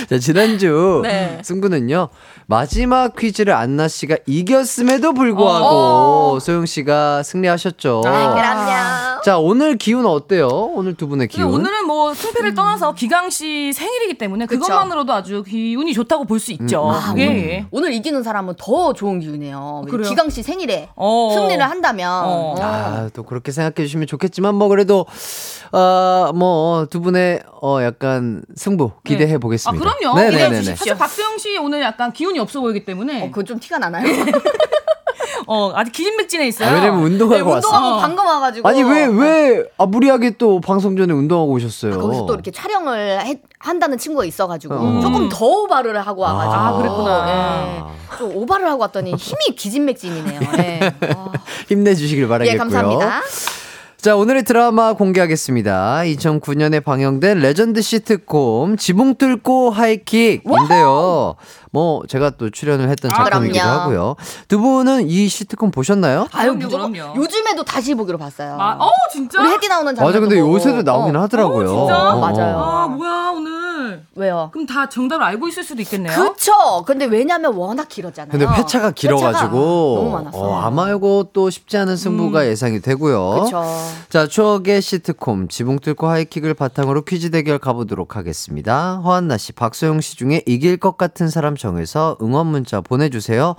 자, 0.09 0.19
지난주 0.19 1.01
네. 1.05 1.39
승부는요. 1.43 2.09
마지막 2.47 3.17
퀴즈를 3.17 3.55
안나 3.55 3.89
씨가 3.89 4.17
이겼음에도 4.27 5.15
불구하고 5.15 5.67
어. 5.67 6.39
소영 6.41 6.67
씨가 6.67 7.23
승리하셨죠. 7.23 8.03
아, 8.05 8.35
그럼요 8.35 9.23
자, 9.25 9.39
오늘 9.39 9.79
기운 9.79 10.05
어때요? 10.05 10.49
오늘 10.49 10.95
두 10.95 11.09
분의 11.09 11.29
기운. 11.29 11.51
오늘은 11.51 11.87
뭐 11.87 12.13
승패를 12.13 12.55
떠나서 12.55 12.93
기강 12.93 13.31
씨 13.31 13.73
생일이기 13.73 14.19
때문에 14.19 14.45
그쵸. 14.45 14.61
그것만으로도 14.61 15.13
아주 15.15 15.43
기운이 15.43 15.95
좋다고 15.95 16.25
볼 16.27 16.35
수 16.45 16.53
있죠. 16.53 16.91
음. 16.91 17.19
예, 17.19 17.23
예. 17.23 17.67
오늘 17.71 17.93
이기는 17.95 18.23
사람은 18.23 18.55
더 18.59 18.93
좋은 18.93 19.21
기운이에요 19.21 19.85
그래요? 19.89 20.11
기강 20.11 20.29
씨 20.29 20.43
생일에 20.43 20.91
어. 20.97 21.31
승리를 21.33 21.63
한다면 21.63 22.11
어. 22.25 22.27
어. 22.27 22.55
아, 22.61 23.09
또 23.15 23.23
그렇게 23.23 23.51
생각해 23.51 23.87
주시면 23.87 24.07
좋겠지만 24.07 24.55
뭐 24.55 24.69
그래도 24.69 25.07
어, 25.73 26.31
뭐두 26.35 27.01
분의 27.01 27.43
어 27.63 27.79
약간 27.83 28.43
승부 28.57 28.91
기대해 29.05 29.37
아, 29.37 29.39
보겠습니다. 29.39 29.83
그럼요. 29.83 30.19
네, 30.19 30.31
기대해 30.31 30.45
네, 30.45 30.51
네, 30.51 30.57
네. 30.57 30.63
주십시오. 30.63 30.77
사실 30.77 30.95
박수영 30.99 31.39
씨 31.39 31.57
오늘 31.57 31.81
약간 31.81 32.13
기운 32.13 32.34
이 32.35 32.39
없어 32.39 32.61
보이기 32.61 32.85
때문에 32.85 33.25
어, 33.25 33.27
그건 33.29 33.45
좀 33.47 33.59
티가 33.61 33.79
나나요? 33.79 34.05
어, 35.47 35.73
아직 35.75 35.93
기진맥진해 35.93 36.47
있어요. 36.49 36.69
아, 36.69 36.73
왜냐면 36.75 37.03
운동하고 37.03 37.51
왔어. 37.51 37.69
운동하고 37.69 37.97
어. 37.97 38.01
방금 38.01 38.25
와가지고 38.27 38.69
아니 38.69 38.83
왜 38.83 39.05
왜 39.07 39.65
아, 39.77 39.85
무리하게 39.87 40.37
또 40.39 40.61
방송 40.61 40.97
전에 40.97 41.13
운동하고 41.13 41.53
오셨어요? 41.53 41.95
아, 41.95 41.97
거기서 41.99 42.27
또 42.27 42.35
이렇게 42.35 42.51
촬영을 42.51 43.21
해- 43.21 43.41
한다는 43.59 43.99
친구가 43.99 44.25
있어가지고 44.25 44.75
어. 44.75 45.01
조금 45.01 45.29
더 45.29 45.45
오바를 45.45 46.01
하고 46.07 46.23
와가지고 46.23 46.55
아, 46.55 46.77
그랬구나. 46.79 47.29
예. 47.29 48.17
좀 48.19 48.37
오바를 48.37 48.69
하고 48.69 48.83
왔더니 48.83 49.15
힘이 49.15 49.57
기진맥진이네요. 49.57 50.41
예. 50.59 50.93
아. 51.15 51.33
힘내주시길 51.69 52.27
바라겠고요. 52.29 52.55
예, 52.55 52.57
감사합니다. 52.59 53.21
자, 54.05 54.15
오늘의 54.17 54.43
드라마 54.43 54.93
공개하겠습니다. 54.93 56.03
2009년에 56.05 56.85
방영된 56.85 57.39
레전드 57.39 57.81
시트콤 57.81 58.77
지붕 58.77 59.15
뚫고 59.15 59.71
하이킥인데요. 59.71 61.37
뭐 61.73 62.03
제가 62.07 62.29
또 62.37 62.51
출연을 62.51 62.91
했던 62.91 63.11
아, 63.11 63.25
작품이기도 63.25 63.65
그럼요. 63.65 63.81
하고요. 63.81 64.17
두 64.47 64.61
분은 64.61 65.09
이 65.09 65.27
시트콤 65.27 65.71
보셨나요? 65.71 66.29
아유, 66.33 66.51
그럼요, 66.51 66.65
무조건 66.65 66.93
그럼요. 66.93 67.17
요즘에도 67.17 67.65
다시 67.65 67.95
보기로 67.95 68.19
봤어요. 68.19 68.59
아, 68.61 68.77
어, 68.79 68.91
진짜? 69.11 69.41
우리 69.41 69.49
현아 69.53 69.63
씨 69.63 69.69
나오는 69.69 69.95
장면. 69.95 70.07
맞아, 70.07 70.21
근데 70.21 70.39
요새도 70.39 70.83
나오긴 70.83 71.17
하더라고요. 71.17 71.65
어, 71.75 71.87
진짜? 71.87 72.11
어, 72.11 72.17
어. 72.17 72.21
맞아요. 72.21 72.59
아, 72.59 72.87
뭐야, 72.89 73.33
오늘. 73.35 73.64
왜요? 74.15 74.51
그럼 74.53 74.67
다 74.67 74.89
정답을 74.89 75.25
알고 75.25 75.49
있을 75.49 75.65
수도 75.65 75.83
있겠네요. 75.83 76.13
그쵸. 76.13 76.53
근데 76.87 77.05
왜냐면 77.05 77.55
워낙 77.55 77.89
길었잖아요. 77.89 78.31
근데 78.31 78.47
회차가 78.47 78.91
길어가지고 78.93 79.95
너무 79.97 80.11
많았어요. 80.11 80.43
어, 80.43 80.61
아마 80.61 80.91
이거 80.91 81.27
또 81.33 81.51
쉽지 81.51 81.77
않은 81.79 81.97
승부가 81.97 82.47
예상이 82.47 82.81
되고요. 82.81 83.43
그쵸. 83.45 83.63
자, 84.09 84.27
추억의 84.27 84.83
시트콤 84.83 85.49
지붕 85.49 85.79
뚫고 85.79 86.07
하이킥을 86.07 86.55
바탕으로 86.55 87.03
퀴즈 87.03 87.31
대결 87.31 87.59
가보도록 87.59 88.17
하겠습니다. 88.17 89.01
허한나 89.05 89.37
씨, 89.37 89.53
박소영 89.53 90.01
씨 90.01 90.17
중에 90.17 90.43
이길 90.47 90.77
것 90.77 90.97
같은 90.97 91.29
사람 91.29 91.57
정해서 91.57 92.17
응원 92.23 92.47
문자 92.49 92.81
보내주세요. 92.81 93.55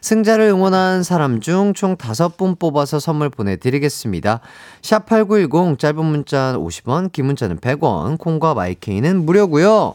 승자를 0.00 0.46
응원한 0.46 1.02
사람 1.02 1.40
중 1.40 1.72
총 1.74 1.96
다섯 1.96 2.36
분 2.36 2.56
뽑아서 2.56 2.98
선물 3.00 3.28
보내드리겠습니다. 3.30 4.40
샵8910 4.82 5.78
짧은 5.78 6.04
문자 6.04 6.54
50원, 6.56 7.12
긴 7.12 7.26
문자는 7.26 7.58
100원, 7.58 8.18
콩과 8.18 8.54
마이케이는 8.54 9.24
무료고요. 9.24 9.94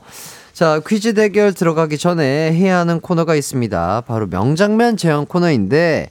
자, 0.54 0.80
퀴즈 0.88 1.14
대결 1.16 1.54
들어가기 1.54 1.98
전에 1.98 2.54
해야 2.54 2.78
하는 2.80 3.02
코너가 3.02 3.36
있습니다. 3.36 4.04
바로 4.08 4.28
명장면 4.28 4.96
재현 4.96 5.26
코너인데 5.26 6.10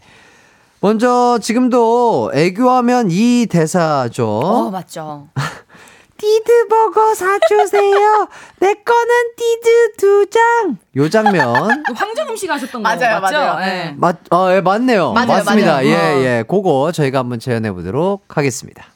먼저 0.81 1.39
지금도 1.41 2.33
애교하면 2.35 3.09
이 3.11 3.47
대사죠. 3.49 4.27
어, 4.29 4.71
맞죠. 4.71 5.29
띠드버거 6.29 7.15
사주세요. 7.15 8.29
내 8.61 8.73
거는 8.75 9.11
띠드 9.37 9.93
두 9.99 10.27
장. 10.31 10.79
요 10.97 11.11
장면. 11.11 11.55
황정음 11.95 12.35
씨가 12.35 12.55
하셨던 12.55 12.83
거 12.83 12.89
맞아요, 12.97 13.21
맞죠? 13.21 13.37
맞아요. 13.37 13.63
예. 13.63 13.67
네. 13.67 13.95
맞, 13.99 14.17
어, 14.33 14.51
예, 14.53 14.61
맞네요. 14.63 15.13
맞아요, 15.13 15.27
맞습니다. 15.29 15.73
맞아요. 15.73 15.87
예, 15.89 15.95
어. 15.95 16.21
예. 16.23 16.45
그거 16.49 16.93
저희가 16.93 17.19
한번 17.19 17.41
재현해 17.41 17.73
보도록 17.73 18.25
하겠습니다. 18.39 18.87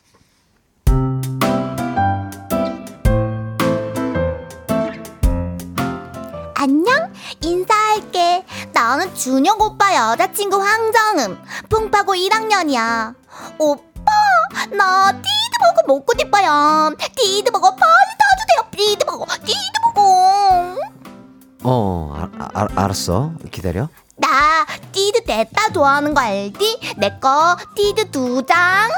안녕? 6.54 7.12
인사할게. 7.40 8.44
나는 8.72 9.14
준혁 9.14 9.60
오빠 9.60 9.94
여자친구 10.12 10.60
황정음. 10.60 11.38
풍파고 11.68 12.14
1학년이야. 12.14 13.14
오빠, 13.58 13.82
나 14.72 15.12
띠 15.12 15.22
드버거 15.58 15.82
먹고 15.86 16.12
싶어요. 16.18 16.94
띠드버거 17.16 17.70
빨리 17.74 18.10
사주세요. 18.20 18.70
띠드버거, 18.76 19.26
띠드버거. 19.44 20.76
어, 21.64 22.12
아, 22.16 22.48
아, 22.54 22.66
알았어. 22.76 23.32
기다려. 23.50 23.88
나 24.16 24.64
띠드 24.92 25.22
냈다 25.26 25.72
좋아하는 25.72 26.14
거 26.14 26.20
알지? 26.20 26.94
내거 26.96 27.56
띠드 27.74 28.10
두 28.10 28.44
장. 28.46 28.90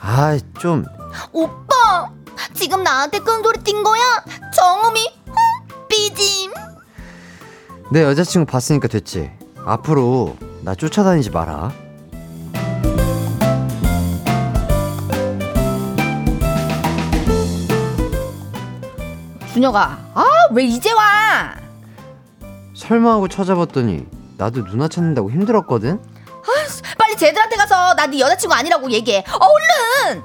아, 0.00 0.38
좀. 0.58 0.84
오빠, 1.32 2.10
지금 2.54 2.82
나한테 2.82 3.18
큰 3.20 3.42
소리 3.42 3.62
친 3.64 3.82
거야? 3.82 4.24
정음이 4.54 5.00
흥, 5.26 5.88
삐짐. 5.88 6.52
내 7.92 8.02
여자친구 8.02 8.50
봤으니까 8.50 8.88
됐지. 8.88 9.30
앞으로 9.64 10.36
나 10.62 10.74
쫓아다니지 10.74 11.30
마라. 11.30 11.72
준혁아, 19.60 19.98
아 20.14 20.24
왜 20.52 20.64
이제 20.64 20.92
와? 20.92 21.56
설마 22.74 23.12
하고 23.12 23.26
찾아봤더니 23.26 24.04
나도 24.36 24.66
누나 24.66 24.86
찾는다고 24.86 25.30
힘들었거든? 25.30 25.98
빨리 26.98 27.16
쟤들한테 27.16 27.56
가서 27.56 27.94
나 27.94 28.06
네 28.06 28.20
여자친구 28.20 28.54
아니라고 28.54 28.90
얘기해. 28.90 29.24
어, 29.26 29.46
얼른! 29.46 30.22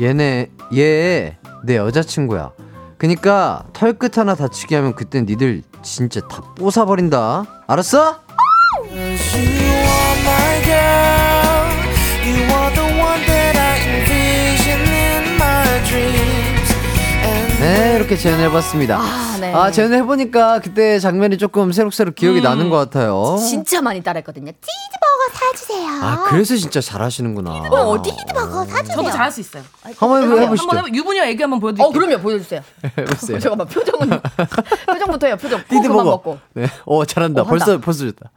얘네, 0.00 0.50
얘 0.76 1.38
내 1.64 1.76
여자친구야. 1.76 2.50
그니까 2.98 3.64
털끝 3.74 4.18
하나 4.18 4.34
다치게 4.34 4.74
하면 4.74 4.94
그땐 4.96 5.24
니들 5.26 5.62
진짜 5.84 6.20
다 6.26 6.42
뽀사버린다. 6.56 7.44
알았어? 7.68 8.18
네, 17.64 17.96
이렇게 17.96 18.14
재현해봤습니다. 18.18 18.98
아, 18.98 19.36
네. 19.40 19.54
아, 19.54 19.70
재현해보니까 19.70 20.60
그때 20.60 20.98
장면이 20.98 21.38
조금 21.38 21.72
새록새록 21.72 22.14
기억이 22.14 22.42
나는 22.42 22.68
것 22.68 22.76
같아요. 22.76 23.38
진짜 23.38 23.80
많이 23.80 24.02
따라했거든요. 24.02 24.52
띠드버거 24.52 25.32
사주세요. 25.32 25.88
아, 26.02 26.24
그래서 26.28 26.56
진짜 26.56 26.82
잘하시는구나. 26.82 27.50
어, 27.70 28.02
띠드버거 28.02 28.66
사주세요. 28.66 28.96
저도 28.96 29.10
잘할 29.10 29.32
수 29.32 29.40
있어요. 29.40 29.62
한번 29.96 30.22
해보- 30.24 30.38
해보시죠. 30.42 30.68
한번 30.68 30.78
해보 30.86 30.94
유부녀 30.94 31.24
애교 31.24 31.42
한번 31.44 31.60
보여드릴게요. 31.60 31.88
어, 31.88 31.90
그럼요. 31.90 32.18
보여주세요. 32.22 32.60
해보세요. 32.98 33.38
잠깐만, 33.38 33.66
표정은. 33.66 34.20
표정부터 34.86 35.26
해요, 35.28 35.36
표정. 35.38 35.60
코 35.62 35.68
띠드 35.70 35.88
그만 35.88 36.04
먹어. 36.04 36.10
먹고. 36.10 36.38
네. 36.52 36.66
어, 36.84 37.04
잘한다. 37.06 37.40
어, 37.40 37.44
한다. 37.46 37.64
벌써, 37.64 37.80
벌써 37.80 38.04
좋다. 38.04 38.30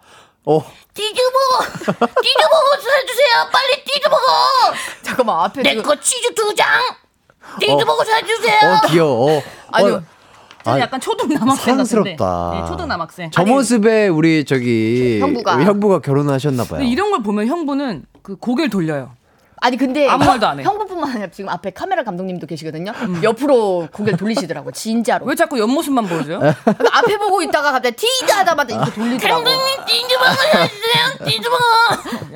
어, 0.46 0.64
띠드버거, 0.94 1.66
띠드버거 1.84 2.76
사주세요. 2.80 3.50
빨리 3.52 3.84
띠드버거. 3.84 4.24
잠깐만, 5.04 5.40
앞에 5.44 5.64
내 5.64 5.72
지금. 5.72 5.84
거 5.84 6.00
치즈 6.00 6.34
두 6.34 6.56
장. 6.56 6.66
띠드버거 7.60 8.04
사주세요. 8.06 8.60
어, 8.84 8.88
귀여워. 8.88 9.38
어, 9.38 9.42
아니요. 9.72 9.96
어, 9.96 10.02
저는 10.64 10.80
아, 10.82 10.84
약간 10.84 11.00
초등 11.00 11.30
남학생 11.30 11.78
같은데. 11.78 12.16
사랑스럽다. 12.18 12.52
네, 12.62 12.68
초등 12.68 12.88
남학생. 12.90 13.32
저 13.32 13.46
모습에 13.46 14.08
우리 14.10 14.44
저기 14.44 15.18
형부가. 15.22 15.62
형부가 15.64 16.00
결혼하셨나 16.00 16.64
봐요. 16.66 16.80
근데 16.80 16.88
이런 16.88 17.12
걸 17.12 17.24
보면 17.24 17.48
형부는 17.48 18.06
그 18.22 18.36
고개를 18.36 18.70
돌려요. 18.70 19.12
아니, 19.60 19.76
근데. 19.78 20.08
아무 20.08 20.24
말도 20.26 20.46
안 20.46 20.60
해. 20.60 20.64
형부뿐만 20.64 21.10
아니라 21.10 21.28
지금 21.32 21.50
앞에 21.50 21.72
카메라 21.72 22.04
감독님도 22.04 22.46
계시거든요. 22.46 22.92
옆으로 23.24 23.88
고개를 23.92 24.18
돌리시더라고, 24.20 24.72
진짜로. 24.72 25.26
왜 25.26 25.34
자꾸 25.36 25.58
옆모습만 25.58 26.06
보여줘요? 26.08 26.40
그러니까 26.64 26.98
앞에 27.00 27.18
보고 27.18 27.42
있다가 27.42 27.72
갑자기 27.72 27.96
티드 27.96 28.32
하자마자 28.32 28.76
이렇게 28.76 28.92
돌리더라고. 28.92 29.44
띠드버거 29.88 30.30
사주세요. 30.34 31.26
띠드버거. 31.26 31.64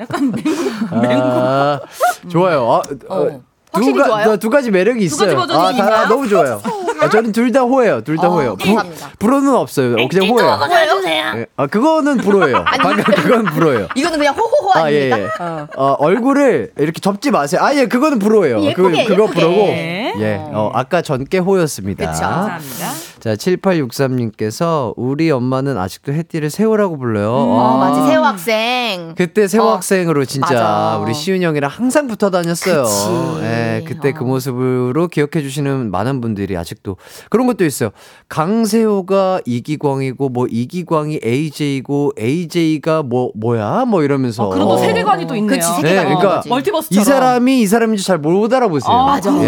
약간 0.00 0.32
맹, 0.32 1.20
아, 1.22 1.80
좋아요. 2.28 2.62
아, 2.72 2.82
어, 3.08 3.22
어. 3.26 3.40
확실히 3.72 3.98
가, 3.98 4.04
좋아요? 4.06 4.36
두 4.36 4.50
가지 4.50 4.70
매력이 4.70 5.08
두 5.08 5.16
가지 5.16 5.30
있어요. 5.32 5.40
버전이 5.46 5.80
아, 5.80 5.86
다? 5.86 6.08
너무 6.08 6.28
좋아요. 6.28 6.60
아, 7.00 7.08
저는 7.08 7.32
둘 7.32 7.50
다 7.52 7.62
호예요. 7.62 8.02
둘다 8.02 8.28
어, 8.28 8.34
호예요. 8.34 8.56
감사합니다. 8.56 9.10
불어는 9.18 9.54
없어요. 9.54 9.94
어, 9.94 10.08
그냥 10.08 10.28
호예요. 10.30 10.58
예. 11.36 11.46
아, 11.56 11.66
그거는 11.66 12.18
불어예요. 12.18 12.64
방금 12.80 13.02
그건 13.04 13.44
불어예요. 13.46 13.88
이거는 13.96 14.18
그냥 14.18 14.34
호호호 14.34 14.70
아, 14.74 14.92
예, 14.92 15.12
아닙니까? 15.12 15.18
예. 15.40 15.44
어. 15.44 15.68
어, 15.76 15.96
얼굴을 15.98 16.72
이렇게 16.78 17.00
접지 17.00 17.30
마세요. 17.30 17.60
아, 17.62 17.74
예, 17.74 17.86
그거는 17.86 18.18
불어예요. 18.18 18.62
예쁘게, 18.62 19.04
그거, 19.04 19.26
그거 19.26 19.40
예쁘게. 19.40 19.46
네. 19.46 20.12
예, 20.20 20.40
어, 20.52 20.70
아까 20.74 21.02
전께 21.02 21.38
호였습니다. 21.38 22.10
그쵸. 22.12 22.22
감사합니다. 22.22 22.90
자, 23.22 23.36
7863님께서 23.36 24.94
우리 24.96 25.30
엄마는 25.30 25.78
아직도 25.78 26.12
해띠를 26.12 26.50
세호라고 26.50 26.98
불러요. 26.98 27.30
어, 27.32 27.60
아. 27.60 27.78
맞지. 27.78 28.10
세호 28.10 28.24
학생. 28.24 29.14
그때 29.16 29.46
세호 29.46 29.62
어, 29.62 29.74
학생으로 29.74 30.24
진짜 30.24 30.54
맞아. 30.54 30.98
우리 31.00 31.14
시윤 31.14 31.40
형이랑 31.40 31.70
항상 31.70 32.08
붙어 32.08 32.30
다녔어요. 32.30 32.82
그치. 32.82 33.44
예, 33.44 33.84
그때 33.86 34.10
그 34.10 34.24
어. 34.24 34.26
모습으로 34.26 35.06
기억해 35.06 35.40
주시는 35.40 35.92
많은 35.92 36.20
분들이 36.20 36.56
아직도 36.56 36.96
그런 37.30 37.46
것도 37.46 37.64
있어요. 37.64 37.90
강세호가 38.28 39.42
이기광이고 39.44 40.28
뭐 40.28 40.48
이기광이 40.50 41.20
AJ고 41.24 42.14
AJ가 42.18 43.04
뭐 43.04 43.30
뭐야 43.36 43.84
뭐 43.84 44.02
이러면서. 44.02 44.48
어, 44.48 44.50
그런 44.50 44.66
또 44.66 44.76
세계관이 44.78 45.28
또 45.28 45.36
있네요. 45.36 45.60
그치, 45.60 45.68
네, 45.82 45.90
세계관. 45.90 46.04
그러니까 46.06 46.34
거지. 46.38 46.48
멀티버스처럼. 46.48 47.00
이 47.00 47.04
사람이 47.04 47.60
이 47.60 47.66
사람인지 47.68 48.04
잘 48.04 48.18
못 48.18 48.52
알아보세요. 48.52 48.92
아, 48.92 49.06
맞아. 49.06 49.32
예, 49.42 49.46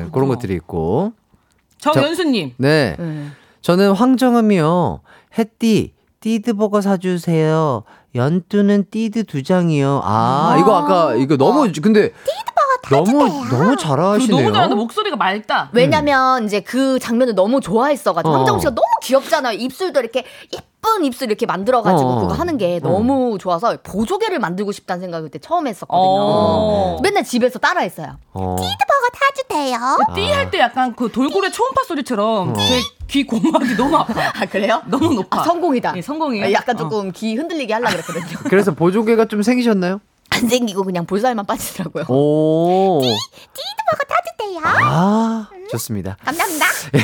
예, 0.00 0.04
오. 0.04 0.10
그런 0.10 0.26
것들이 0.28 0.54
있고. 0.54 1.12
정연수님. 1.92 2.52
네. 2.58 2.96
음. 2.98 3.32
저는 3.62 3.92
황정음이요. 3.92 5.00
햇띠, 5.38 5.92
띠드버거 6.20 6.80
사주세요. 6.80 7.82
연뚜는 8.14 8.86
띠드 8.90 9.24
두 9.24 9.42
장이요. 9.42 10.00
아, 10.04 10.56
이거 10.58 10.76
아까, 10.76 11.14
이거 11.14 11.36
너무, 11.36 11.70
근데. 11.82 12.12
너무, 12.90 13.26
너무 13.48 13.70
그 13.70 13.76
잘하시네요. 13.76 14.36
너무 14.36 14.52
잘하는데 14.52 14.74
목소리가 14.74 15.16
맑다. 15.16 15.70
왜냐면 15.72 16.44
이제 16.44 16.60
그 16.60 16.98
장면을 16.98 17.34
너무 17.34 17.60
좋아했어가지고 17.60 18.32
어. 18.32 18.36
황정우 18.38 18.60
씨가 18.60 18.70
너무 18.70 18.86
귀엽잖아요. 19.02 19.58
입술도 19.58 20.00
이렇게 20.00 20.24
예쁜 20.52 21.04
입술 21.04 21.28
이렇게 21.28 21.46
만들어가지고 21.46 22.08
어. 22.10 22.20
그거 22.20 22.34
하는 22.34 22.58
게 22.58 22.80
너무 22.80 23.38
좋아서 23.38 23.76
보조개를 23.82 24.38
만들고 24.38 24.72
싶다는 24.72 25.00
생각을 25.00 25.26
그때 25.26 25.38
처음 25.38 25.66
했었거든요. 25.66 26.00
어. 26.00 26.98
맨날 27.02 27.24
집에서 27.24 27.58
따라했어요. 27.58 28.18
어. 28.32 28.56
버거 28.56 29.08
사주세요. 29.18 29.78
띠할 30.14 30.50
때 30.50 30.58
약간 30.58 30.94
그 30.94 31.10
돌고래 31.10 31.50
초음파 31.50 31.82
소리처럼 31.84 32.54
제귀 32.54 33.24
고막이 33.26 33.76
너무 33.76 33.96
아파. 33.96 34.12
아 34.42 34.46
그래요? 34.46 34.82
너무 34.86 35.14
높아. 35.14 35.40
아, 35.40 35.44
성공이다. 35.44 35.92
네, 35.92 36.02
성공이에요. 36.02 36.46
아, 36.46 36.52
약간 36.52 36.76
어. 36.76 36.78
조금 36.78 37.12
귀 37.12 37.34
흔들리게 37.34 37.72
하려 37.72 37.88
그랬거든요. 37.88 38.38
그래서 38.48 38.72
보조개가 38.72 39.26
좀 39.26 39.42
생기셨나요? 39.42 40.00
안 40.36 40.48
생기고 40.48 40.82
그냥 40.84 41.06
볼살만 41.06 41.46
빠지더라고요. 41.46 42.04
오. 42.08 43.00
띠드버거 43.02 44.04
사주세요. 44.08 44.60
아, 44.64 45.48
좋습니다. 45.70 46.16
감사합니다. 46.24 46.66
네, 46.92 47.00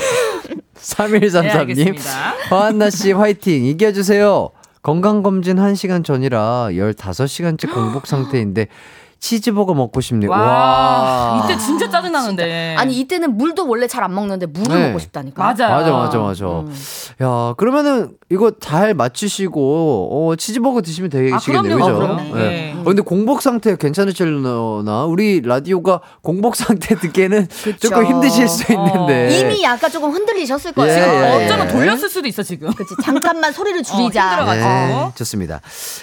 3133님. 0.76 1.57
알겠습니다. 1.57 2.30
허한나 2.51 2.91
씨 2.91 3.12
화이팅. 3.12 3.64
이겨주세요. 3.64 4.51
건강검진 4.83 5.57
1시간 5.57 6.05
전이라 6.05 6.68
15시간째 6.72 7.72
공복 7.72 8.07
상태인데 8.07 8.66
치즈버거 9.27 9.73
먹고 9.75 10.01
싶네요. 10.01 10.31
와, 10.33 10.37
와. 10.41 11.43
이때 11.45 11.57
진짜 11.57 11.89
짜증 11.89 12.11
나는데. 12.11 12.75
아니 12.77 12.99
이때는 12.99 13.37
물도 13.39 13.68
원래 13.68 13.87
잘 13.87 14.03
안 14.03 14.12
먹는데 14.16 14.47
물을 14.47 14.77
네. 14.77 14.87
먹고 14.89 14.99
싶다니까. 14.99 15.41
맞아요. 15.41 15.77
맞아, 15.77 15.93
맞아, 15.93 16.18
맞아. 16.18 16.45
음. 16.45 16.75
야, 17.23 17.55
그러면은 17.57 18.14
이거 18.31 18.51
잘 18.61 18.95
맞추시고 18.95 20.09
어, 20.33 20.35
치즈버거 20.35 20.83
드시면 20.83 21.09
되시겠네요. 21.09 21.77
그죠? 21.77 21.89
아, 21.89 21.93
그럼요. 21.95 22.39
예. 22.41 22.43
네. 22.43 22.75
어, 22.81 22.83
근데 22.83 23.01
공복 23.03 23.43
상태 23.43 23.77
괜찮으실려나? 23.77 25.05
우리 25.05 25.41
라디오가 25.41 26.01
공복 26.23 26.57
상태 26.57 26.97
듣기에는 26.97 27.47
조금 27.79 28.05
힘드실 28.07 28.49
수 28.49 28.73
있는데. 28.73 29.39
이미 29.39 29.62
약간 29.62 29.89
조금 29.89 30.11
흔들리셨을 30.11 30.73
거예요. 30.73 30.93
예, 30.93 30.99
예, 30.99 31.41
예. 31.43 31.45
어쩌면 31.45 31.68
돌렸을 31.68 32.09
수도 32.09 32.27
있어 32.27 32.43
지금. 32.43 32.73
그치 32.73 32.93
잠깐만 33.05 33.53
소리를 33.53 33.81
줄이자. 33.85 34.31
힘들어가지고. 34.31 34.66
네, 34.66 35.12
좋습니다. 35.14 35.61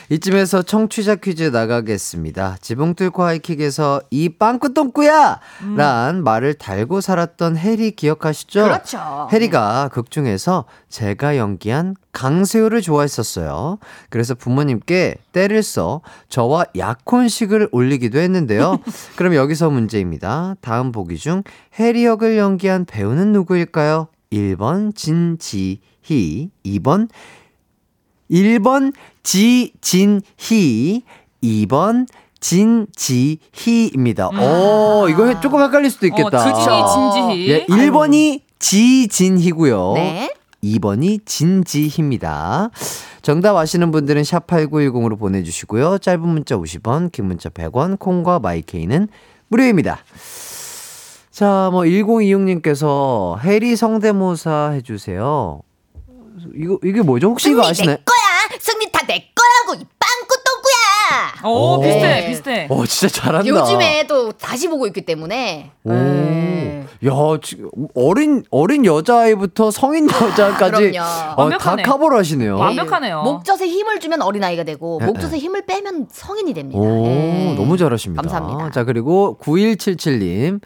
이쯤에서 0.10 0.62
청취자 0.62 1.16
퀴즈 1.16 1.44
나가겠습니다. 1.44 2.56
지붕 2.62 2.96
뚫고 3.10 3.24
하이킥에서 3.24 4.02
이 4.10 4.30
빵꾸똥꾸야! 4.30 5.40
란 5.76 6.24
말을 6.24 6.54
달고 6.56 7.02
살았던 7.02 7.58
해리 7.58 7.92
기억하시죠? 7.92 8.64
그렇죠. 8.64 9.28
해리가 9.32 9.90
극 9.92 10.12
중에서 10.12 10.66
제가 10.90 11.38
연기한 11.38 11.96
강세호를 12.12 12.82
좋아했었어요. 12.82 13.80
그래서 14.10 14.36
부모님께 14.36 15.16
때를 15.32 15.64
써 15.64 16.02
저와 16.30 16.66
약혼식을 16.78 17.70
올리기도 17.72 18.20
했는데요. 18.20 18.80
그럼 19.16 19.36
여기서 19.36 19.70
문제입니다. 19.70 20.56
다음 20.62 20.92
보기 20.92 21.18
중 21.18 21.44
해리 21.80 22.06
역을 22.06 22.38
연기한 22.38 22.86
배우는 22.86 23.32
누구일까요? 23.34 24.08
1번 24.32 24.96
진지희, 24.96 26.52
2번 26.66 27.10
1번 28.30 28.94
지진희, 29.24 31.04
2번 31.44 32.08
진지희입니다. 32.40 34.30
오, 34.30 35.08
이거 35.10 35.40
조금 35.40 35.62
헷갈릴 35.62 35.90
수도 35.92 36.08
있겠다. 36.08 36.38
어, 36.38 36.54
지진이 36.54 36.84
진지희. 36.94 37.50
예, 37.52 37.66
1번이 37.66 38.42
지진희고요. 38.60 39.94
네. 39.96 40.34
2번이 40.64 41.26
진지희입니다. 41.26 42.70
정답 43.22 43.56
아시는 43.58 43.92
분들은 43.92 44.22
샵8910으로 44.24 45.18
보내주시고요. 45.20 45.98
짧은 46.00 46.22
문자 46.28 46.56
50원, 46.58 47.12
긴 47.12 47.26
문자 47.26 47.50
100원, 47.50 47.98
콩과 48.00 48.40
마이케이는 48.40 49.08
무료입니다. 49.50 50.00
자, 51.32 51.70
뭐 51.72 51.84
1026님께서 51.84 53.40
해리 53.42 53.76
성대모사 53.76 54.72
해주세요. 54.76 55.62
이거 56.56 56.78
이게 56.84 57.02
뭐죠? 57.02 57.30
혹시 57.30 57.52
이거 57.52 57.66
아시나요? 57.66 57.98
내 57.98 58.04
거야. 58.04 58.60
승리 58.60 58.92
다 58.92 59.00
내 59.08 59.30
거라고 59.34 59.82
이 59.82 59.86
빵꾸똥꾸야. 60.00 61.29
오, 61.44 61.76
오. 61.76 61.82
비슷해, 61.82 62.28
비슷해. 62.28 62.68
어, 62.70 62.86
진짜 62.86 63.22
잘한다. 63.22 63.48
요즘에 63.48 64.06
또 64.08 64.32
다시 64.32 64.68
보고 64.68 64.86
있기 64.88 65.02
때문에. 65.06 65.72
오. 65.84 65.94
네. 65.94 66.86
야, 67.06 67.12
지금 67.42 67.70
어린 67.96 68.44
어린 68.52 68.86
여자아이부터 68.86 69.72
성인 69.72 70.10
여자까지 70.10 70.92
그럼요. 70.92 71.00
어, 71.00 71.04
다 71.04 71.36
완벽하네. 71.38 71.84
커버를 71.84 72.18
하시네요. 72.18 72.58
완벽하네요. 72.58 73.22
목젖에 73.24 73.68
힘을 73.68 74.00
주면 74.00 74.22
어린 74.22 74.44
아이가 74.44 74.64
되고 74.64 75.00
예, 75.02 75.06
목젖에 75.06 75.38
예. 75.38 75.40
힘을 75.40 75.66
빼면 75.66 76.08
성인이 76.12 76.54
됩니다. 76.54 76.80
오, 76.80 77.06
예. 77.06 77.54
너무 77.56 77.78
잘하십니다. 77.78 78.22
감사합니다. 78.22 78.72
자, 78.72 78.84
그리고 78.84 79.38
9177님. 79.42 80.60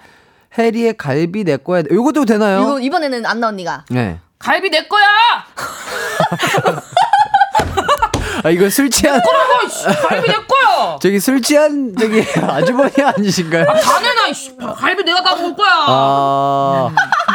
해리의 0.57 0.97
갈비 0.97 1.43
내 1.45 1.57
거야. 1.57 1.81
요것도 1.91 2.25
되나요? 2.25 2.61
이거 2.61 2.79
이번에는 2.79 3.25
안나 3.25 3.47
언니가 3.47 3.85
네. 3.89 4.19
갈비 4.37 4.69
내 4.69 4.87
거야! 4.87 5.03
아, 8.43 8.49
이거 8.49 8.69
술 8.69 8.89
취한 8.89 9.19
어, 9.19 9.67
씨, 9.69 9.85
갈비 9.85 10.27
내 10.27 10.33
거야! 10.33 10.97
저기 11.01 11.19
술 11.19 11.41
취한 11.41 11.95
저기 11.97 12.21
아주머니 12.41 12.91
아니신가요? 13.01 13.65
다 13.65 13.99
내놔, 14.01 14.27
이씨. 14.29 14.55
갈비 14.57 15.03
내가 15.03 15.23
다 15.23 15.35
먹을 15.35 15.55
거야! 15.55 15.69
아, 15.87 16.89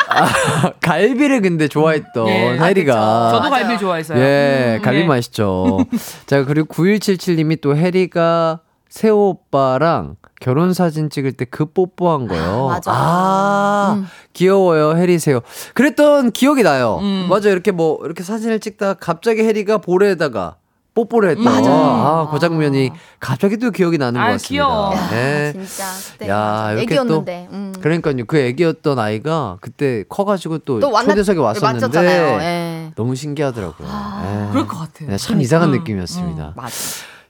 아, 0.08 0.72
갈비를 0.80 1.40
근데 1.40 1.66
좋아했던 1.68 2.28
예, 2.28 2.58
아, 2.58 2.64
해리가 2.64 3.30
저도 3.32 3.48
갈비 3.50 3.78
좋아해서요. 3.78 4.18
예, 4.18 4.76
음, 4.78 4.82
갈비 4.82 5.00
네. 5.00 5.06
맛있죠. 5.06 5.78
자, 6.26 6.44
그리고 6.44 6.66
9177님이 6.74 7.60
또 7.60 7.74
해리가 7.76 8.60
세호 8.90 9.28
오빠랑 9.30 10.16
결혼 10.40 10.72
사진 10.72 11.10
찍을 11.10 11.32
때 11.32 11.44
그 11.46 11.66
뽀뽀한 11.66 12.28
거요. 12.28 12.68
아, 12.70 12.74
맞아. 12.74 12.90
아, 12.94 14.04
귀여워요, 14.34 14.96
해리 14.96 15.18
세호. 15.18 15.40
그랬던 15.74 16.32
기억이 16.32 16.62
나요. 16.62 16.98
음. 17.00 17.26
맞아, 17.30 17.48
이렇게 17.48 17.70
뭐, 17.70 17.98
이렇게 18.04 18.22
사진을 18.22 18.60
찍다가 18.60 18.94
갑자기 18.94 19.42
해리가 19.42 19.78
볼에다가 19.78 20.56
뽀뽀를 20.98 21.30
했던. 21.30 21.44
맞아. 21.44 21.70
아, 21.70 22.28
그 22.32 22.38
장면이 22.40 22.90
갑자기 23.20 23.56
또 23.56 23.70
기억이 23.70 23.98
나는 23.98 24.20
것 24.20 24.26
아유, 24.26 24.32
같습니다. 24.34 24.48
귀여워. 24.48 24.94
네. 25.10 25.52
진짜 25.52 25.84
그때 26.12 26.28
야, 26.28 26.36
맞아. 26.36 26.72
이렇게 26.72 26.82
애기였는데. 26.82 27.48
음. 27.52 27.74
그러니까요. 27.80 28.24
그 28.26 28.36
애기였던 28.38 28.98
아이가 28.98 29.58
그때 29.60 30.04
커가지고 30.08 30.58
또, 30.58 30.80
또 30.80 30.92
초대석에 30.92 31.38
왔었는데 31.38 31.86
맞췄잖아요. 31.86 32.40
예. 32.40 32.92
너무 32.96 33.14
신기하더라고요. 33.14 33.88
예. 33.88 34.50
그럴 34.50 34.66
것 34.66 34.78
같아. 34.78 35.04
네, 35.06 35.16
참 35.16 35.40
이상한 35.40 35.72
음, 35.72 35.78
느낌이었습니다. 35.78 36.54
맞아. 36.56 36.74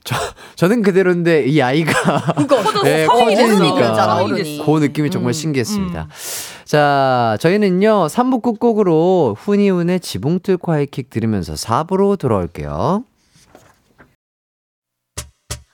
저, 0.03 0.15
저는 0.55 0.81
그대로인데 0.81 1.45
이 1.45 1.61
아이가 1.61 1.91
커서 2.47 2.81
네, 2.83 3.05
성인이 3.05 3.35
됐어. 3.35 3.57
커지니까. 3.59 4.65
그 4.65 4.71
느낌이 4.79 5.11
정말 5.11 5.33
신기했습니다. 5.33 6.07
자, 6.65 7.37
저희는요, 7.39 8.07
3부 8.07 8.41
끝곡으로 8.41 9.35
훈이훈의 9.39 9.99
지붕 9.99 10.39
뚫고 10.39 10.71
하이킥 10.71 11.09
들으면서 11.09 11.53
4부로 11.53 12.17
돌아올게요. 12.17 13.03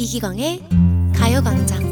이기광의 0.00 0.62
가요광장 1.14 1.90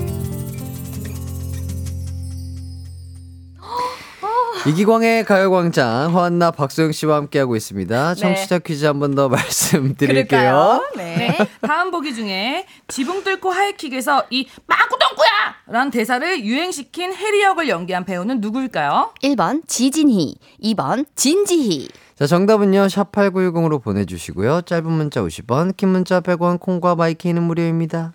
이기광의 4.66 5.24
가요광장, 5.24 6.12
허한나, 6.12 6.50
박소영 6.50 6.92
씨와 6.92 7.16
함께하고 7.16 7.54
있습니다. 7.56 8.14
청취자 8.16 8.58
퀴즈 8.60 8.84
한 8.86 8.98
번 8.98 9.14
더 9.14 9.28
말씀드릴게요. 9.30 10.82
네. 10.96 11.36
다음 11.62 11.90
보기 11.90 12.14
중에 12.14 12.66
지붕 12.88 13.24
뚫고 13.24 13.50
하이킥에서 13.50 14.24
이 14.30 14.46
빠꾸 14.66 14.98
덩꾸야! 15.18 15.28
라는 15.66 15.90
대사를 15.90 16.44
유행시킨 16.44 17.12
해리 17.12 17.42
역을 17.42 17.68
연기한 17.68 18.04
배우는 18.04 18.40
누구일까요? 18.40 19.12
1번 19.22 19.66
지진희, 19.66 20.36
2번 20.62 21.04
진지희. 21.16 21.88
자, 22.14 22.26
정답은요, 22.26 22.86
샵8910으로 22.86 23.82
보내주시고요. 23.82 24.62
짧은 24.62 24.90
문자 24.90 25.20
50원, 25.22 25.76
긴 25.76 25.90
문자 25.90 26.20
100원, 26.20 26.58
콩과 26.58 26.94
마이케이는 26.94 27.42
무료입니다. 27.42 28.12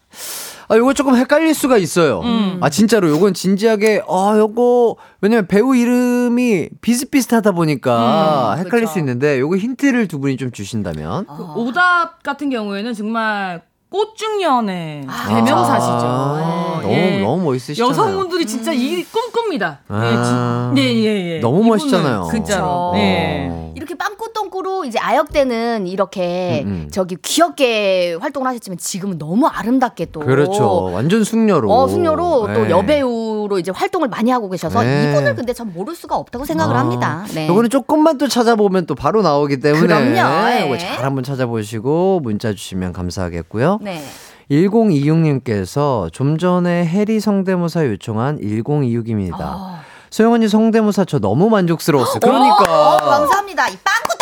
아, 0.69 0.77
요거 0.77 0.93
조금 0.93 1.15
헷갈릴 1.15 1.53
수가 1.53 1.77
있어요. 1.77 2.21
아, 2.61 2.69
진짜로. 2.69 3.09
요건 3.09 3.33
진지하게, 3.33 4.03
아, 4.09 4.35
요거, 4.37 4.95
왜냐면 5.21 5.47
배우 5.47 5.75
이름이 5.75 6.69
비슷비슷하다 6.81 7.51
보니까 7.51 8.55
헷갈릴 8.57 8.85
그쵸. 8.85 8.93
수 8.93 8.99
있는데, 8.99 9.39
요거 9.39 9.57
힌트를 9.57 10.07
두 10.07 10.19
분이 10.19 10.37
좀 10.37 10.51
주신다면. 10.51 11.25
그 11.27 11.43
오답 11.55 12.23
같은 12.23 12.49
경우에는 12.49 12.93
정말 12.93 13.61
꽃중년의 13.93 15.05
대명사시죠. 15.29 15.91
아, 15.93 16.81
예. 16.85 17.19
너무, 17.19 17.23
너무 17.37 17.43
멋있으시잖아요. 17.51 17.89
여성분들이 17.91 18.45
진짜 18.47 18.73
이 18.73 19.03
꿈꿉니다. 19.03 19.79
아. 19.87 20.71
예, 20.75 20.81
지- 20.81 20.81
예, 20.81 20.95
예, 20.95 21.35
예. 21.35 21.39
너무 21.39 21.63
멋있잖아요. 21.63 22.27
진짜로. 22.31 22.93
예. 22.95 23.47
어. 23.51 23.71
이렇게 23.75 23.95
빵꾸 23.95 24.22
똥꾸로 24.53 24.85
이제 24.85 24.99
아역 24.99 25.31
때는 25.31 25.87
이렇게 25.87 26.61
음, 26.65 26.69
음. 26.85 26.89
저기 26.91 27.17
귀엽게 27.21 28.17
활동을 28.21 28.47
하셨지만 28.49 28.77
지금은 28.77 29.17
너무 29.17 29.47
아름답게 29.47 30.07
또 30.11 30.19
그렇죠. 30.19 30.91
완전 30.93 31.23
숙녀로. 31.23 31.71
어, 31.71 31.87
숙녀로 31.87 32.53
또 32.53 32.63
네. 32.65 32.69
여배우로 32.69 33.57
이제 33.57 33.71
활동을 33.71 34.07
많이 34.09 34.29
하고 34.29 34.49
계셔서 34.49 34.83
네. 34.83 35.09
이분을 35.09 35.35
근데 35.35 35.53
전 35.53 35.73
모를 35.73 35.95
수가 35.95 36.15
없다고 36.15 36.45
생각을 36.45 36.75
아, 36.75 36.79
합니다. 36.79 37.25
네. 37.33 37.47
요거는 37.47 37.71
조금만 37.71 38.19
또 38.19 38.27
찾아보면 38.27 38.85
또 38.85 38.93
바로 38.93 39.23
나오기 39.23 39.59
때문에 39.59 39.87
그럼요. 39.87 40.51
예. 40.51 40.61
요거 40.65 40.77
잘 40.77 41.03
한번 41.03 41.23
찾아보시고 41.23 42.21
문자 42.21 42.53
주시면 42.53 42.93
감사하겠고요. 42.93 43.79
네. 43.81 44.03
1026님께서 44.51 46.11
좀 46.13 46.37
전에 46.37 46.85
해리 46.85 47.19
성대모사 47.19 47.87
요청한 47.87 48.39
1026입니다. 48.39 49.39
아. 49.39 49.83
소영 50.13 50.31
언니 50.33 50.47
성대모사 50.47 51.05
저 51.05 51.17
너무 51.17 51.49
만족스러웠어요. 51.49 52.19
그러니까 52.19 52.63
어, 52.65 52.97
감사합니다. 52.97 53.67
이 53.69 53.77
빵꾸똥꾸야. 53.83 54.12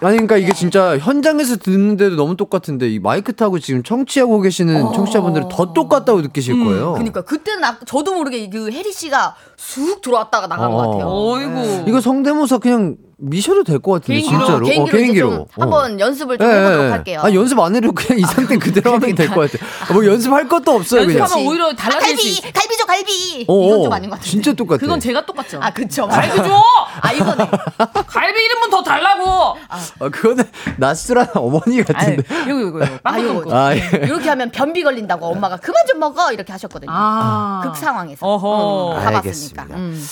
아니 0.00 0.16
그러니까 0.16 0.36
이게 0.36 0.52
진짜 0.52 0.98
현장에서 0.98 1.56
듣는데도 1.56 2.16
너무 2.16 2.36
똑같은데 2.36 2.88
이 2.90 2.98
마이크 2.98 3.34
타고 3.34 3.58
지금 3.58 3.82
청취하고 3.82 4.40
계시는 4.40 4.92
청취자분들은 4.92 5.48
더 5.48 5.72
똑같다고 5.72 6.20
느끼실 6.22 6.62
거예요. 6.64 6.92
그러니까 6.92 7.22
그때는 7.22 7.64
아, 7.64 7.78
저도 7.86 8.14
모르게 8.14 8.48
그 8.50 8.70
혜리 8.70 8.92
씨가 8.92 9.34
쑥 9.56 10.02
들어왔다가 10.02 10.46
나간 10.46 10.72
어. 10.72 10.76
것 10.76 10.88
같아요. 10.90 11.06
어이구. 11.08 11.84
이거 11.88 12.00
성대모사 12.00 12.58
그냥 12.58 12.96
미셔도 13.28 13.64
될 13.64 13.78
것 13.80 13.92
같은데 13.92 14.20
개인기로, 14.20 14.38
진짜로. 14.46 14.66
개인기로, 14.66 14.84
어, 14.84 14.90
개인기로. 15.00 15.30
좀 15.30 15.40
어. 15.40 15.46
한번 15.62 16.00
연습을 16.00 16.38
좀 16.38 16.46
예, 16.46 16.52
해보도록 16.54 16.84
예. 16.86 16.90
할게요. 16.90 17.20
아 17.24 17.32
연습 17.34 17.58
안 17.60 17.74
해도 17.76 17.92
그냥 17.92 18.18
이 18.18 18.22
상태 18.22 18.56
그대로 18.58 18.92
하면 18.94 19.14
될 19.14 19.28
것 19.30 19.50
같아. 19.50 19.64
아, 19.88 19.92
뭐 19.92 20.04
연습할 20.06 20.48
것도 20.48 20.70
없어요 20.72 21.06
그냥. 21.06 21.20
연습하면 21.20 21.46
오히려 21.48 21.68
아, 21.70 21.74
달라질 21.74 22.16
수 22.18 22.28
있어. 22.28 22.42
갈비, 22.42 22.52
갈비죠, 22.52 22.86
갈비. 22.86 23.44
어, 23.48 23.66
이건 23.66 23.80
어. 23.80 23.82
좀 23.84 23.92
아닌 23.92 24.10
것 24.10 24.16
같은데. 24.16 24.30
진짜 24.30 24.52
똑같아. 24.52 24.78
그건 24.78 25.00
제가 25.00 25.24
똑같죠. 25.26 25.58
아 25.62 25.70
그쵸. 25.72 26.06
갈비 26.06 26.36
줘! 26.36 26.62
아 27.00 27.12
이거네. 27.12 27.50
갈비 28.06 28.44
이름은 28.44 28.70
더 28.70 28.82
달라고! 28.82 29.56
아 29.68 30.08
그거는 30.10 30.44
낯설한 30.78 31.28
어머니 31.34 31.82
같은데. 31.82 32.22
이거, 32.46 32.60
이거, 32.60 32.78
이거. 32.78 32.84
아, 32.84 32.98
빵 33.12 33.22
요거. 33.22 33.42
고아 33.42 33.74
예. 33.76 33.90
이렇게 34.04 34.28
하면 34.28 34.50
변비 34.50 34.82
걸린다고 34.82 35.26
엄마가 35.26 35.56
그만 35.56 35.84
좀 35.88 35.98
먹어 35.98 36.32
이렇게 36.32 36.52
하셨거든요. 36.52 36.90
아. 36.92 37.60
극 37.64 37.76
상황에서. 37.76 38.24
어허. 38.26 38.92
음, 38.98 39.04
가봤으니까. 39.04 39.16
알겠습니다. 39.18 39.66
음. 39.70 40.06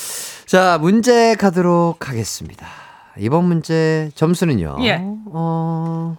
자 0.45 0.77
문제 0.79 1.35
가도록 1.35 2.09
하겠습니다. 2.09 2.67
이번 3.19 3.45
문제 3.45 4.11
점수는요. 4.15 4.77
예. 4.81 4.99
어, 5.27 6.15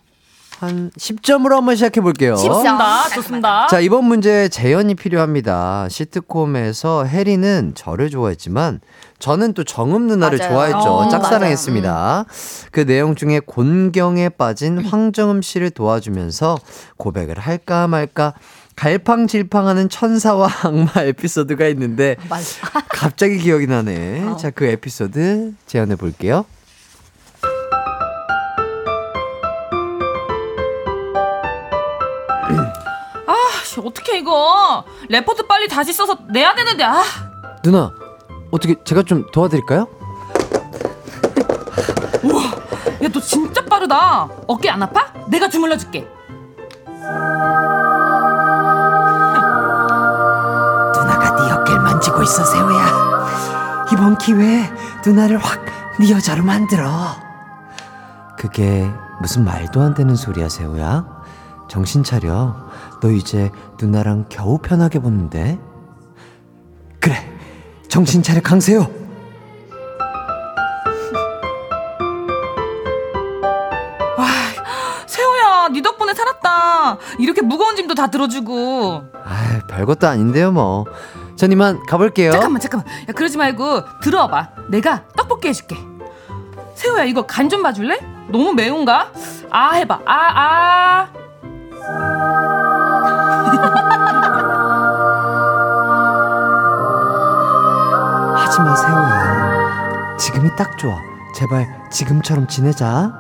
한 0.60 0.90
10점으로 0.96 1.54
한번 1.56 1.74
시작해 1.74 2.00
볼게요. 2.00 2.36
좋습니다. 2.36 3.08
좋습니다. 3.10 3.66
자, 3.66 3.80
이번 3.80 4.04
문제 4.04 4.48
재연이 4.48 4.94
필요합니다. 4.94 5.88
시트콤에서 5.90 7.04
혜리는 7.06 7.72
저를 7.74 8.10
좋아했지만 8.10 8.80
저는 9.18 9.54
또 9.54 9.64
정음 9.64 10.06
누나를 10.06 10.38
맞아요. 10.38 10.50
좋아했죠. 10.52 10.78
어, 10.78 11.08
짝사랑했습니다. 11.08 12.26
그 12.70 12.86
내용 12.86 13.14
중에 13.14 13.40
곤경에 13.40 14.28
빠진 14.30 14.78
황정음 14.84 15.42
씨를 15.42 15.70
도와주면서 15.70 16.58
고백을 16.96 17.38
할까 17.38 17.88
말까 17.88 18.34
갈팡질팡하는 18.76 19.88
천사와 19.88 20.48
악마 20.64 20.90
에피소드가 21.02 21.66
있는데 21.68 22.16
맞아. 22.28 22.44
갑자기 22.88 23.38
기억이 23.38 23.66
나네. 23.66 24.36
자, 24.38 24.50
그 24.50 24.64
에피소드 24.66 25.54
재현해 25.66 25.96
볼게요. 25.96 26.44
씨, 33.74 33.80
어떻게 33.80 34.18
이거? 34.18 34.84
레포트 35.08 35.46
빨리 35.46 35.66
다시 35.68 35.92
써서 35.92 36.16
내야 36.30 36.54
되는데, 36.54 36.84
아. 36.84 37.02
누나, 37.62 37.92
어떻게 38.52 38.76
제가 38.84 39.02
좀 39.02 39.26
도와드릴까요? 39.32 39.88
야, 43.02 43.08
너 43.12 43.20
진짜 43.20 43.64
빠르다. 43.64 44.28
어깨 44.46 44.70
안 44.70 44.82
아파? 44.82 45.12
내가 45.28 45.48
주물러 45.48 45.76
줄게. 45.76 46.06
누나가 50.94 51.36
네 51.36 51.52
어깨를 51.52 51.80
만지고 51.80 52.22
있어 52.22 52.44
세호야 52.44 53.86
이번 53.92 54.16
기회에 54.18 54.70
누나를 55.04 55.38
확 55.38 55.60
네 56.00 56.10
여자로 56.10 56.42
만들어 56.42 56.90
그게 58.36 58.90
무슨 59.20 59.44
말도 59.44 59.80
안 59.80 59.94
되는 59.94 60.16
소리야 60.16 60.48
세호야 60.48 61.04
정신 61.68 62.02
차려 62.02 62.56
너 63.04 63.10
이제 63.10 63.50
누나랑 63.78 64.24
겨우 64.30 64.56
편하게 64.56 64.98
보는데 64.98 65.58
그래 67.00 67.14
정신 67.86 68.22
차려 68.22 68.40
강세호 68.40 68.80
세호야, 75.06 75.68
네 75.68 75.82
덕분에 75.82 76.14
살았다. 76.14 76.98
이렇게 77.18 77.42
무거운 77.42 77.76
짐도 77.76 77.94
다 77.94 78.06
들어주고. 78.08 79.02
아 79.24 79.60
별것도 79.68 80.06
아닌데요 80.08 80.50
뭐 80.52 80.84
전 81.36 81.50
이만 81.50 81.84
가볼게요 81.86 82.30
잠깐만, 82.30 82.60
잠깐만. 82.60 82.86
야, 83.08 83.12
그러지 83.12 83.36
말고 83.36 84.00
들어와봐. 84.00 84.50
내가 84.68 85.02
떡볶이 85.16 85.48
해줄게. 85.48 85.76
세호야, 86.76 87.04
이거 87.04 87.26
간 87.26 87.48
좀 87.50 87.60
봐줄래? 87.62 87.98
너무 88.28 88.54
매운가? 88.54 89.10
아, 89.50 89.72
해봐. 89.72 90.00
아, 90.06 90.16
아. 90.16 91.08
지금이 100.18 100.50
딱 100.56 100.78
좋아 100.78 101.00
제발 101.34 101.66
지금처럼 101.90 102.46
지내자 102.46 103.12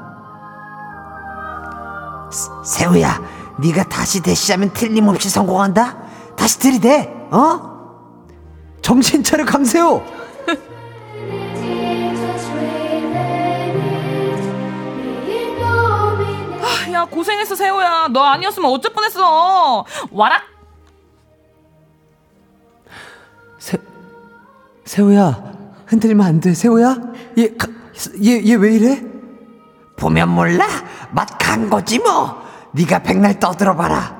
세호야 2.64 3.20
네가 3.58 3.84
다시 3.84 4.22
대시하면 4.22 4.72
틀림없이 4.72 5.28
성공한다 5.28 5.96
다시 6.36 6.58
들이대 6.58 7.12
어? 7.30 7.74
정신 8.82 9.22
차려 9.22 9.44
강세호 9.44 10.02
아, 16.62 16.92
야, 16.92 17.04
고생했어, 17.04 17.54
세호야. 17.54 18.08
너 18.08 18.22
아니었으면 18.22 18.70
어쩔 18.70 18.92
뻔했어. 18.92 19.84
와락! 20.10 20.42
세, 23.58 23.78
세호야 24.84 25.54
흔들리면 25.94 26.26
안 26.26 26.40
돼 26.40 26.54
세호야 26.54 26.96
얘얘얘 27.38 28.54
왜 28.56 28.74
이래? 28.74 29.02
보면 29.96 30.28
몰라 30.28 30.66
맛 31.12 31.38
간 31.38 31.70
거지 31.70 31.98
뭐 32.00 32.42
네가 32.72 32.98
백날 33.00 33.38
떠들어봐라 33.38 34.16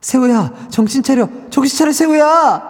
세호야 0.00 0.50
정신 0.70 1.02
차려 1.02 1.28
정신 1.50 1.78
차려 1.78 1.92
세호야 1.92 2.62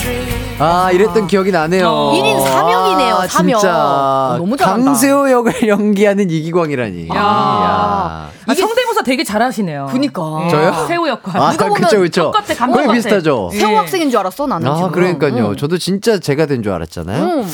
dream. 0.00 0.30
아 0.62 0.90
이랬던 0.92 1.26
기억이 1.26 1.50
나네요 1.52 1.86
어. 1.88 2.14
일인 2.14 2.38
사명이네요, 2.38 3.14
아, 3.14 3.26
사명. 3.26 3.58
진짜 3.60 3.74
어, 3.74 4.36
너무 4.38 4.56
잘한다. 4.58 4.84
강세호 4.84 5.30
역을 5.30 5.66
연기하는 5.68 6.28
이기광이라니 6.30 7.08
야. 7.08 7.14
야. 7.16 8.30
아, 8.46 8.54
성대 8.54 8.84
모사 9.00 9.02
되게 9.02 9.24
잘하시네요. 9.24 9.88
그니까. 9.90 10.42
예, 10.44 10.50
저요? 10.50 10.86
세호 10.86 11.08
역할. 11.08 11.40
아 11.40 11.52
누가 11.52 11.66
보면 11.68 11.82
그쵸 11.82 12.00
그쵸 12.00 12.22
똑같아, 12.24 12.54
감독 12.54 12.74
거의 12.74 12.86
같아. 12.86 12.96
비슷하죠 12.96 13.50
예. 13.54 13.58
세호 13.58 13.76
학생인 13.76 14.10
줄 14.10 14.20
알았어 14.20 14.46
나는 14.46 14.68
아, 14.68 14.76
지금. 14.76 14.90
그러니까요. 14.92 15.50
응. 15.50 15.56
저도 15.56 15.78
진짜 15.78 16.18
제가 16.18 16.46
된 16.46 16.60
줄 16.62 16.72
알았잖아요. 16.72 17.24
음. 17.24 17.46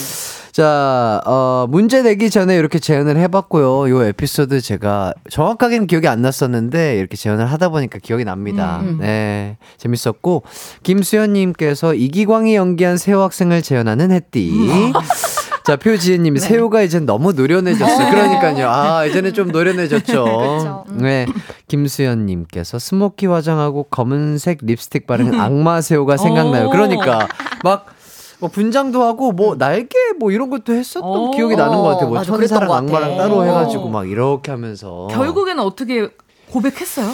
자, 0.57 1.20
어, 1.26 1.66
문제 1.68 2.00
내기 2.00 2.30
전에 2.30 2.57
이렇게 2.57 2.78
재연을 2.78 3.18
해봤고요. 3.18 3.90
요 3.90 4.04
에피소드 4.04 4.62
제가 4.62 5.12
정확하게는 5.28 5.86
기억이 5.86 6.09
안 6.09 6.22
났었는데, 6.22 6.96
이렇게 6.96 7.14
재연을 7.14 7.44
하다 7.44 7.68
보니까 7.68 7.98
기억이 7.98 8.24
납니다. 8.24 8.82
네. 8.98 9.59
재밌었고, 9.76 10.44
김수현님께서 10.82 11.92
이기광이 11.92 12.57
연기한 12.57 12.96
세호 12.96 13.20
학생을 13.20 13.61
재현하는 13.61 14.11
햇띠. 14.12 14.50
자, 15.66 15.76
표지혜님이 15.76 16.40
세호가 16.40 16.80
이젠 16.80 17.04
너무 17.04 17.34
노련해졌어요. 17.34 18.11
그러니까요. 18.11 18.70
아, 18.70 19.04
이제는 19.04 19.34
좀 19.34 19.48
노련해졌죠. 19.48 20.24
그쵸. 20.24 20.84
네. 20.88 21.26
김수현님께서 21.68 22.78
스모키 22.78 23.26
화장하고 23.26 23.82
검은색 23.90 24.61
립스틱 24.62 25.07
바른 25.07 25.34
악마 25.38 25.82
세호가 25.82 26.16
생각나요. 26.16 26.68
오. 26.68 26.70
그러니까 26.70 27.28
막 27.62 27.95
뭐 28.39 28.49
분장도 28.51 29.03
하고 29.03 29.32
뭐 29.32 29.57
날개 29.57 29.97
뭐 30.18 30.30
이런 30.30 30.51
것도 30.51 30.74
했었던 30.74 31.09
오. 31.09 31.30
기억이 31.30 31.57
나는 31.57 31.76
것 31.78 31.82
같아요. 31.84 32.09
뭐 32.09 32.18
맞아, 32.18 32.32
천사랑. 32.32 32.70
악마랑 32.72 33.16
따로 33.16 33.39
오. 33.39 33.45
해가지고 33.45 33.89
막 33.89 34.09
이렇게 34.09 34.51
하면서 34.51 35.07
결국에는 35.11 35.62
어떻게 35.62 36.09
고백했어요? 36.53 37.07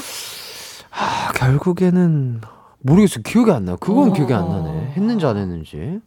아, 0.90 1.32
결국에는 1.34 2.40
모르겠어요. 2.80 3.22
기억이 3.22 3.50
안 3.50 3.64
나요. 3.64 3.76
그건 3.78 4.10
어. 4.10 4.12
기억이 4.12 4.34
안 4.34 4.48
나네. 4.48 4.92
했는지 4.96 5.24
안 5.24 5.36
했는지 5.36 6.00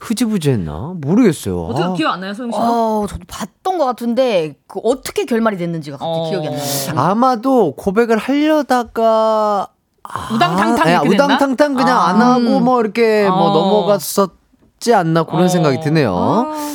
흐지부지 0.00 0.50
했나 0.50 0.92
모르겠어요. 0.96 1.64
어떻게 1.64 1.84
아. 1.84 1.92
기억 1.94 2.12
안 2.12 2.20
나요, 2.20 2.34
소영 2.34 2.52
씨? 2.52 2.58
어, 2.60 3.06
저도 3.08 3.22
봤던 3.26 3.78
것 3.78 3.86
같은데 3.86 4.54
그 4.66 4.80
어떻게 4.84 5.24
결말이 5.24 5.56
됐는지가 5.56 5.96
갑자기 5.96 6.18
어. 6.18 6.30
기억이 6.30 6.48
안 6.48 6.52
나요. 6.54 6.62
아마도 6.96 7.74
고백을 7.74 8.18
하려다가 8.18 9.68
아, 10.02 10.34
우당탕탕 10.34 10.84
네, 10.86 10.92
이렇게 10.92 11.08
됐나? 11.10 11.24
우당탕탕 11.24 11.74
그냥 11.74 11.98
아. 11.98 12.08
안 12.08 12.20
하고 12.22 12.60
뭐 12.60 12.80
이렇게 12.80 13.28
뭐 13.28 13.50
어. 13.50 13.52
넘어갔었 13.54 14.37
지 14.80 14.94
않나 14.94 15.24
그런 15.24 15.44
어. 15.44 15.48
생각이 15.48 15.80
드네요. 15.80 16.14
아. 16.16 16.74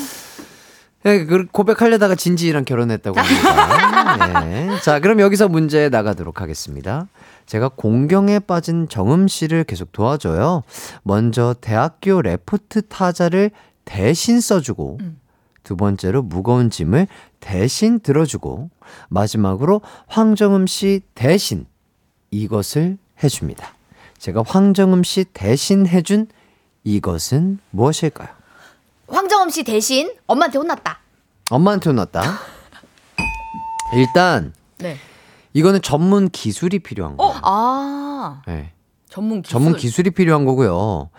네, 1.04 1.26
그 1.26 1.46
고백하려다가 1.52 2.16
진지랑 2.16 2.64
결혼했다고 2.64 3.20
합니다. 3.20 4.42
네. 4.46 4.70
자, 4.82 5.00
그럼 5.00 5.20
여기서 5.20 5.50
문제 5.50 5.90
나가도록 5.90 6.40
하겠습니다. 6.40 7.08
제가 7.46 7.70
공경에 7.76 8.40
빠진 8.40 8.88
정음 8.88 9.28
씨를 9.28 9.66
계속 9.66 9.92
도와줘요. 9.92 10.64
먼저 11.04 11.56
대학교 11.60 12.22
레포트 12.22 12.84
타자를 12.84 13.52
대신 13.84 14.40
써주고, 14.40 15.00
두 15.64 15.76
번째로 15.76 16.22
무거운 16.22 16.70
짐을 16.70 17.08
대신 17.42 18.00
들어주고, 18.00 18.70
마지막으로 19.10 19.82
황정음 20.08 20.68
씨 20.68 21.02
대신 21.16 21.66
이것을 22.32 22.98
해줍니다. 23.22 23.68
제가 24.20 24.44
황정음 24.48 25.04
씨 25.04 25.26
대신 25.26 25.86
해준 25.86 26.28
이것은 26.84 27.60
무엇일까요? 27.72 28.30
황정음 29.08 29.50
씨 29.50 29.64
대신 29.64 30.12
엄마한테 30.28 30.58
혼났다. 30.58 31.00
엄마한테 31.50 31.90
혼났다. 31.90 32.22
일단 33.96 34.54
네. 34.78 34.98
이거는 35.54 35.82
전문 35.82 36.30
기술이 36.30 36.80
필요한 36.80 37.18
거예요. 37.18 37.40
아. 37.44 38.42
네. 38.48 38.74
전문 39.10 39.42
기술. 39.42 39.52
전문 39.54 39.76
기술이 39.76 40.12
필요한 40.12 40.46
거고요. 40.46 41.10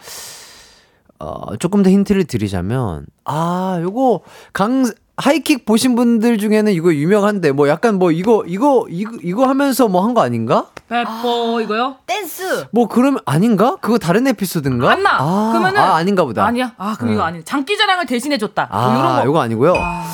어, 1.20 1.56
조금 1.58 1.82
더 1.84 1.90
힌트를 1.90 2.24
드리자면, 2.24 3.06
아, 3.24 3.78
요거, 3.80 4.22
강, 4.52 4.84
하이킥 5.16 5.64
보신 5.64 5.94
분들 5.94 6.38
중에는 6.38 6.72
이거 6.72 6.92
유명한데, 6.92 7.52
뭐 7.52 7.68
약간 7.68 7.98
뭐 8.00 8.10
이거, 8.10 8.42
이거, 8.46 8.84
이거, 8.90 9.16
이거 9.22 9.46
하면서 9.46 9.86
뭐 9.86 10.02
한 10.02 10.12
거 10.14 10.22
아닌가? 10.22 10.70
페퍼 10.88 11.60
이거요? 11.60 11.96
댄스. 12.06 12.66
뭐 12.72 12.88
그러면 12.88 13.20
아닌가? 13.24 13.76
그거 13.80 13.98
다른 13.98 14.26
에피소드인가? 14.26 14.90
안나. 14.90 15.10
아, 15.20 15.50
그러면은 15.52 15.80
아, 15.80 15.94
아닌가 15.94 16.24
보다. 16.24 16.44
아니야. 16.44 16.74
아 16.76 16.96
그럼 16.98 17.14
이거 17.14 17.22
아니야. 17.22 17.42
장기자랑을 17.44 18.06
대신해 18.06 18.38
줬다. 18.38 18.68
뭐 18.72 18.80
아, 18.80 18.94
이런 18.98 19.16
거. 19.20 19.24
요거 19.26 19.40
아니고요. 19.40 19.74
아, 19.76 20.04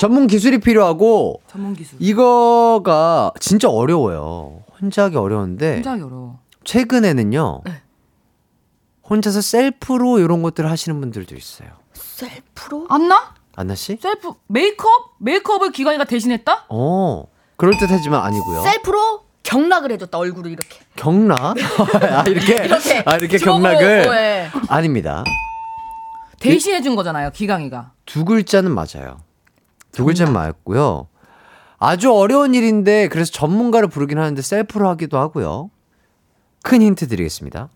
전문 0.00 0.26
기술이 0.26 0.58
필요하고, 0.60 1.42
전문 1.50 1.74
기술. 1.74 1.98
이거가 2.00 3.32
진짜 3.40 3.68
어려워요. 3.68 4.62
혼자 4.80 5.04
하기 5.04 5.16
어려운데, 5.16 5.74
굉장히 5.74 6.02
어려워. 6.02 6.38
최근에는요, 6.64 7.62
네. 7.64 7.82
혼자서 9.10 9.40
셀프로 9.40 10.18
이런 10.20 10.42
것들을 10.42 10.70
하시는 10.70 10.98
분들도 11.00 11.34
있어요. 11.36 11.68
셀프로? 11.92 12.86
안나? 12.88 13.34
안나 13.58 13.74
씨? 13.74 13.98
셀프 14.00 14.34
메이크업? 14.46 15.16
메이크업을 15.18 15.72
기관이가 15.72 16.04
대신했다? 16.04 16.66
어, 16.68 17.24
그럴 17.56 17.76
듯하지만 17.76 18.22
아니고요. 18.22 18.62
셀프로 18.62 19.24
경락을 19.42 19.90
해줬다 19.90 20.16
얼굴을 20.16 20.52
이렇게. 20.52 20.78
경락? 20.94 21.40
아, 22.00 22.22
이렇게? 22.28 22.64
이렇게 22.64 23.02
아, 23.04 23.16
이렇게 23.16 23.36
경락을? 23.38 24.08
어, 24.08 24.14
예. 24.14 24.50
아닙니다. 24.68 25.24
대신해 26.38 26.82
준 26.82 26.94
거잖아요, 26.94 27.32
기강이가. 27.32 27.94
두 28.06 28.24
글자는 28.24 28.70
맞아요. 28.72 29.18
두 29.90 30.04
글자는 30.04 30.32
맞고요. 30.32 31.08
아주 31.78 32.12
어려운 32.14 32.54
일인데, 32.54 33.08
그래서 33.08 33.32
전문가를 33.32 33.88
부르긴 33.88 34.18
하는데, 34.18 34.40
셀프로 34.40 34.88
하기도 34.90 35.18
하고요. 35.18 35.70
큰 36.62 36.80
힌트 36.80 37.08
드리겠습니다. 37.08 37.70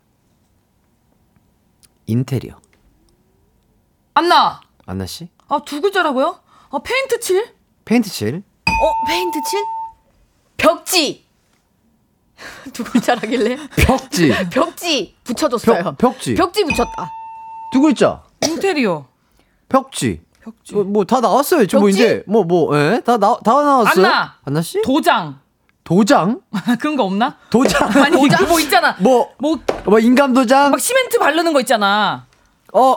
인테리어. 2.07 2.61
안나. 4.15 4.61
안나 4.87 5.07
씨? 5.07 5.29
아, 5.53 5.61
두 5.67 5.83
글자라고요? 5.83 6.39
아, 6.71 6.79
페인트 6.83 7.21
칠? 7.21 7.47
페인트 7.85 8.09
칠? 8.09 8.43
어 8.67 9.07
페인트 9.07 9.39
칠? 9.51 9.63
벽지. 10.57 11.27
두 12.73 12.83
글자라길래 12.85 13.59
벽지. 13.77 14.33
벽지 14.51 15.15
붙여줬어요. 15.25 15.83
벽, 15.85 15.99
벽지. 15.99 16.35
벽지 16.35 16.65
붙였다. 16.65 17.11
두 17.75 17.81
글자. 17.83 18.23
인테리어. 18.43 19.07
벽지. 19.69 20.23
벽지. 20.43 20.75
뭐 20.75 21.05
다 21.05 21.21
나왔어요. 21.21 21.67
뭐 21.73 21.81
벽지? 21.83 21.95
이제 21.95 22.25
뭐 22.27 22.45
뭐 22.45 22.75
예? 22.79 23.03
다 23.05 23.19
나, 23.19 23.37
다 23.45 23.53
나왔어요. 23.63 24.07
안나. 24.07 24.35
안나 24.47 24.63
씨? 24.63 24.81
도장. 24.83 25.39
도장? 25.85 26.41
그런 26.81 26.97
거 26.97 27.05
없나? 27.05 27.37
도장. 27.51 27.91
아니, 28.03 28.17
도장? 28.17 28.49
뭐 28.49 28.59
있잖아. 28.61 28.97
뭐, 29.01 29.35
뭐, 29.39 29.59
뭐 29.85 29.99
인감 29.99 30.33
도장? 30.33 30.71
막 30.71 30.81
시멘트 30.81 31.19
바르는 31.19 31.53
거 31.53 31.61
있잖아. 31.61 32.27
어 32.73 32.97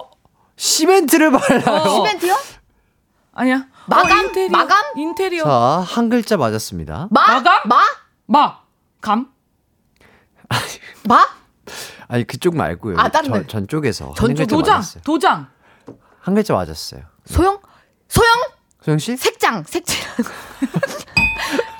시멘트를 0.55 1.31
발라요. 1.31 1.81
어. 1.81 1.89
시멘트요? 1.89 2.35
아니야. 3.33 3.67
마감? 3.87 4.17
어, 4.19 4.21
인테리어. 4.27 4.49
마감? 4.57 4.83
인테리어. 4.95 5.43
자, 5.43 5.83
한 5.85 6.09
글자 6.09 6.37
맞았습니다. 6.37 7.07
마? 7.11 7.27
마감? 7.27 7.61
마? 7.67 7.81
마. 8.27 8.59
감? 9.01 9.31
마? 11.07 11.25
아니 12.07 12.23
그쪽 12.25 12.55
말고요. 12.55 12.97
아, 12.99 13.09
다른 13.09 13.29
전, 13.29 13.41
데. 13.41 13.47
전 13.47 13.67
쪽에서 13.67 14.13
한전 14.17 14.35
쪽. 14.35 14.35
글자 14.35 14.55
도장. 14.55 14.73
맞았어요. 14.75 15.03
도장. 15.03 15.47
한 16.19 16.35
글자 16.35 16.53
맞았어요. 16.53 17.01
소영? 17.25 17.59
소영? 18.07 18.31
소영 18.81 18.99
씨? 18.99 19.17
색장. 19.17 19.63
색칠. 19.67 20.03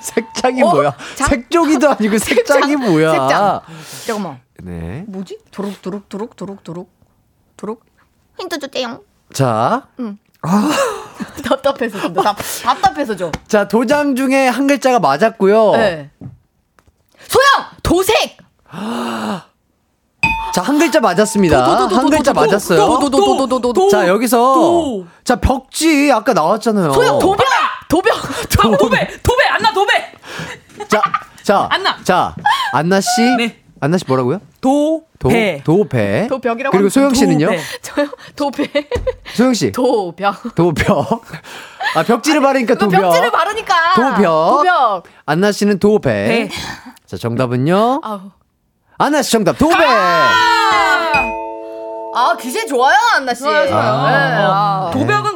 색장이 0.02 0.62
어? 0.64 0.70
뭐야? 0.72 0.96
장? 1.16 1.28
색종이도 1.30 1.90
아니고 1.92 2.18
색장이 2.20 2.76
뭐야? 2.76 3.12
색장. 3.12 3.62
잠깐만. 4.06 4.42
네. 4.62 5.06
뭐지? 5.08 5.40
도록 5.52 5.82
도록 5.82 6.10
도록 6.10 6.36
도록 6.36 6.64
도록 6.64 6.92
도록. 7.58 7.86
힌트 8.40 8.60
주세요. 8.60 9.02
자, 9.34 9.88
답답해서 11.44 12.00
좀 12.02 12.14
답, 12.14 12.36
답답해서 12.64 13.16
좀. 13.16 13.32
자 13.48 13.68
도장 13.68 14.16
중에 14.16 14.48
한 14.48 14.68
글자가 14.68 15.00
맞았고요. 15.00 15.72
네. 15.72 16.10
소영 17.28 17.68
도색. 17.84 18.38
자, 20.54 20.62
한 20.62 20.80
글자 20.80 21.00
맞았습니다. 21.00 21.88
한 21.88 21.90
도, 21.90 22.10
글자 22.10 22.34
맞았어요. 22.34 23.00
자, 23.92 24.08
여기서 24.08 24.38
도. 24.38 25.08
자, 25.24 25.36
벽지 25.38 26.12
아까 26.14 26.34
나왔잖아요. 26.34 26.94
소영 26.94 27.20
도벽 27.20 27.46
도벽. 27.90 28.16
도, 28.50 28.78
도배. 28.78 29.22
도배. 29.22 29.44
안나 29.50 29.74
도배. 29.74 30.12
자, 30.88 31.02
자, 31.44 31.68
안나. 31.70 31.98
자, 32.04 32.36
안나 32.74 33.00
씨. 33.02 33.22
네. 33.38 33.65
안나 33.86 33.98
씨 34.00 34.06
뭐라고요? 34.08 34.42
도. 34.62 35.04
도, 35.20 35.30
배. 35.30 35.62
도배. 35.64 36.28
도벽이라고 36.28 36.72
그리고 36.76 36.90
소영 36.90 37.14
씨는요? 37.14 37.46
도배. 37.48 37.60
저요 37.82 38.08
도배 38.36 38.68
소영 39.36 39.54
씨. 39.54 39.72
도벽. 39.72 40.56
도벽. 40.56 41.22
아, 41.96 42.04
벽지를 42.04 42.42
바르니까 42.42 42.76
도벽. 42.76 43.00
벽지를 43.02 43.32
바르니까. 43.32 43.94
도벽. 43.96 44.58
도벽. 44.58 45.04
안나 45.28 45.52
씨는 45.52 45.78
도배. 45.80 46.50
배. 46.50 46.50
자, 47.06 47.16
정답은요? 47.18 48.02
아우. 48.04 48.32
안나 48.98 49.22
씨 49.22 49.32
정답 49.32 49.58
도배. 49.58 49.76
아 52.18 52.38
기세 52.40 52.66
좋아요 52.66 52.96
안나 53.18 53.34
씨. 53.34 53.44
좋아요, 53.44 53.68
좋아요. 53.68 54.08
네, 54.08 54.44
어. 54.44 54.52
아. 54.52 54.90
도벽은 54.92 55.35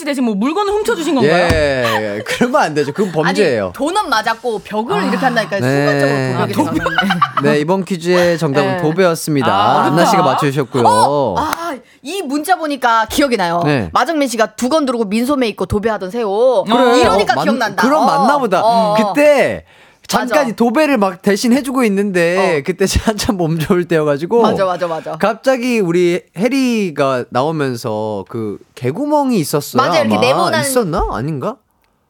씨 0.00 0.04
대신 0.06 0.24
뭐 0.24 0.34
물건을 0.34 0.72
훔쳐주신 0.72 1.14
건가요? 1.14 1.48
예, 1.52 2.22
그러면 2.26 2.62
안 2.62 2.74
되죠. 2.74 2.92
그건 2.92 3.12
범죄예요. 3.12 3.64
아니, 3.66 3.72
돈은 3.74 4.08
맞았고 4.08 4.60
벽을 4.60 5.02
이렇게 5.02 5.16
한다니까 5.18 5.60
네. 5.60 5.86
순간적으로 5.86 6.52
도벽이 6.52 6.78
들어가네. 6.78 7.10
네, 7.52 7.60
이번 7.60 7.84
퀴즈의 7.84 8.38
정답은 8.38 8.76
네. 8.78 8.82
도배였습니다. 8.82 9.48
아, 9.52 9.84
안나 9.84 10.06
씨가. 10.06 10.22
맞춰주셨고요. 10.22 11.34
아, 11.38 11.76
이 12.02 12.22
문자 12.22 12.56
보니까 12.56 13.06
기억이 13.10 13.36
나요. 13.36 13.60
네. 13.64 13.90
마정민 13.92 14.26
씨가 14.28 14.54
두건 14.54 14.86
두르고 14.86 15.04
민소매 15.04 15.48
입고 15.48 15.66
도배하던 15.66 16.10
새우. 16.10 16.64
그래요. 16.64 16.96
이러니까 16.96 17.34
맞- 17.34 17.42
기억난다. 17.44 17.82
그럼 17.82 18.02
어, 18.02 18.06
맞나 18.06 18.38
보다. 18.38 18.62
어. 18.64 18.94
그때 18.96 19.64
잠깐 20.10 20.38
맞아. 20.40 20.48
이 20.50 20.56
도배를 20.56 20.98
막 20.98 21.22
대신 21.22 21.52
해주고 21.52 21.84
있는데 21.84 22.58
어. 22.58 22.62
그때 22.66 22.84
한참 23.04 23.36
몸 23.36 23.58
좋을 23.60 23.84
때여가지고 23.86 24.42
맞아, 24.42 24.64
맞아, 24.64 24.88
맞아. 24.88 25.12
갑자기 25.18 25.78
우리 25.78 26.20
해리가 26.36 27.26
나오면서 27.30 28.24
그 28.28 28.58
개구멍이 28.74 29.38
있었어요. 29.38 29.80
맞아, 29.80 30.00
이렇게. 30.00 30.16
네모난- 30.16 30.62
있었나? 30.62 31.06
아닌가? 31.12 31.56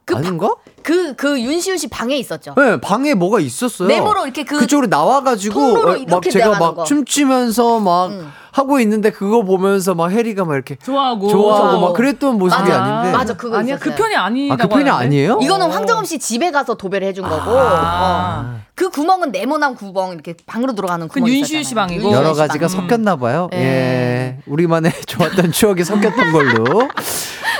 그 0.06 0.16
아닌가? 0.16 0.54
그, 0.82 1.14
그 1.14 1.40
윤시윤 1.40 1.78
씨 1.78 1.88
방에 1.88 2.16
있었죠. 2.16 2.54
네, 2.56 2.80
방에 2.80 3.14
뭐가 3.14 3.40
있었어요. 3.40 3.88
네모로 3.88 4.24
이렇게 4.24 4.44
그 4.44 4.58
그쪽으로 4.58 4.86
나와가지고 4.88 5.54
통로로 5.54 5.90
어, 5.90 5.92
막 5.92 6.00
이렇게 6.02 6.30
제가 6.30 6.46
나가는 6.46 6.66
막 6.66 6.74
거. 6.76 6.84
춤추면서 6.84 7.80
막 7.80 8.10
응. 8.10 8.30
하고 8.52 8.80
있는데 8.80 9.10
그거 9.10 9.42
보면서 9.44 9.94
막 9.94 10.10
해리가 10.10 10.44
막 10.44 10.54
이렇게 10.54 10.76
좋아하고. 10.76 11.28
좋아하고 11.28 11.80
막 11.80 11.92
그랬던 11.94 12.38
모습이 12.38 12.62
맞아. 12.62 12.82
아닌데. 12.82 13.16
맞아, 13.16 13.36
그거 13.36 13.58
아니야, 13.58 13.76
있었어요. 13.76 13.94
그 13.94 14.02
편이 14.02 14.16
아니라고. 14.16 14.62
아, 14.62 14.66
그 14.66 14.68
편이 14.68 14.88
하는데? 14.88 15.06
아니에요? 15.06 15.38
이거는 15.40 15.70
황정음 15.70 16.04
씨 16.04 16.18
집에 16.18 16.50
가서 16.50 16.74
도배를 16.74 17.06
해준 17.08 17.24
거고. 17.28 17.50
아. 17.58 18.54
어. 18.56 18.60
그 18.74 18.88
구멍은 18.88 19.30
네모난 19.30 19.74
구멍 19.74 20.12
이렇게 20.14 20.34
방으로 20.46 20.72
들어가는 20.74 21.06
그건 21.08 21.22
구멍이 21.24 21.38
윤시윤 21.40 21.62
씨 21.62 21.74
방이고. 21.74 22.10
여러 22.12 22.32
씨 22.34 22.38
가지가 22.40 22.66
방. 22.66 22.88
섞였나 22.88 23.16
봐요. 23.16 23.48
예. 23.52 23.58
예. 23.58 24.36
우리만의 24.46 24.92
좋았던 25.06 25.52
추억이 25.52 25.84
섞였던 25.84 26.32
걸로. 26.32 26.88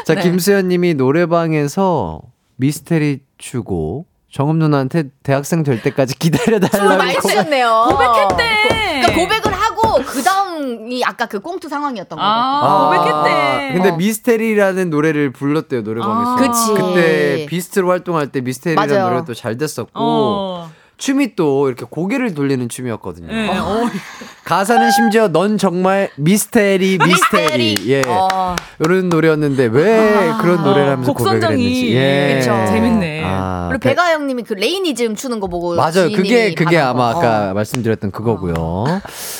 자, 0.06 0.14
네. 0.14 0.22
김수현 0.22 0.68
님이 0.68 0.94
노래방에서 0.94 2.20
미스테리 2.60 3.20
추고 3.38 4.04
정음 4.30 4.58
누나한테 4.58 5.04
대학생 5.24 5.64
될 5.64 5.82
때까지 5.82 6.16
기다려달라고. 6.18 6.98
많이 6.98 7.14
추셨네요. 7.20 7.86
고백했대. 7.88 9.00
그러니까 9.00 9.14
고백을 9.14 9.52
하고 9.52 10.04
그 10.04 10.22
다음이 10.22 11.02
아까 11.04 11.26
그 11.26 11.40
꽁트 11.40 11.68
상황이었던 11.68 12.16
거고. 12.16 12.22
아, 12.22 12.90
고백했대. 12.90 13.72
근데 13.72 13.88
어. 13.90 13.96
미스테리라는 13.96 14.90
노래를 14.90 15.32
불렀대요, 15.32 15.80
노래방에서. 15.80 16.30
아. 16.32 16.36
그치. 16.36 16.74
그때 16.74 17.46
비스트로 17.48 17.88
활동할 17.88 18.28
때 18.28 18.40
미스테리라는 18.40 18.94
맞아요. 18.94 19.10
노래도 19.10 19.34
잘 19.34 19.56
됐었고. 19.56 19.90
어. 19.94 20.70
춤이 21.00 21.34
또 21.34 21.66
이렇게 21.68 21.86
고개를 21.88 22.34
돌리는 22.34 22.68
춤이었거든요. 22.68 23.26
네. 23.26 23.48
어. 23.58 23.88
가사는 24.44 24.90
심지어 24.90 25.28
넌 25.28 25.58
정말 25.58 26.10
미스테리 26.16 26.98
미스테리 27.04 27.84
예 27.86 28.02
어. 28.06 28.54
이런 28.80 29.08
노래였는데 29.08 29.66
왜 29.66 30.30
그런 30.40 30.62
노래를 30.62 30.90
하면서 30.92 31.12
고백을. 31.12 31.42
했는지 31.42 31.94
예. 31.96 32.36
그쵸. 32.38 32.50
재밌네. 32.66 33.22
아, 33.24 33.66
그리고 33.68 33.80
배- 33.80 33.90
배가 33.90 34.12
형님이 34.12 34.42
그 34.42 34.54
레이니즘 34.54 35.14
추는 35.16 35.40
거 35.40 35.46
보고 35.46 35.74
맞아요 35.76 36.10
그게 36.14 36.52
그게 36.54 36.78
아마 36.78 37.12
거. 37.14 37.18
아까 37.20 37.50
어. 37.50 37.54
말씀드렸던 37.54 38.10
그거고요 38.10 38.84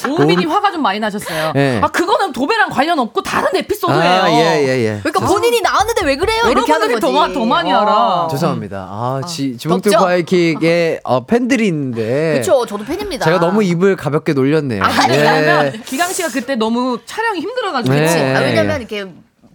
오은빈이 0.08 0.44
화가 0.46 0.70
좀 0.72 0.82
많이 0.82 0.98
나셨어요. 1.00 1.52
네. 1.54 1.80
아, 1.82 1.88
그거는 1.88 2.32
도배랑 2.32 2.70
관련 2.70 2.98
없고 3.00 3.22
다른 3.22 3.48
에피소드예요. 3.56 4.00
아 4.00 4.30
예 4.30 4.64
예 4.64 4.84
예 4.86 5.00
그러니까 5.02 5.26
본인이 5.26 5.60
나왔는데 5.60 6.04
왜 6.04 6.16
그래요? 6.16 6.42
이렇게 6.48 6.72
하는 6.72 6.88
거지. 6.88 7.00
더, 7.00 7.12
마- 7.12 7.32
더 7.32 7.44
많이 7.44 7.70
알아. 7.72 8.28
죄송합니다 8.30 8.78
아 8.90 9.20
지? 9.26 9.56
바이킥에 9.96 11.00
어, 11.04 11.24
팬 11.26 11.48
들이 11.50 11.66
있는데 11.66 12.32
그렇죠. 12.32 12.64
저도 12.64 12.84
팬입니다. 12.84 13.26
제가 13.26 13.38
너무 13.38 13.62
입을 13.62 13.96
가볍게 13.96 14.32
놀렸네요 14.32 14.82
아, 14.82 14.90
예. 15.10 15.16
왜냐면 15.16 15.82
기강 15.84 16.10
씨가 16.12 16.28
그때 16.30 16.56
너무 16.56 16.98
촬영이 17.04 17.40
힘들어가지고. 17.40 17.94
네. 17.94 18.34
아, 18.34 18.40
왜냐면 18.40 18.80
이렇게 18.80 19.06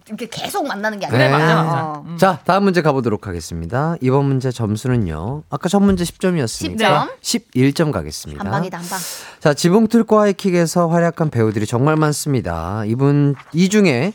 이렇게 0.08 0.28
계속 0.30 0.66
만나는 0.68 1.00
게 1.00 1.08
네. 1.08 1.24
아니라. 1.24 1.38
맞아, 1.38 1.54
맞아. 1.62 1.82
어. 1.84 2.16
자, 2.16 2.38
다음 2.44 2.62
문제 2.64 2.80
가보도록 2.80 3.26
하겠습니다. 3.26 3.96
이번 4.00 4.26
문제 4.26 4.52
점수는요. 4.52 5.42
아까 5.50 5.68
첫 5.68 5.80
문제 5.80 6.04
10점이었으니까 6.04 7.08
11점 7.20 7.90
가겠습니다. 7.90 8.44
한 8.44 8.50
방이다 8.52 8.78
한 8.78 8.88
방. 8.88 8.98
자, 9.40 9.52
지붕 9.52 9.88
뚫고 9.88 10.20
하이킥에서 10.20 10.86
활약한 10.88 11.30
배우들이 11.30 11.66
정말 11.66 11.96
많습니다. 11.96 12.84
이분 12.86 13.34
이 13.52 13.68
중에 13.68 14.12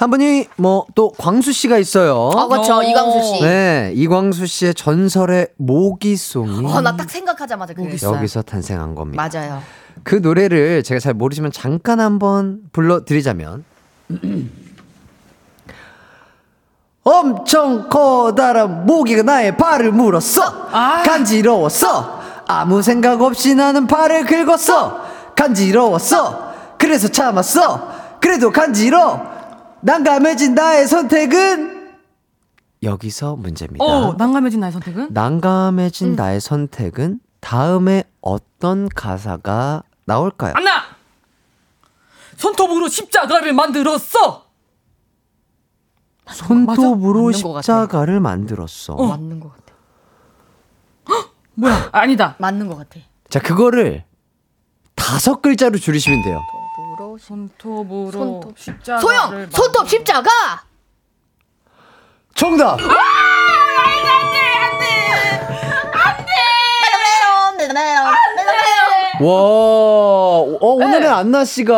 한 0.00 0.08
분이 0.10 0.46
뭐 0.56 0.86
또 0.94 1.12
광수 1.18 1.52
씨가 1.52 1.76
있어요. 1.76 2.14
어, 2.16 2.48
그렇죠. 2.48 2.76
어. 2.76 2.82
이광수 2.82 3.22
씨. 3.36 3.42
네, 3.42 3.92
이광수 3.94 4.46
씨의 4.46 4.72
전설의 4.74 5.48
모기송이 5.58 6.66
어, 6.66 6.80
나 6.80 6.96
딱 6.96 7.10
생각하자마자 7.10 7.74
그랬어. 7.74 8.16
여기서 8.16 8.40
탄생한 8.42 8.94
겁니다. 8.94 9.28
맞아요. 9.30 9.62
그 10.02 10.14
노래를 10.14 10.82
제가 10.82 11.00
잘 11.00 11.12
모르지만 11.12 11.52
잠깐 11.52 12.00
한번 12.00 12.60
불러드리자면 12.72 13.64
엄청 17.04 17.88
커다란 17.90 18.86
모기가 18.86 19.22
나의 19.22 19.56
발을 19.56 19.92
물었어 19.92 20.68
간지러웠어 21.04 22.20
아무 22.46 22.80
생각 22.82 23.20
없이 23.22 23.54
나는 23.54 23.86
발을 23.86 24.24
긁었어 24.26 25.00
간지러웠어 25.36 26.52
그래서 26.78 27.08
참았어 27.08 28.18
그래도 28.20 28.50
간지러 28.50 29.39
난감해진 29.82 30.54
나의 30.54 30.86
선택은 30.86 31.98
여기서 32.82 33.36
문제입니다 33.36 33.84
어, 33.84 34.14
난감해진 34.14 34.60
나의 34.60 34.72
선택은? 34.72 35.08
난감해진 35.12 36.16
나의 36.16 36.40
선택은 36.40 37.20
다음에 37.40 38.04
어떤 38.20 38.88
가사가 38.88 39.82
나올까요? 40.04 40.52
안나! 40.56 40.82
손톱으로 42.36 42.88
십자가를 42.88 43.52
만들었어! 43.52 44.46
손톱으로 46.26 47.26
맞아? 47.26 47.38
십자가를 47.38 48.20
만들었어. 48.20 48.94
맞는 48.94 49.40
것 49.40 49.52
같아. 49.52 49.74
뭐야? 51.54 51.88
아니다. 51.92 52.36
맞는 52.38 52.68
것 52.68 52.76
같아. 52.76 53.00
자, 53.28 53.40
그거를 53.40 54.04
다섯 54.94 55.42
글자로 55.42 55.78
줄이시면 55.78 56.22
돼요. 56.22 56.40
손톱으로 57.18 58.10
손톱. 58.12 58.58
십자가를 58.58 59.00
소영 59.00 59.50
손톱 59.50 59.88
십자가. 59.88 60.30
정답! 62.34 62.78
와, 69.20 69.28
어, 69.28 70.46
오늘은 70.60 71.12
안나 71.12 71.44
씨가 71.44 71.74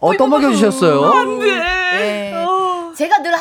어, 0.00 0.16
떠먹여 0.18 0.50
주셨어요. 0.50 1.38
네. 1.38 2.32
제가 2.96 3.18
늘 3.22 3.32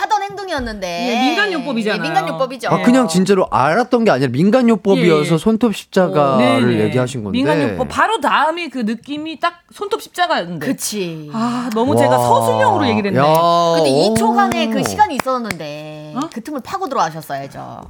하던 0.47 0.57
행동이었는데. 0.57 1.07
예, 1.09 1.29
민간요법이잖아요. 1.29 1.99
예, 1.99 2.01
민간요법이죠. 2.01 2.69
아, 2.69 2.81
그냥 2.81 3.07
진짜로 3.07 3.47
알았던 3.51 4.05
게 4.05 4.11
아니라 4.11 4.31
민간요법이어서 4.31 5.29
예, 5.29 5.33
예. 5.33 5.37
손톱 5.37 5.75
십자가를 5.75 6.67
네네. 6.67 6.83
얘기하신 6.85 7.23
건데. 7.23 7.37
민간요법 7.37 7.87
바로 7.89 8.19
다음이 8.19 8.69
그 8.69 8.79
느낌이 8.79 9.39
딱 9.39 9.61
손톱 9.71 10.01
십자가였는데. 10.01 10.65
그치. 10.65 11.29
아 11.33 11.69
너무 11.73 11.95
제가 11.97 12.17
와. 12.17 12.27
서술형으로 12.27 12.87
얘기를 12.87 13.11
했네. 13.11 13.19
야, 13.19 13.33
근데 13.75 13.89
오. 13.91 14.13
2초간의 14.13 14.73
그 14.73 14.83
시간이 14.83 15.15
있었는데 15.15 16.13
어? 16.15 16.19
그 16.33 16.41
틈을 16.41 16.61
파고 16.61 16.87
들어가셨어야죠. 16.89 17.81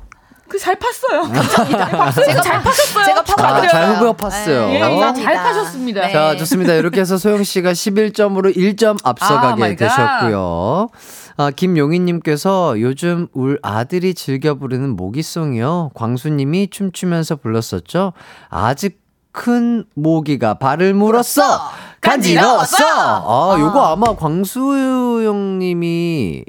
그 0.48 0.57
잘 0.60 0.76
팠어요. 0.76 1.34
제가 2.26 2.41
잘 2.41 2.61
파셨어요. 2.61 3.06
제가 3.06 3.24
파고 3.24 3.44
아. 3.44 3.68
잘 3.68 3.95
후벼 3.95 4.14
팠어요. 4.14 4.74
예, 4.74 4.80
감사합니다. 4.80 5.22
잘 5.32 5.36
파셨습니다. 5.44 6.02
네. 6.07 6.14
자, 6.14 6.36
좋습니다. 6.38 6.74
이렇게 6.74 7.02
해서 7.02 7.18
소영 7.18 7.44
씨가 7.44 7.72
11점으로 7.74 8.56
1점 8.56 8.98
아, 9.03 9.10
앞서가게 9.10 9.76
갓. 9.76 9.86
되셨고요. 9.88 10.90
아, 11.38 11.52
김용희님께서 11.52 12.80
요즘 12.82 13.28
울 13.34 13.60
아들이 13.61 14.14
즐겨 14.14 14.56
부르는 14.56 14.95
모기송이요. 14.95 15.91
광수님이 15.94 16.69
춤추면서 16.72 17.36
불렀었죠. 17.38 18.14
아직 18.49 19.02
큰 19.32 19.86
모기가 19.94 20.56
발을 20.56 20.95
물었어. 20.95 21.41
간지러웠어. 22.02 22.76
아, 22.86 23.56
요거 23.60 23.86
아마 23.86 24.15
광수 24.15 24.60
형님이 25.24 25.66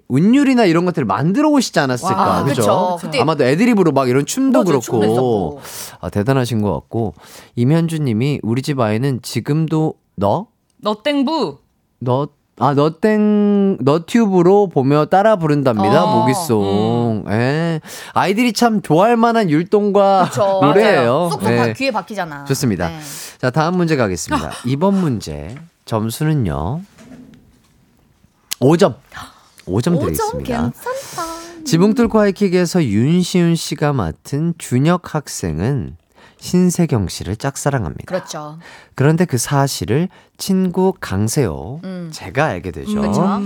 운율이나 0.08 0.64
이런 0.64 0.84
것들을 0.86 1.04
만들어 1.06 1.50
오시지 1.50 1.78
않았을까. 1.80 2.16
와, 2.16 2.44
그죠? 2.44 2.98
아마도 3.20 3.44
애드립으로 3.44 3.92
막 3.92 4.08
이런 4.08 4.24
춤도 4.24 4.64
춤도 4.64 5.00
그렇고. 5.00 5.60
아, 6.00 6.08
대단하신 6.08 6.62
것 6.62 6.72
같고. 6.72 7.14
임현주 7.56 7.98
님이 7.98 8.40
우리 8.42 8.62
집 8.62 8.80
아이는 8.80 9.20
지금도 9.22 9.94
너? 10.16 10.46
너 10.78 11.02
땡부. 11.02 11.58
너, 12.00 12.28
아, 12.58 12.72
너땡, 12.74 13.78
너튜브로 13.82 14.68
보며 14.68 15.04
따라 15.06 15.36
부른답니다. 15.36 16.04
어, 16.04 16.20
모기송. 16.20 17.24
예. 17.28 17.80
아이들이 18.14 18.52
참 18.52 18.80
좋아할 18.80 19.16
만한 19.16 19.50
율동과 19.50 20.24
그쵸. 20.30 20.60
노래예요. 20.62 21.28
쏙쏙 21.32 21.50
예. 21.52 21.56
바- 21.56 21.72
귀에 21.74 21.90
박히잖아. 21.90 22.44
좋습니다. 22.46 22.88
네. 22.88 22.98
자, 23.40 23.50
다음 23.50 23.76
문제 23.76 23.94
가겠습니다. 23.96 24.52
이번 24.64 24.94
문제 25.00 25.54
점수는요. 25.84 26.80
5점. 28.60 28.94
5점 29.68 30.00
드리겠습니다. 30.00 30.72
괜찮다. 30.72 31.64
지붕 31.64 31.94
뚫고 31.94 32.18
하이킥에서 32.18 32.84
윤시윤 32.84 33.54
씨가 33.54 33.92
맡은 33.92 34.54
준혁 34.58 35.14
학생은 35.14 35.96
신세경 36.40 37.08
씨를 37.08 37.36
짝사랑합니다. 37.36 38.04
그렇죠. 38.06 38.58
그런데 38.94 39.24
그 39.24 39.38
사실을 39.38 40.08
친구 40.36 40.94
강세호, 40.98 41.80
음. 41.84 42.10
제가 42.12 42.46
알게 42.46 42.70
되죠. 42.70 43.00
그쵸. 43.00 43.40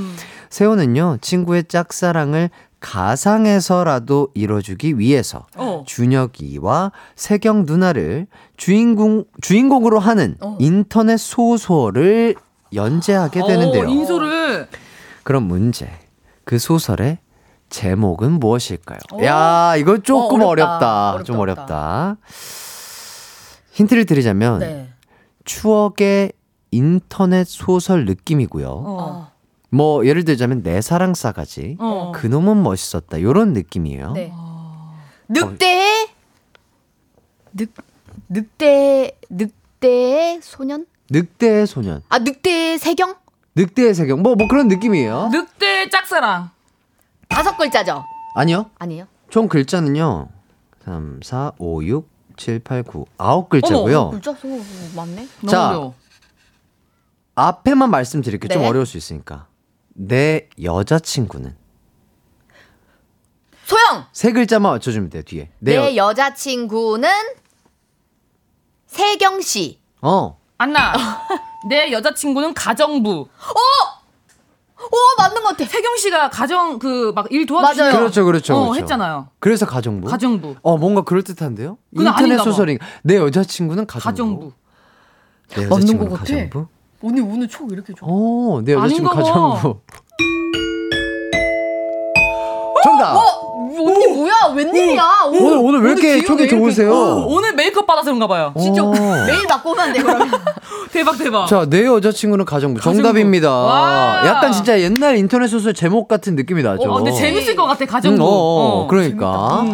세호는요, 0.50 1.18
친구의 1.22 1.64
짝사랑을 1.64 2.50
가상에서라도 2.80 4.28
이뤄주기 4.34 4.98
위해서 4.98 5.46
어. 5.56 5.84
준혁이와 5.86 6.92
세경 7.16 7.64
누나를 7.64 8.26
주인공, 8.56 9.24
주인공으로 9.40 9.98
하는 9.98 10.36
어. 10.40 10.56
인터넷 10.60 11.16
소설을 11.16 12.34
연재하게 12.74 13.40
되는데요. 13.46 13.84
어, 13.84 13.86
인소를 13.86 14.68
그럼 15.22 15.44
문제. 15.44 15.90
그 16.44 16.58
소설의 16.58 17.18
제목은 17.70 18.32
무엇일까요? 18.32 18.98
오. 19.12 19.24
야, 19.24 19.74
이거 19.76 19.98
조금 19.98 20.42
어, 20.42 20.46
어렵다. 20.46 21.10
어렵다. 21.12 21.24
좀 21.24 21.38
어렵다, 21.38 21.62
어렵다. 21.62 22.16
힌트를 23.72 24.04
드리자면 24.04 24.58
네. 24.58 24.88
추억의 25.44 26.32
인터넷 26.70 27.46
소설 27.46 28.04
느낌이고요. 28.04 28.68
어. 28.68 29.32
뭐 29.70 30.04
예를 30.06 30.24
들자면 30.24 30.62
내 30.62 30.82
사랑 30.82 31.14
싸가지, 31.14 31.76
어. 31.80 32.12
그놈은 32.14 32.62
멋있었다. 32.62 33.22
요런 33.22 33.54
느낌이에요. 33.54 34.12
네. 34.12 34.32
늑대의 35.28 36.08
늑 37.54 37.70
늑대 38.28 39.18
늑대의 39.30 40.40
소년? 40.42 40.86
늑대의 41.10 41.66
소년, 41.66 42.02
아 42.10 42.18
늑대의 42.18 42.78
세경? 42.78 43.14
늑대의 43.54 43.94
세경, 43.94 44.22
뭐 44.22 44.34
뭐 44.34 44.48
그런 44.48 44.68
느낌이에요. 44.68 45.28
늑대 45.32 45.90
짝사랑. 45.90 46.50
다섯 47.28 47.56
글자죠? 47.56 48.04
아니요. 48.34 48.70
아니에요? 48.78 49.06
총 49.30 49.48
글자는요. 49.48 50.28
3, 50.84 51.20
4, 51.22 51.52
5, 51.58 51.84
6, 51.84 52.08
7, 52.36 52.58
8, 52.60 52.82
9, 52.82 53.06
9 53.18 53.48
글자고요. 53.48 54.10
글자 54.10 54.32
수 54.34 54.46
맞네. 54.96 55.28
너무 55.40 55.50
자, 55.50 55.68
어려워. 55.68 55.94
앞에만 57.34 57.90
말씀드릴게요. 57.90 58.48
좀 58.48 58.62
네. 58.62 58.68
어려울 58.68 58.84
수 58.86 58.96
있으니까. 58.96 59.46
내 59.94 60.48
여자친구는 60.62 61.54
소영. 63.64 64.06
세 64.12 64.32
글자만 64.32 64.72
맞춰주면 64.72 65.10
돼요. 65.10 65.22
뒤에. 65.22 65.50
내 65.60 65.76
내 65.76 65.96
여... 65.96 66.08
여자친구는 66.08 67.08
세경 68.86 69.40
씨. 69.40 69.80
어. 70.02 70.38
안나. 70.58 70.92
내 71.64 71.92
여자친구는 71.92 72.54
가정부. 72.54 73.28
오 74.84 74.96
맞는 75.18 75.42
것 75.42 75.50
같아. 75.50 75.64
세경 75.64 75.96
씨가 75.96 76.30
가정 76.30 76.78
그 76.78 77.12
막일 77.14 77.46
맞아요. 77.48 77.92
그렇죠, 77.92 78.24
그렇죠, 78.24 78.54
어, 78.56 78.64
그렇죠. 78.64 78.80
했잖아요. 78.80 79.28
그래서 79.38 79.64
가정부. 79.64 80.08
가정부. 80.08 80.56
어 80.62 80.76
뭔가 80.76 81.02
그럴 81.02 81.22
듯한데요? 81.22 81.78
인터넷. 81.92 82.38
소설인가? 82.38 82.84
내 83.02 83.16
여자친구는 83.16 83.86
가정부. 83.86 84.04
가정부. 84.10 84.52
내 85.50 85.56
맞는 85.66 85.70
여자친구는 85.76 86.10
것 86.10 86.18
같아. 86.18 86.34
가정부. 86.34 86.66
언니 87.04 87.20
오늘 87.20 87.48
촉 87.48 87.70
이렇게 87.72 87.92
좋아. 87.94 88.08
어, 88.10 88.60
내 88.64 88.72
여자친구. 88.72 89.10
가정부. 89.10 89.78
정답. 92.82 93.14
언니 93.78 94.06
뭐야? 94.08 94.32
웬일이야? 94.54 95.04
오늘 95.32 95.56
오늘 95.58 95.82
왜 95.82 95.92
이렇게 95.92 96.24
촉이 96.24 96.48
좋으세요? 96.48 96.92
어, 96.92 97.26
오늘 97.26 97.54
메이크업 97.54 97.86
받아서 97.86 98.06
그런가 98.06 98.26
봐요. 98.26 98.52
진짜 98.58 98.82
어. 98.82 98.90
매일 99.26 99.46
맞고 99.48 99.70
오면 99.70 99.92
돼 99.92 100.02
그러면. 100.02 100.30
대박 100.92 101.16
대박. 101.16 101.46
자, 101.46 101.66
내 101.68 101.84
여자친구는 101.86 102.44
가정부. 102.44 102.78
가정부. 102.80 103.02
정답입니다. 103.02 103.50
와. 103.50 104.22
약간 104.26 104.52
진짜 104.52 104.78
옛날 104.80 105.16
인터넷 105.16 105.46
소설 105.48 105.72
제목 105.74 106.08
같은 106.08 106.36
느낌이 106.36 106.62
나죠. 106.62 106.90
어, 106.90 106.96
근데 106.96 107.12
재밌을 107.12 107.56
것 107.56 107.64
같아 107.66 107.84
음, 107.84 107.86
가정부. 107.86 108.22
어, 108.22 108.26
어, 108.26 108.82
어. 108.82 108.86
그러니까. 108.88 109.64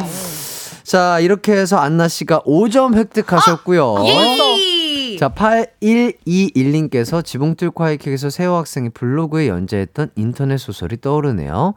자, 0.84 1.18
이렇게 1.20 1.52
해서 1.52 1.76
안나 1.76 2.08
씨가 2.08 2.40
5점 2.46 2.94
획득하셨고요. 2.94 3.96
예. 4.06 5.16
자, 5.18 5.28
8121님께서 5.30 7.24
지붕 7.24 7.56
뚫고 7.56 7.84
하이킥에서 7.84 8.30
세호 8.30 8.54
학생이 8.54 8.90
블로그에 8.90 9.48
연재했던 9.48 10.10
인터넷 10.16 10.58
소설이 10.58 11.00
떠오르네요. 11.00 11.74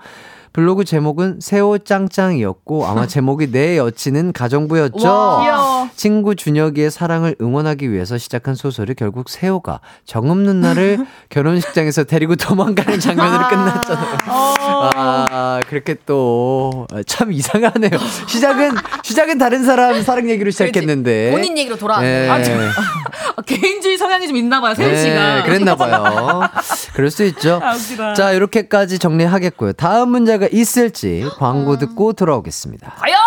블로그 0.53 0.83
제목은 0.83 1.39
세호 1.41 1.77
짱짱이었고 1.79 2.85
아마 2.85 3.07
제목이 3.07 3.51
내 3.51 3.77
여친은 3.77 4.33
가정부였죠. 4.33 4.97
귀여워. 4.97 5.87
친구 5.95 6.35
준혁이의 6.35 6.91
사랑을 6.91 7.35
응원하기 7.41 7.91
위해서 7.91 8.17
시작한 8.17 8.55
소설이 8.55 8.93
결국 8.95 9.29
세호가 9.29 9.79
정음 10.05 10.43
누나를 10.43 11.05
결혼식장에서 11.29 12.03
데리고 12.05 12.35
도망가는 12.35 12.99
장면으로 12.99 13.47
끝났잖아요. 13.47 14.17
아, 14.95 15.59
그렇게 15.67 15.95
또 16.05 16.85
참 17.07 17.31
이상하네요. 17.31 17.91
시작은 18.27 18.71
시작은 19.03 19.37
다른 19.37 19.63
사람 19.63 20.01
사랑 20.01 20.29
얘기로 20.29 20.51
시작했는데 20.51 21.31
본인 21.31 21.57
얘기로 21.57 21.77
돌아왔네. 21.77 22.07
네. 22.23 22.29
아, 22.29 22.43
저- 22.43 22.51
아, 22.53 23.41
개인주의 23.45 23.97
성향이 23.97 24.27
좀 24.27 24.35
있나 24.37 24.59
봐요, 24.61 24.73
씨가. 24.75 24.87
네, 24.87 25.43
그랬나 25.45 25.75
봐요. 25.75 26.41
그럴 26.93 27.09
수 27.11 27.23
있죠. 27.25 27.59
아. 27.63 28.13
자, 28.13 28.31
이렇게까지 28.33 28.99
정리하겠고요. 28.99 29.73
다음 29.73 30.09
문제가 30.09 30.40
있을지 30.51 31.25
광고 31.37 31.77
듣고 31.77 32.13
돌아오겠습니다. 32.13 32.95
과연 32.97 33.17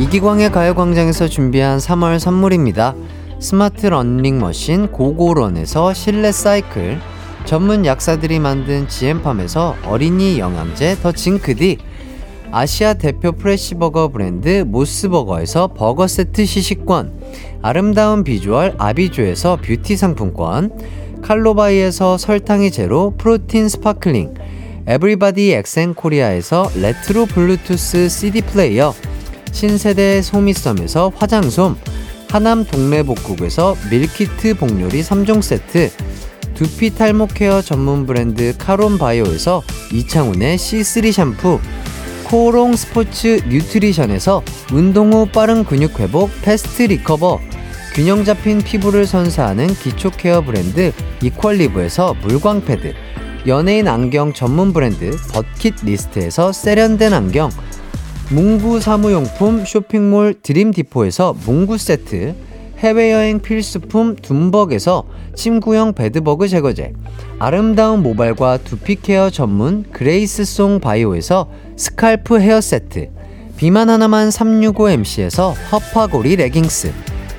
이기광의 0.00 0.52
가요광장에서 0.52 1.28
준비한 1.28 1.78
3월 1.78 2.18
선물입니다. 2.18 2.94
스마트 3.40 3.86
러닝머신 3.86 4.92
고고런에서 4.92 5.94
실내 5.94 6.32
사이클, 6.32 7.00
전문 7.44 7.84
약사들이 7.84 8.38
만든 8.38 8.88
지엠팜에서 8.88 9.76
어린이 9.84 10.38
영양제 10.38 10.96
더 11.02 11.12
징크디, 11.12 11.78
아시아 12.50 12.94
대표 12.94 13.32
프레시버거 13.32 14.08
브랜드 14.08 14.64
모스버거에서 14.66 15.68
버거 15.68 16.06
세트 16.06 16.44
시식권, 16.44 17.12
아름다운 17.62 18.24
비주얼 18.24 18.76
아비주에서 18.78 19.58
뷰티 19.62 19.96
상품권, 19.96 20.70
칼로바이에서 21.24 22.18
설탕이 22.18 22.70
제로 22.70 23.14
프로틴 23.16 23.70
스파클링, 23.70 24.34
에브리바디 24.86 25.52
엑센 25.52 25.94
코리아에서 25.94 26.70
레트로 26.76 27.24
블루투스 27.24 28.10
CD 28.10 28.42
플레이어, 28.42 28.94
신세대 29.50 30.20
소미섬에서 30.20 31.12
화장솜, 31.16 31.76
하남 32.28 32.66
동래복국에서 32.66 33.74
밀키트 33.90 34.58
복요리 34.58 35.00
3종 35.00 35.40
세트, 35.40 35.90
두피 36.52 36.94
탈모 36.94 37.28
케어 37.28 37.62
전문 37.62 38.04
브랜드 38.04 38.54
카론 38.58 38.98
바이오에서 38.98 39.62
이창훈의 39.94 40.58
C3 40.58 41.10
샴푸, 41.10 41.58
코오롱 42.24 42.76
스포츠 42.76 43.40
뉴트리션에서 43.48 44.42
운동 44.74 45.14
후 45.14 45.26
빠른 45.26 45.64
근육 45.64 45.98
회복 46.00 46.30
패스트 46.42 46.82
리커버, 46.82 47.40
균형 47.94 48.24
잡힌 48.24 48.58
피부를 48.58 49.06
선사하는 49.06 49.68
기초 49.68 50.10
케어 50.10 50.40
브랜드 50.40 50.92
이퀄리브에서 51.22 52.16
물광 52.22 52.64
패드, 52.64 52.92
연예인 53.46 53.86
안경 53.86 54.32
전문 54.32 54.72
브랜드 54.72 55.16
버킷 55.32 55.76
리스트에서 55.84 56.50
세련된 56.50 57.12
안경, 57.12 57.50
문구 58.30 58.80
사무용품 58.80 59.64
쇼핑몰 59.64 60.34
드림 60.42 60.72
디포에서 60.72 61.36
문구 61.46 61.78
세트, 61.78 62.34
해외여행 62.78 63.38
필수품 63.38 64.16
둠벅에서 64.16 65.04
침구형 65.36 65.92
bedbug 65.92 66.48
제거제, 66.48 66.94
아름다운 67.38 68.02
모발과 68.02 68.58
두피 68.64 68.96
케어 68.96 69.30
전문 69.30 69.84
그레이스송 69.92 70.80
바이오에서 70.80 71.48
scalp 71.76 72.40
헤어 72.40 72.60
세트, 72.60 73.10
비만 73.56 73.88
하나만 73.88 74.30
365MC에서 74.30 75.54
허파고리 75.70 76.34
레깅스, 76.34 77.13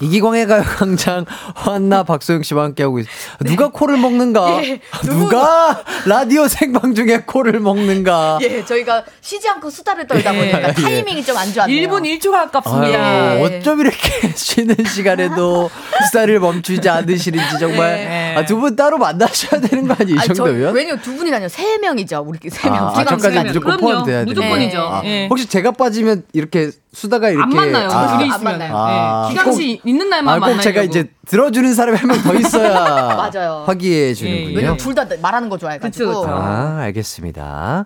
이기광의 0.00 0.46
가요광장 0.46 1.24
환나 1.54 2.02
박소영 2.02 2.42
씨와 2.42 2.64
함께하고 2.64 2.98
있어요. 2.98 3.12
누가 3.44 3.68
코를 3.68 3.96
먹는가? 3.96 4.62
예, 4.64 4.80
누가 5.04 5.82
라디오 6.06 6.48
생방 6.48 6.94
중에 6.94 7.22
코를 7.26 7.60
먹는가? 7.60 8.38
예, 8.42 8.64
저희가 8.64 9.04
쉬지 9.20 9.48
않고 9.48 9.70
수다를 9.70 10.06
떨다 10.06 10.34
예. 10.34 10.38
보니까 10.52 10.72
타이밍이 10.72 11.24
좀 11.24 11.36
안 11.36 11.52
좋았네요. 11.52 11.88
1분 11.88 12.18
1초가 12.20 12.34
아깝습니다. 12.34 12.98
아유, 12.98 13.38
예. 13.40 13.58
어쩜 13.58 13.80
이렇게 13.80 14.32
쉬는 14.34 14.76
시간에도 14.86 15.70
수다를 16.06 16.40
멈추지 16.40 16.88
않으시는지 16.88 17.58
정말 17.58 17.98
예. 17.98 18.34
아, 18.38 18.44
두 18.44 18.56
분 18.56 18.74
따로 18.74 18.96
만나셔야 18.96 19.60
되는 19.60 19.86
거 19.86 19.94
아니에요? 20.00 20.16
이 20.16 20.18
아니, 20.18 20.28
정도면? 20.34 20.74
왜냐면 20.74 21.00
두 21.02 21.14
분이 21.14 21.30
아니라 21.32 21.48
세 21.48 21.76
명이죠. 21.78 22.24
우리 22.26 22.38
세 22.48 22.70
명. 22.70 22.88
아, 22.88 23.04
저까지. 23.04 23.38
무조건. 23.40 23.76
포함돼야 23.78 24.24
돼요. 24.24 24.24
무조건이죠. 24.24 24.80
아, 24.80 25.02
예. 25.04 25.26
혹시 25.28 25.46
제가 25.46 25.72
빠지면 25.72 26.24
이렇게 26.32 26.70
수다가 26.96 27.28
이렇게 27.28 27.42
안 27.42 27.50
만나요. 27.50 27.88
아, 27.90 28.16
둘이 28.16 28.30
안 28.30 28.36
있으면. 28.36 28.52
만나요. 28.58 28.72
아. 28.74 29.26
예. 29.28 29.34
기강 29.34 29.52
씨 29.52 29.80
있는 29.84 30.08
날만 30.08 30.34
아, 30.34 30.38
꼭 30.38 30.46
만나요. 30.46 30.62
제가 30.62 30.82
이제 30.82 31.10
들어주는 31.26 31.74
사람이 31.74 31.98
한 31.98 32.08
명 32.08 32.22
더 32.22 32.34
있어야 32.34 32.72
맞아요. 33.34 33.64
화기애 33.66 34.08
예, 34.08 34.14
주는군요. 34.14 34.56
왜냐면 34.56 34.76
둘 34.78 34.94
다 34.94 35.04
말하는 35.20 35.50
거 35.50 35.58
좋아해가지고. 35.58 36.08
그쵸, 36.08 36.20
그쵸. 36.22 36.32
아, 36.32 36.78
알겠습니다. 36.84 37.84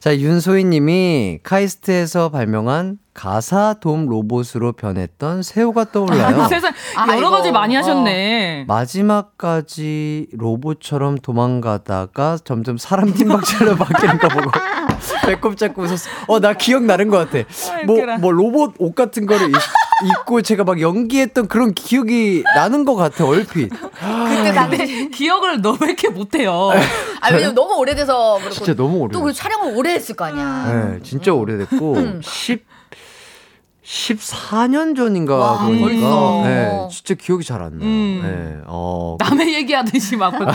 자, 0.00 0.16
윤소희 0.18 0.64
님이 0.64 1.38
카이스트에서 1.44 2.30
발명한 2.30 2.98
가사 3.28 3.74
돔 3.80 4.06
로봇으로 4.06 4.74
변했던 4.74 5.42
새우가 5.42 5.86
떠올라요. 5.90 6.46
세상 6.48 6.72
아, 6.96 7.16
여러. 7.16 7.30
가지 7.30 7.50
많이 7.50 7.74
하셨네. 7.74 8.64
마지막까지 8.68 10.28
로봇처럼 10.34 11.18
도망가다가 11.18 12.38
점점 12.44 12.78
사람 12.78 13.12
팀박질로 13.12 13.74
바뀌는 13.74 14.18
거 14.22 14.28
보고 14.28 14.50
배꼽 15.26 15.56
잡고 15.56 15.82
웃었어. 15.82 16.08
어, 16.28 16.38
나 16.38 16.52
기억 16.52 16.84
나는 16.84 17.08
것 17.08 17.28
같아. 17.28 17.44
뭐, 17.86 17.96
웃겨라. 17.96 18.18
뭐 18.18 18.30
로봇 18.30 18.74
옷 18.78 18.94
같은 18.94 19.26
거를 19.26 19.48
입- 19.48 19.56
입고 20.20 20.42
제가 20.42 20.62
막 20.62 20.80
연기했던 20.80 21.48
그런 21.48 21.74
기억이 21.74 22.44
나는 22.54 22.84
것 22.84 22.94
같아, 22.94 23.24
얼핏. 23.26 23.68
그때 23.70 24.52
당시. 24.54 25.10
기억을 25.10 25.60
너무 25.60 25.78
이렇게 25.82 26.08
못해요. 26.08 26.70
아, 27.20 27.32
왜냐면 27.32 27.56
너무 27.56 27.74
오래돼서 27.78 28.36
그렇고. 28.36 28.50
진짜 28.54 28.74
너무 28.76 28.98
오래. 28.98 29.12
또그 29.12 29.32
촬영을 29.32 29.76
오래 29.76 29.90
했을 29.94 30.14
거 30.14 30.24
아니야. 30.26 30.72
네, 30.92 31.00
진짜 31.02 31.32
오래됐고 31.32 32.20
10 32.22 32.64
14년 33.88 34.94
전인가 34.94 35.36
와, 35.36 35.64
그러니까 35.64 35.86
벌써. 35.88 36.42
네, 36.44 36.88
진짜 36.90 37.14
기억이 37.14 37.42
잘 37.42 37.58
안 37.62 37.78
나요. 37.78 37.88
음. 37.88 38.20
네, 38.22 38.62
어, 38.66 39.16
남의 39.18 39.54
얘기하듯이 39.54 40.14
막. 40.16 40.32
나도 40.38 40.46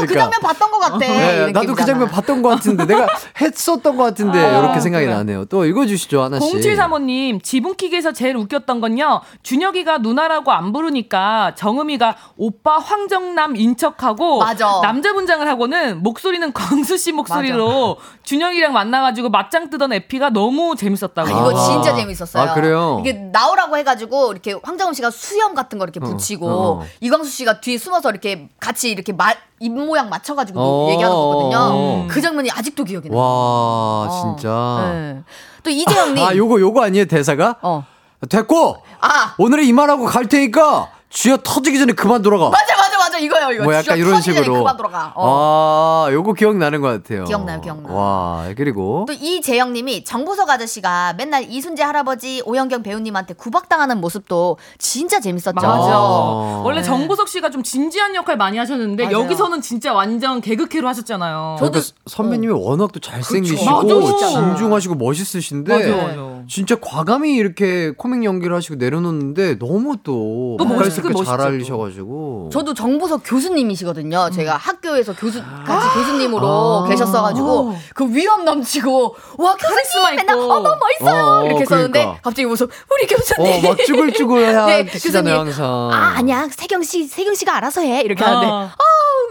그 0.00 0.06
그러니까. 0.06 0.18
장면 0.18 0.40
봤던 0.42 0.70
것 0.72 0.78
같아. 0.80 0.98
네, 0.98 1.38
나도 1.38 1.52
그 1.52 1.58
느낌이잖아. 1.60 1.86
장면 1.86 2.08
봤던 2.08 2.42
것 2.42 2.48
같은데 2.50 2.84
내가 2.86 3.06
했었던 3.40 3.96
것 3.96 4.02
같은데 4.02 4.38
아, 4.40 4.58
이렇게 4.58 4.80
생각이 4.80 5.06
그래. 5.06 5.14
나네요. 5.16 5.44
또 5.44 5.64
읽어주시죠 5.64 6.22
하나씩. 6.22 6.52
0735님, 6.60 7.42
지붕킥에서 7.42 8.12
제일 8.12 8.36
웃겼던 8.36 8.80
건요, 8.80 9.20
준혁이가 9.44 9.98
누나라고 9.98 10.50
안 10.50 10.72
부르니까 10.72 11.54
정음이가 11.54 12.16
오빠 12.36 12.78
황정남 12.78 13.54
인척하고, 13.56 14.40
맞아. 14.40 14.80
남자 14.82 15.12
분장을 15.12 15.46
하고는 15.46 16.02
목소리는 16.02 16.52
광수 16.52 16.98
씨 16.98 17.12
목소리로 17.12 17.96
준혁이랑 18.24 18.72
만나가지고 18.72 19.30
맞짱 19.30 19.70
뜨던 19.70 19.92
에피가 19.92 20.30
너무 20.30 20.74
재밌었다고. 20.76 21.28
아, 21.28 21.30
이거 21.30 21.56
아. 21.56 21.64
진짜 21.64 21.94
재밌었어요. 21.94 22.39
아, 22.42 22.54
그래요? 22.54 22.98
이게 23.00 23.12
나오라고 23.12 23.76
해가지고 23.76 24.32
이렇게 24.32 24.54
황정음 24.62 24.94
씨가 24.94 25.10
수염 25.10 25.54
같은 25.54 25.78
거 25.78 25.84
이렇게 25.84 26.00
붙이고 26.00 26.48
어. 26.48 26.86
이광수 27.00 27.30
씨가 27.30 27.60
뒤에 27.60 27.78
숨어서 27.78 28.10
이렇게 28.10 28.48
같이 28.58 28.90
이렇게 28.90 29.12
말, 29.12 29.36
입 29.58 29.70
모양 29.70 30.08
맞춰가지고 30.08 30.60
어. 30.60 30.90
얘기하는 30.90 31.16
거거든요. 31.16 32.02
음. 32.04 32.08
그 32.08 32.20
장면이 32.20 32.50
아직도 32.50 32.84
기억이 32.84 33.08
나요. 33.08 33.18
와 33.18 33.24
어. 33.24 34.36
진짜. 34.36 34.90
네. 34.92 35.22
또 35.62 35.70
이재영님. 35.70 36.24
아 36.24 36.34
요거 36.34 36.60
요거 36.60 36.82
아니에요 36.84 37.04
대사가? 37.06 37.56
어. 37.62 37.84
됐고 38.28 38.76
아 39.00 39.34
오늘은 39.38 39.64
이만하고 39.64 40.04
갈 40.04 40.26
테니까 40.26 40.90
쥐어 41.10 41.38
터지기 41.42 41.78
전에 41.78 41.92
그만 41.92 42.22
돌아가. 42.22 42.48
맞아 42.50 42.76
이거요 43.20 43.52
이거. 43.52 43.64
뭐 43.64 43.74
약간 43.74 43.98
이런 43.98 44.20
식으로. 44.20 44.64
돌아가. 44.76 45.12
어. 45.16 46.06
아 46.08 46.12
요거 46.12 46.32
기억나는 46.34 46.80
것 46.80 46.88
같아요. 46.88 47.24
기억나요, 47.24 47.60
기억나. 47.60 47.92
와 47.92 48.46
그리고 48.56 49.04
또 49.06 49.12
이재영님이 49.12 50.04
정보석 50.04 50.48
아저씨가 50.50 51.14
맨날 51.16 51.44
이순재 51.48 51.82
할아버지 51.82 52.42
오영경 52.46 52.82
배우님한테 52.82 53.34
구박당하는 53.34 54.00
모습도 54.00 54.58
진짜 54.78 55.20
재밌었죠. 55.20 55.52
맞아. 55.54 55.70
어. 56.00 56.62
원래 56.64 56.82
정보석 56.82 57.28
씨가 57.28 57.50
좀 57.50 57.62
진지한 57.62 58.14
역할 58.14 58.36
많이 58.36 58.58
하셨는데, 58.58 59.04
맞아요. 59.04 59.18
여기서는 59.24 59.60
진짜 59.60 59.92
완전 59.92 60.40
개그캐로 60.40 60.88
하셨잖아요. 60.88 61.56
그러니까 61.58 61.80
선배님이 62.06 62.52
워낙 62.52 62.90
또 62.92 63.00
잘생기시고 63.00 63.64
맞아. 63.64 64.26
진중하시고 64.28 64.94
멋있으신데 64.94 65.74
맞아, 65.90 66.02
맞아. 66.06 66.42
진짜 66.48 66.76
과감히 66.80 67.34
이렇게 67.36 67.92
코믹 67.96 68.24
연기를 68.24 68.56
하시고 68.56 68.76
내려놓는데 68.76 69.58
너무 69.58 69.96
또또 70.02 70.56
보컬 70.58 70.76
멋있- 71.12 71.24
잘. 71.24 71.40
알리셔가지고 71.40 72.50
저도 72.52 72.74
정보 72.74 73.06
석 73.10 73.22
교수님이시거든요. 73.24 74.30
제가 74.30 74.56
학교에서 74.56 75.12
교수 75.14 75.42
같이 75.66 75.86
교수님으로 75.94 76.84
아. 76.84 76.88
계셨어가지고 76.88 77.76
그 77.94 78.08
위험 78.14 78.44
넘치고 78.44 79.16
와 79.38 79.54
카리스마 79.56 80.10
교수님 80.10 80.16
맨날 80.16 80.36
있고. 80.36 80.52
어머 80.52 80.76
멋있어요 80.76 81.24
어, 81.26 81.44
이렇게 81.46 81.60
했었는데 81.62 81.98
그러니까. 82.00 82.20
갑자기 82.22 82.46
무슨 82.46 82.68
우리 82.90 83.06
교수님 83.08 83.64
어 83.64 83.68
막 83.68 83.78
쭈글쭈글 83.84 84.40
네, 84.66 84.82
하시잖아요 84.90 85.44
교수님. 85.44 85.62
항상. 85.62 85.90
아 85.92 86.14
아니야 86.18 86.48
세경 86.50 86.82
씨 86.82 87.06
세경 87.06 87.34
씨가 87.34 87.56
알아서 87.56 87.80
해 87.82 88.00
이렇게 88.02 88.22
하는데 88.24 88.46
어. 88.46 88.70
아 88.70 88.74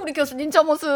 우리 0.03 0.13
교수님 0.13 0.51
저 0.51 0.63
모습 0.63 0.93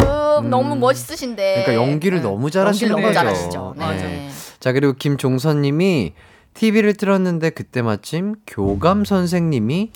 너무 0.49 0.75
멋있으신데 0.75 1.63
그러니까 1.65 1.75
연기를 1.75 2.21
너무 2.21 2.51
잘하시는 2.51 2.91
연기를 2.91 3.13
너무. 3.13 3.25
잘하시죠. 3.25 3.75
네. 3.77 3.87
네. 3.95 4.29
자 4.59 4.71
그리고 4.73 4.93
김종선님이 4.93 6.13
TV를 6.53 6.93
틀었는데 6.95 7.49
그때 7.51 7.81
마침 7.81 8.35
교감 8.45 9.05
선생님이 9.05 9.91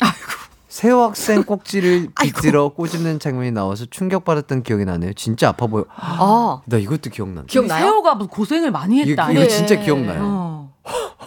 새우 0.67 1.01
학생 1.01 1.43
꼭지를 1.43 2.09
비틀어 2.21 2.69
꼬집는 2.69 3.19
장면이 3.19 3.51
나와서 3.51 3.85
충격받았던 3.85 4.63
기억이 4.63 4.85
나네요. 4.85 5.13
진짜 5.13 5.49
아파 5.49 5.67
보여. 5.67 5.85
아 5.95 6.61
나 6.65 6.77
이것도 6.77 7.09
기억나. 7.09 7.43
기억나요? 7.47 8.01
뭐 8.01 8.27
고생을 8.27 8.71
많이 8.71 8.97
이거, 9.01 9.09
했다. 9.09 9.31
이거 9.31 9.41
네. 9.41 9.47
진짜 9.47 9.75
기억나요. 9.79 10.19
어. 10.23 10.73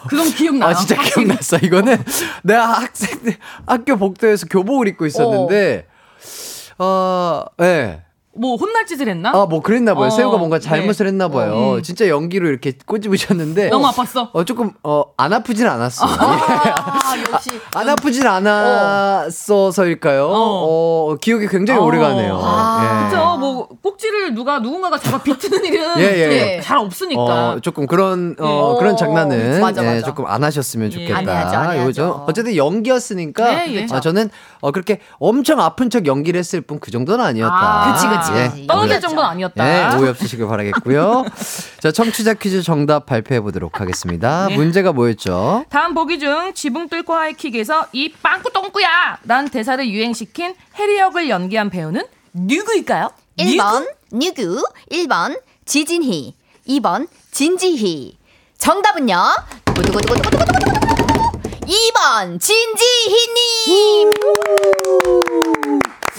그건 0.08 0.30
기억나요. 0.30 0.70
아 0.70 0.74
진짜 0.74 1.00
기억났어. 1.02 1.58
이거는 1.58 2.02
내가 2.44 2.66
학생들 2.80 3.36
학교 3.66 3.96
복도에서 3.96 4.46
교복을 4.46 4.88
입고 4.88 5.06
있었는데 5.06 5.86
어, 6.78 7.44
예. 7.60 8.02
뭐 8.36 8.56
혼날 8.56 8.86
짓을 8.86 9.08
했나? 9.08 9.30
아, 9.34 9.46
뭐 9.46 9.60
그랬나 9.60 9.94
봐요. 9.94 10.06
어, 10.06 10.10
새우가 10.10 10.38
뭔가 10.38 10.58
잘못을 10.60 11.06
했나 11.06 11.28
봐요. 11.28 11.52
어, 11.52 11.74
음. 11.76 11.82
진짜 11.82 12.08
연기로 12.08 12.48
이렇게 12.48 12.72
꼬집으셨는데 12.86 13.68
너무 13.70 13.86
아팠어. 13.88 14.30
어 14.32 14.44
조금 14.44 14.70
어안 14.82 15.32
아프진 15.32 15.66
않았어. 15.66 16.06
아 16.06 17.14
역시 17.32 17.50
안 17.74 17.88
아프진 17.88 18.26
않았어서일까요? 19.20 20.28
어, 20.30 21.16
기억이 21.20 21.46
굉장히 21.48 21.80
어. 21.80 21.84
오래 21.84 21.98
가네요. 21.98 22.38
아, 22.42 22.84
예. 22.84 23.04
그죠? 23.10 23.36
뭐 23.38 23.68
꼭지를 23.82 24.34
누가 24.34 24.58
누군가가 24.58 24.98
잡아 24.98 25.22
비트는 25.22 25.64
일은 25.64 25.94
예, 25.98 26.02
예. 26.18 26.28
네. 26.28 26.60
잘 26.60 26.78
없으니까. 26.78 27.22
어, 27.22 27.58
조금 27.60 27.86
그런 27.86 28.36
어, 28.38 28.74
예. 28.74 28.78
그런 28.78 28.94
어, 28.94 28.96
장난은 28.96 29.60
맞아, 29.60 29.82
예, 29.82 29.94
맞아. 29.94 30.06
조금 30.06 30.26
안 30.26 30.44
하셨으면 30.44 30.88
예. 30.92 31.00
좋겠다. 31.08 31.18
안 31.18 31.28
해야죠, 31.28 31.56
안 31.56 31.72
해야죠. 31.76 32.24
어쨌든 32.28 32.56
연기였으니까 32.56 33.66
예, 33.68 33.72
예. 33.74 33.86
아, 33.90 34.00
저는 34.00 34.30
어, 34.60 34.70
그렇게 34.70 35.00
엄청 35.18 35.60
아픈 35.60 35.90
척 35.90 36.06
연기를 36.06 36.38
했을 36.38 36.60
뿐 36.60 36.80
그 36.80 36.90
정도는 36.90 37.22
아니었다. 37.22 37.54
아, 37.54 37.92
그치, 37.92 38.08
그치, 38.08 38.19
예. 38.36 38.48
그치. 38.48 38.66
떨어질 38.66 38.90
연기였죠. 38.94 39.00
정도는 39.08 39.30
아니었다. 39.30 39.64
네, 39.64 39.96
오해 39.96 40.10
없으시길 40.10 40.46
바라겠고요. 40.46 41.24
자, 41.80 41.92
청취자 41.92 42.34
퀴즈 42.34 42.62
정답 42.62 43.06
발표해 43.06 43.40
보도록 43.40 43.80
하겠습니다. 43.80 44.46
네. 44.48 44.56
문제가 44.56 44.92
뭐였죠? 44.92 45.64
다음 45.70 45.94
보기 45.94 46.18
중 46.18 46.52
지붕 46.54 46.88
뚫고 46.88 47.14
하이킥에서 47.14 47.86
이 47.92 48.12
빵꾸 48.12 48.52
똥꾸야 48.52 49.18
란 49.24 49.48
대사를 49.48 49.86
유행시킨 49.88 50.54
해리 50.78 50.98
역을 50.98 51.28
연기한 51.28 51.70
배우는 51.70 52.04
누구일까요? 52.32 53.10
1번 53.38 53.88
누구 54.12 54.62
1번 54.90 55.40
지진희 55.64 56.34
2번 56.68 57.08
진지희 57.30 58.18
정답은요 58.58 59.16
두구두구두구두구두구두구두구 59.64 60.90
2번 61.66 62.40
진지희님 62.40 64.12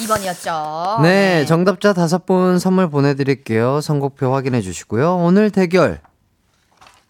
2번이었죠 0.06 1.02
네, 1.02 1.45
정답자 1.45 1.94
다섯 1.94 2.26
분 2.26 2.60
선물 2.60 2.90
보내드릴게요. 2.90 3.82
선곡표 3.82 4.34
확인해 4.34 4.61
주시고요. 4.61 5.18
오늘 5.18 5.49
대결 5.52 5.99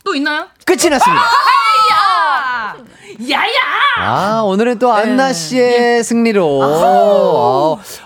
또 0.04 0.16
있나요? 0.16 0.48
끝이 0.66 0.90
났습니다. 0.90 1.22
야야! 3.30 3.52
아, 3.98 4.42
오늘은 4.44 4.80
또 4.80 4.92
안나 4.92 5.34
씨의 5.34 6.04
승리로. 6.04 6.62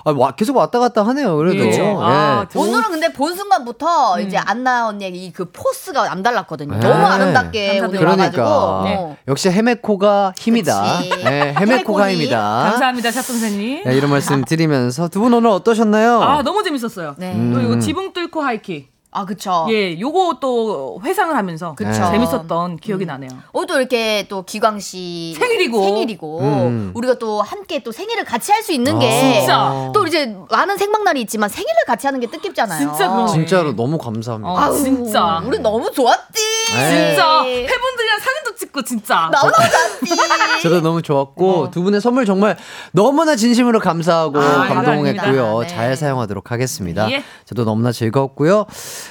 아, 0.03 0.11
와, 0.15 0.31
계속 0.31 0.55
왔다 0.57 0.79
갔다 0.79 1.05
하네요, 1.07 1.35
그래도. 1.37 1.63
예. 1.65 1.95
아, 2.01 2.45
저- 2.51 2.59
오늘은 2.59 2.89
근데 2.89 3.13
본 3.13 3.35
순간부터 3.35 4.19
이제 4.21 4.37
안나 4.37 4.87
언니의 4.87 5.11
이그 5.27 5.51
포스가 5.51 6.05
남달랐거든요. 6.07 6.77
네. 6.77 6.79
너무 6.87 7.05
아름답게 7.05 7.79
우리 7.81 7.97
그러니까. 7.97 8.13
와가지고. 8.43 8.83
네. 8.89 8.95
어. 8.99 9.17
역시 9.27 9.49
헤메코가 9.49 10.33
힘이다. 10.37 10.99
네, 11.23 11.53
헤메코가. 11.57 12.11
힘이다. 12.11 12.39
감사합니다, 12.71 13.11
샷 13.11 13.21
선생님. 13.21 13.83
네, 13.85 13.95
이런 13.95 14.09
말씀 14.11 14.43
드리면서 14.43 15.07
두 15.07 15.19
분 15.25 15.33
오늘 15.33 15.49
어떠셨나요? 15.49 16.21
아, 16.21 16.41
너무 16.43 16.61
재밌었어요. 16.63 17.15
네. 17.17 17.33
음. 17.33 17.51
또 17.53 17.59
이거 17.61 17.79
지붕 17.79 18.13
뚫고 18.13 18.41
하이킥. 18.41 18.94
아 19.17 19.23
그쵸. 19.25 19.65
예, 19.69 19.97
요거 19.97 20.39
또 20.41 20.99
회상을 21.01 21.33
하면서 21.33 21.73
그쵸. 21.75 21.93
재밌었던 21.93 22.75
기억이 22.77 23.05
나네요. 23.05 23.29
오늘 23.53 23.65
또 23.67 23.79
이렇게 23.79 24.25
또 24.27 24.43
기광 24.43 24.79
씨 24.81 25.33
생일이고. 25.39 25.81
생일이고 25.81 26.39
음. 26.41 26.91
우리가 26.93 27.13
또 27.17 27.41
함께 27.41 27.81
또 27.81 27.93
생일을 27.93 28.25
같이 28.25 28.51
할 28.51 28.65
수 28.65 28.73
있는 28.73 28.97
게 28.99 29.07
아. 29.07 29.39
진짜. 29.39 29.91
또 29.93 30.05
이제 30.07 30.35
많은 30.49 30.77
생방날이 30.77 31.21
있지만 31.21 31.47
생일을 31.49 31.75
같이 31.85 32.07
하는 32.07 32.19
게 32.19 32.27
뜻깊잖아요. 32.27 32.79
진짜 32.79 33.07
그러네. 33.09 33.31
진짜로 33.31 33.75
너무 33.75 33.97
감사합니다. 33.99 34.49
어, 34.51 34.57
아우, 34.57 34.75
진짜. 34.83 35.41
우리 35.45 35.59
너무 35.59 35.91
좋았지. 35.91 36.41
네. 36.73 37.09
진짜 37.09 37.43
팬분들이랑 37.43 38.19
사진도 38.19 38.55
찍고 38.57 38.81
진짜. 38.81 39.29
너무 39.31 39.51
좋았지. 39.51 40.15
저도 40.63 40.81
너무 40.81 41.01
좋았고 41.03 41.51
어. 41.63 41.71
두 41.71 41.83
분의 41.83 42.01
선물 42.01 42.25
정말 42.25 42.57
너무나 42.91 43.35
진심으로 43.35 43.79
감사하고 43.79 44.39
아, 44.41 44.67
감동했고요. 44.67 45.15
감사합니다. 45.21 45.67
잘 45.75 45.89
네. 45.91 45.95
사용하도록 45.95 46.51
하겠습니다. 46.51 47.09
예. 47.11 47.23
저도 47.45 47.63
너무나 47.65 47.91
즐거웠고요. 47.91 48.65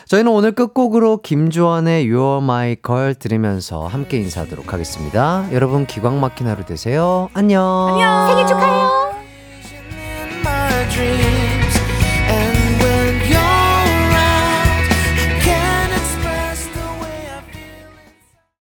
저희는 0.06 0.30
오늘 0.30 0.52
끝곡으로 0.52 1.18
김주환의 1.18 2.06
You're 2.06 2.42
My 2.42 2.76
Girl 2.84 3.14
들으면서 3.14 3.86
함께 3.86 4.18
인사하도록 4.18 4.72
하겠습니다. 4.72 5.46
여러분 5.52 5.86
기광 5.86 6.20
막힌 6.20 6.46
하루 6.46 6.64
되세요. 6.64 7.28
안녕. 7.34 7.96
생일 8.28 8.46
축하해요 8.46 9.03